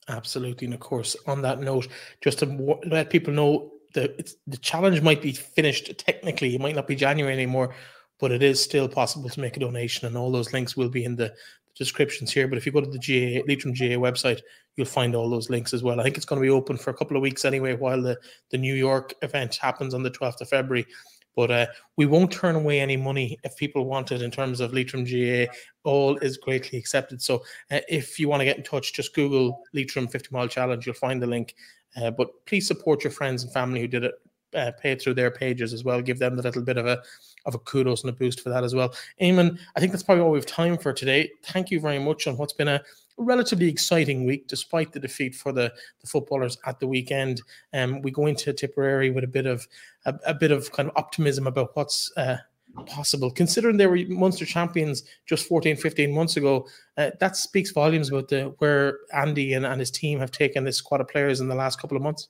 Absolutely, 0.08 0.66
and 0.66 0.74
of 0.74 0.80
course, 0.80 1.16
on 1.26 1.42
that 1.42 1.60
note, 1.60 1.88
just 2.20 2.38
to 2.40 2.78
let 2.86 3.10
people 3.10 3.32
know 3.32 3.72
the 3.94 4.34
the 4.46 4.58
challenge 4.58 5.00
might 5.00 5.22
be 5.22 5.32
finished 5.32 5.96
technically. 5.98 6.54
It 6.54 6.60
might 6.60 6.76
not 6.76 6.86
be 6.86 6.94
January 6.96 7.32
anymore, 7.32 7.74
but 8.20 8.30
it 8.30 8.42
is 8.42 8.62
still 8.62 8.88
possible 8.88 9.30
to 9.30 9.40
make 9.40 9.56
a 9.56 9.60
donation, 9.60 10.06
and 10.06 10.18
all 10.18 10.30
those 10.30 10.52
links 10.52 10.76
will 10.76 10.90
be 10.90 11.04
in 11.04 11.16
the 11.16 11.34
descriptions 11.76 12.32
here. 12.32 12.48
But 12.48 12.58
if 12.58 12.66
you 12.66 12.72
go 12.72 12.80
to 12.80 12.90
the 12.90 12.98
GAA, 12.98 13.44
Leitrim 13.46 13.74
GAA 13.74 14.00
website, 14.00 14.40
you'll 14.76 14.86
find 14.86 15.14
all 15.14 15.30
those 15.30 15.50
links 15.50 15.74
as 15.74 15.82
well. 15.82 16.00
I 16.00 16.02
think 16.02 16.16
it's 16.16 16.26
going 16.26 16.40
to 16.40 16.46
be 16.46 16.50
open 16.50 16.76
for 16.76 16.90
a 16.90 16.94
couple 16.94 17.16
of 17.16 17.22
weeks 17.22 17.44
anyway 17.44 17.74
while 17.74 18.00
the, 18.00 18.18
the 18.50 18.58
New 18.58 18.74
York 18.74 19.14
event 19.22 19.56
happens 19.56 19.94
on 19.94 20.02
the 20.02 20.10
12th 20.10 20.40
of 20.40 20.48
February. 20.48 20.86
But 21.34 21.50
uh, 21.50 21.66
we 21.98 22.06
won't 22.06 22.32
turn 22.32 22.56
away 22.56 22.80
any 22.80 22.96
money 22.96 23.38
if 23.44 23.56
people 23.56 23.84
want 23.84 24.10
it 24.10 24.22
in 24.22 24.30
terms 24.30 24.60
of 24.60 24.72
Leitrim 24.72 25.04
GAA. 25.04 25.52
All 25.84 26.16
is 26.16 26.38
greatly 26.38 26.78
accepted. 26.78 27.20
So 27.20 27.42
uh, 27.70 27.80
if 27.88 28.18
you 28.18 28.28
want 28.28 28.40
to 28.40 28.46
get 28.46 28.56
in 28.56 28.62
touch, 28.62 28.94
just 28.94 29.14
Google 29.14 29.62
Leitrim 29.74 30.08
50 30.08 30.28
Mile 30.32 30.48
Challenge. 30.48 30.86
You'll 30.86 30.94
find 30.94 31.20
the 31.20 31.26
link. 31.26 31.54
Uh, 31.94 32.10
but 32.10 32.28
please 32.46 32.66
support 32.66 33.04
your 33.04 33.10
friends 33.10 33.42
and 33.42 33.52
family 33.52 33.80
who 33.80 33.86
did 33.86 34.04
it. 34.04 34.14
Uh, 34.54 34.70
pay 34.80 34.94
through 34.94 35.12
their 35.12 35.30
pages 35.30 35.74
as 35.74 35.84
well. 35.84 36.00
Give 36.00 36.18
them 36.18 36.38
a 36.38 36.42
little 36.42 36.62
bit 36.62 36.78
of 36.78 36.86
a 36.86 37.02
of 37.46 37.54
a 37.54 37.58
kudos 37.58 38.02
and 38.02 38.10
a 38.10 38.12
boost 38.12 38.40
for 38.40 38.48
that 38.50 38.64
as 38.64 38.74
well. 38.74 38.94
Eamonn, 39.20 39.58
I 39.76 39.80
think 39.80 39.92
that's 39.92 40.02
probably 40.02 40.22
all 40.22 40.30
we 40.30 40.38
have 40.38 40.46
time 40.46 40.78
for 40.78 40.92
today. 40.92 41.30
Thank 41.44 41.70
you 41.70 41.80
very 41.80 41.98
much 41.98 42.26
on 42.26 42.36
what's 42.36 42.52
been 42.52 42.68
a 42.68 42.82
relatively 43.18 43.68
exciting 43.68 44.26
week, 44.26 44.46
despite 44.46 44.92
the 44.92 45.00
defeat 45.00 45.34
for 45.34 45.52
the, 45.52 45.72
the 46.00 46.06
footballers 46.06 46.58
at 46.66 46.80
the 46.80 46.86
weekend. 46.86 47.42
Um, 47.72 48.02
we 48.02 48.10
go 48.10 48.26
into 48.26 48.52
Tipperary 48.52 49.10
with 49.10 49.24
a 49.24 49.28
bit 49.28 49.46
of 49.46 49.66
a, 50.04 50.14
a 50.26 50.34
bit 50.34 50.50
of 50.50 50.70
kind 50.72 50.88
of 50.88 50.96
optimism 50.96 51.46
about 51.46 51.74
what's 51.74 52.12
uh, 52.16 52.38
possible. 52.84 53.30
Considering 53.30 53.76
they 53.76 53.86
were 53.86 54.00
Munster 54.08 54.44
champions 54.44 55.04
just 55.26 55.46
14, 55.46 55.76
15 55.76 56.12
months 56.12 56.36
ago, 56.36 56.66
uh, 56.98 57.10
that 57.20 57.36
speaks 57.36 57.70
volumes 57.70 58.10
about 58.10 58.28
the 58.28 58.54
where 58.58 58.98
Andy 59.14 59.54
and, 59.54 59.64
and 59.64 59.80
his 59.80 59.90
team 59.90 60.18
have 60.20 60.30
taken 60.30 60.64
this 60.64 60.76
squad 60.76 61.00
of 61.00 61.08
players 61.08 61.40
in 61.40 61.48
the 61.48 61.54
last 61.54 61.80
couple 61.80 61.96
of 61.96 62.02
months. 62.02 62.28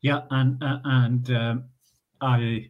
Yeah, 0.00 0.22
and 0.30 0.62
uh, 0.62 0.78
and 0.84 1.30
um, 1.30 1.64
I 2.20 2.68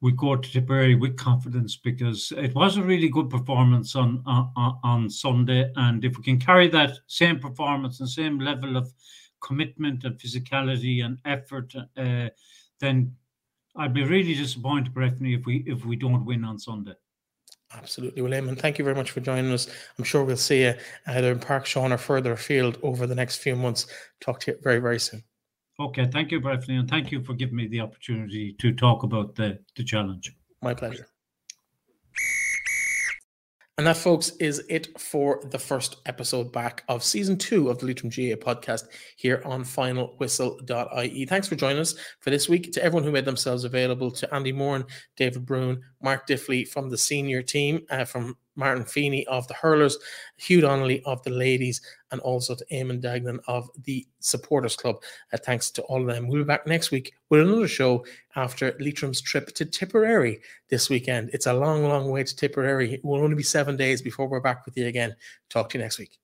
we 0.00 0.12
go 0.12 0.36
to 0.36 0.50
Tipperary 0.50 0.94
with 0.94 1.16
confidence 1.16 1.76
because 1.76 2.32
it 2.36 2.54
was 2.54 2.76
a 2.76 2.82
really 2.82 3.08
good 3.08 3.30
performance 3.30 3.96
on, 3.96 4.22
on 4.26 4.78
on 4.82 5.10
Sunday, 5.10 5.70
and 5.76 6.04
if 6.04 6.16
we 6.16 6.24
can 6.24 6.38
carry 6.38 6.68
that 6.68 6.98
same 7.06 7.38
performance 7.38 8.00
and 8.00 8.08
same 8.08 8.38
level 8.38 8.76
of 8.76 8.92
commitment 9.40 10.04
and 10.04 10.18
physicality 10.18 11.04
and 11.04 11.18
effort, 11.24 11.74
uh, 11.96 12.28
then 12.80 13.14
I'd 13.76 13.94
be 13.94 14.04
really 14.04 14.34
disappointed, 14.34 14.94
Breifne, 14.94 15.38
if 15.38 15.46
we 15.46 15.64
if 15.66 15.84
we 15.84 15.96
don't 15.96 16.24
win 16.24 16.44
on 16.44 16.58
Sunday. 16.58 16.94
Absolutely, 17.72 18.22
William, 18.22 18.48
and 18.48 18.58
thank 18.58 18.78
you 18.78 18.84
very 18.84 18.96
much 18.96 19.10
for 19.10 19.20
joining 19.20 19.50
us. 19.50 19.68
I'm 19.98 20.04
sure 20.04 20.24
we'll 20.24 20.36
see 20.36 20.62
you 20.62 20.74
either 21.08 21.32
in 21.32 21.40
Park 21.40 21.66
Sean 21.66 21.92
or 21.92 21.98
further 21.98 22.32
afield 22.32 22.78
over 22.82 23.06
the 23.06 23.14
next 23.14 23.36
few 23.38 23.56
months. 23.56 23.86
Talk 24.20 24.40
to 24.40 24.52
you 24.52 24.58
very, 24.62 24.78
very 24.78 25.00
soon. 25.00 25.24
Okay, 25.78 26.06
thank 26.10 26.30
you, 26.30 26.40
Breifne, 26.40 26.80
and 26.80 26.88
thank 26.88 27.12
you 27.12 27.22
for 27.22 27.34
giving 27.34 27.56
me 27.56 27.66
the 27.66 27.80
opportunity 27.80 28.54
to 28.54 28.72
talk 28.72 29.02
about 29.02 29.34
the, 29.34 29.58
the 29.76 29.84
challenge. 29.84 30.34
My 30.62 30.72
pleasure. 30.72 31.06
And 33.78 33.86
that, 33.86 33.98
folks, 33.98 34.30
is 34.40 34.64
it 34.70 34.98
for 34.98 35.42
the 35.50 35.58
first 35.58 35.96
episode 36.06 36.50
back 36.50 36.82
of 36.88 37.04
season 37.04 37.36
two 37.36 37.68
of 37.68 37.78
the 37.78 37.84
Leitrim 37.84 38.08
GAA 38.08 38.40
podcast 38.42 38.84
here 39.18 39.42
on 39.44 39.64
finalwhistle.ie. 39.64 41.26
Thanks 41.26 41.46
for 41.46 41.56
joining 41.56 41.80
us 41.80 41.94
for 42.20 42.30
this 42.30 42.48
week. 42.48 42.72
To 42.72 42.82
everyone 42.82 43.04
who 43.04 43.12
made 43.12 43.26
themselves 43.26 43.64
available, 43.64 44.10
to 44.12 44.34
Andy 44.34 44.52
Moran, 44.52 44.86
David 45.18 45.44
Bruen, 45.44 45.82
Mark 46.00 46.26
Diffley 46.26 46.66
from 46.66 46.88
the 46.88 46.96
senior 46.96 47.42
team, 47.42 47.84
uh, 47.90 48.06
from 48.06 48.38
Martin 48.56 48.84
Feeney 48.84 49.26
of 49.26 49.46
the 49.48 49.54
Hurlers, 49.54 49.98
Hugh 50.36 50.60
Donnelly 50.60 51.02
of 51.04 51.22
the 51.22 51.30
Ladies, 51.30 51.80
and 52.10 52.20
also 52.20 52.54
to 52.54 52.64
Eamonn 52.72 53.02
Duignan 53.02 53.38
of 53.46 53.70
the 53.84 54.06
Supporters 54.20 54.76
Club. 54.76 54.96
Uh, 55.32 55.38
thanks 55.44 55.70
to 55.72 55.82
all 55.82 56.00
of 56.00 56.06
them. 56.06 56.28
We'll 56.28 56.42
be 56.42 56.46
back 56.46 56.66
next 56.66 56.90
week 56.90 57.12
with 57.30 57.40
another 57.40 57.68
show 57.68 58.04
after 58.34 58.72
Leitrim's 58.72 59.20
trip 59.20 59.48
to 59.54 59.64
Tipperary 59.64 60.40
this 60.68 60.90
weekend. 60.90 61.30
It's 61.32 61.46
a 61.46 61.54
long, 61.54 61.84
long 61.84 62.10
way 62.10 62.24
to 62.24 62.36
Tipperary. 62.36 62.94
It 62.94 63.04
will 63.04 63.22
only 63.22 63.36
be 63.36 63.42
seven 63.42 63.76
days 63.76 64.02
before 64.02 64.28
we're 64.28 64.40
back 64.40 64.66
with 64.66 64.76
you 64.76 64.86
again. 64.86 65.14
Talk 65.50 65.70
to 65.70 65.78
you 65.78 65.84
next 65.84 65.98
week. 65.98 66.18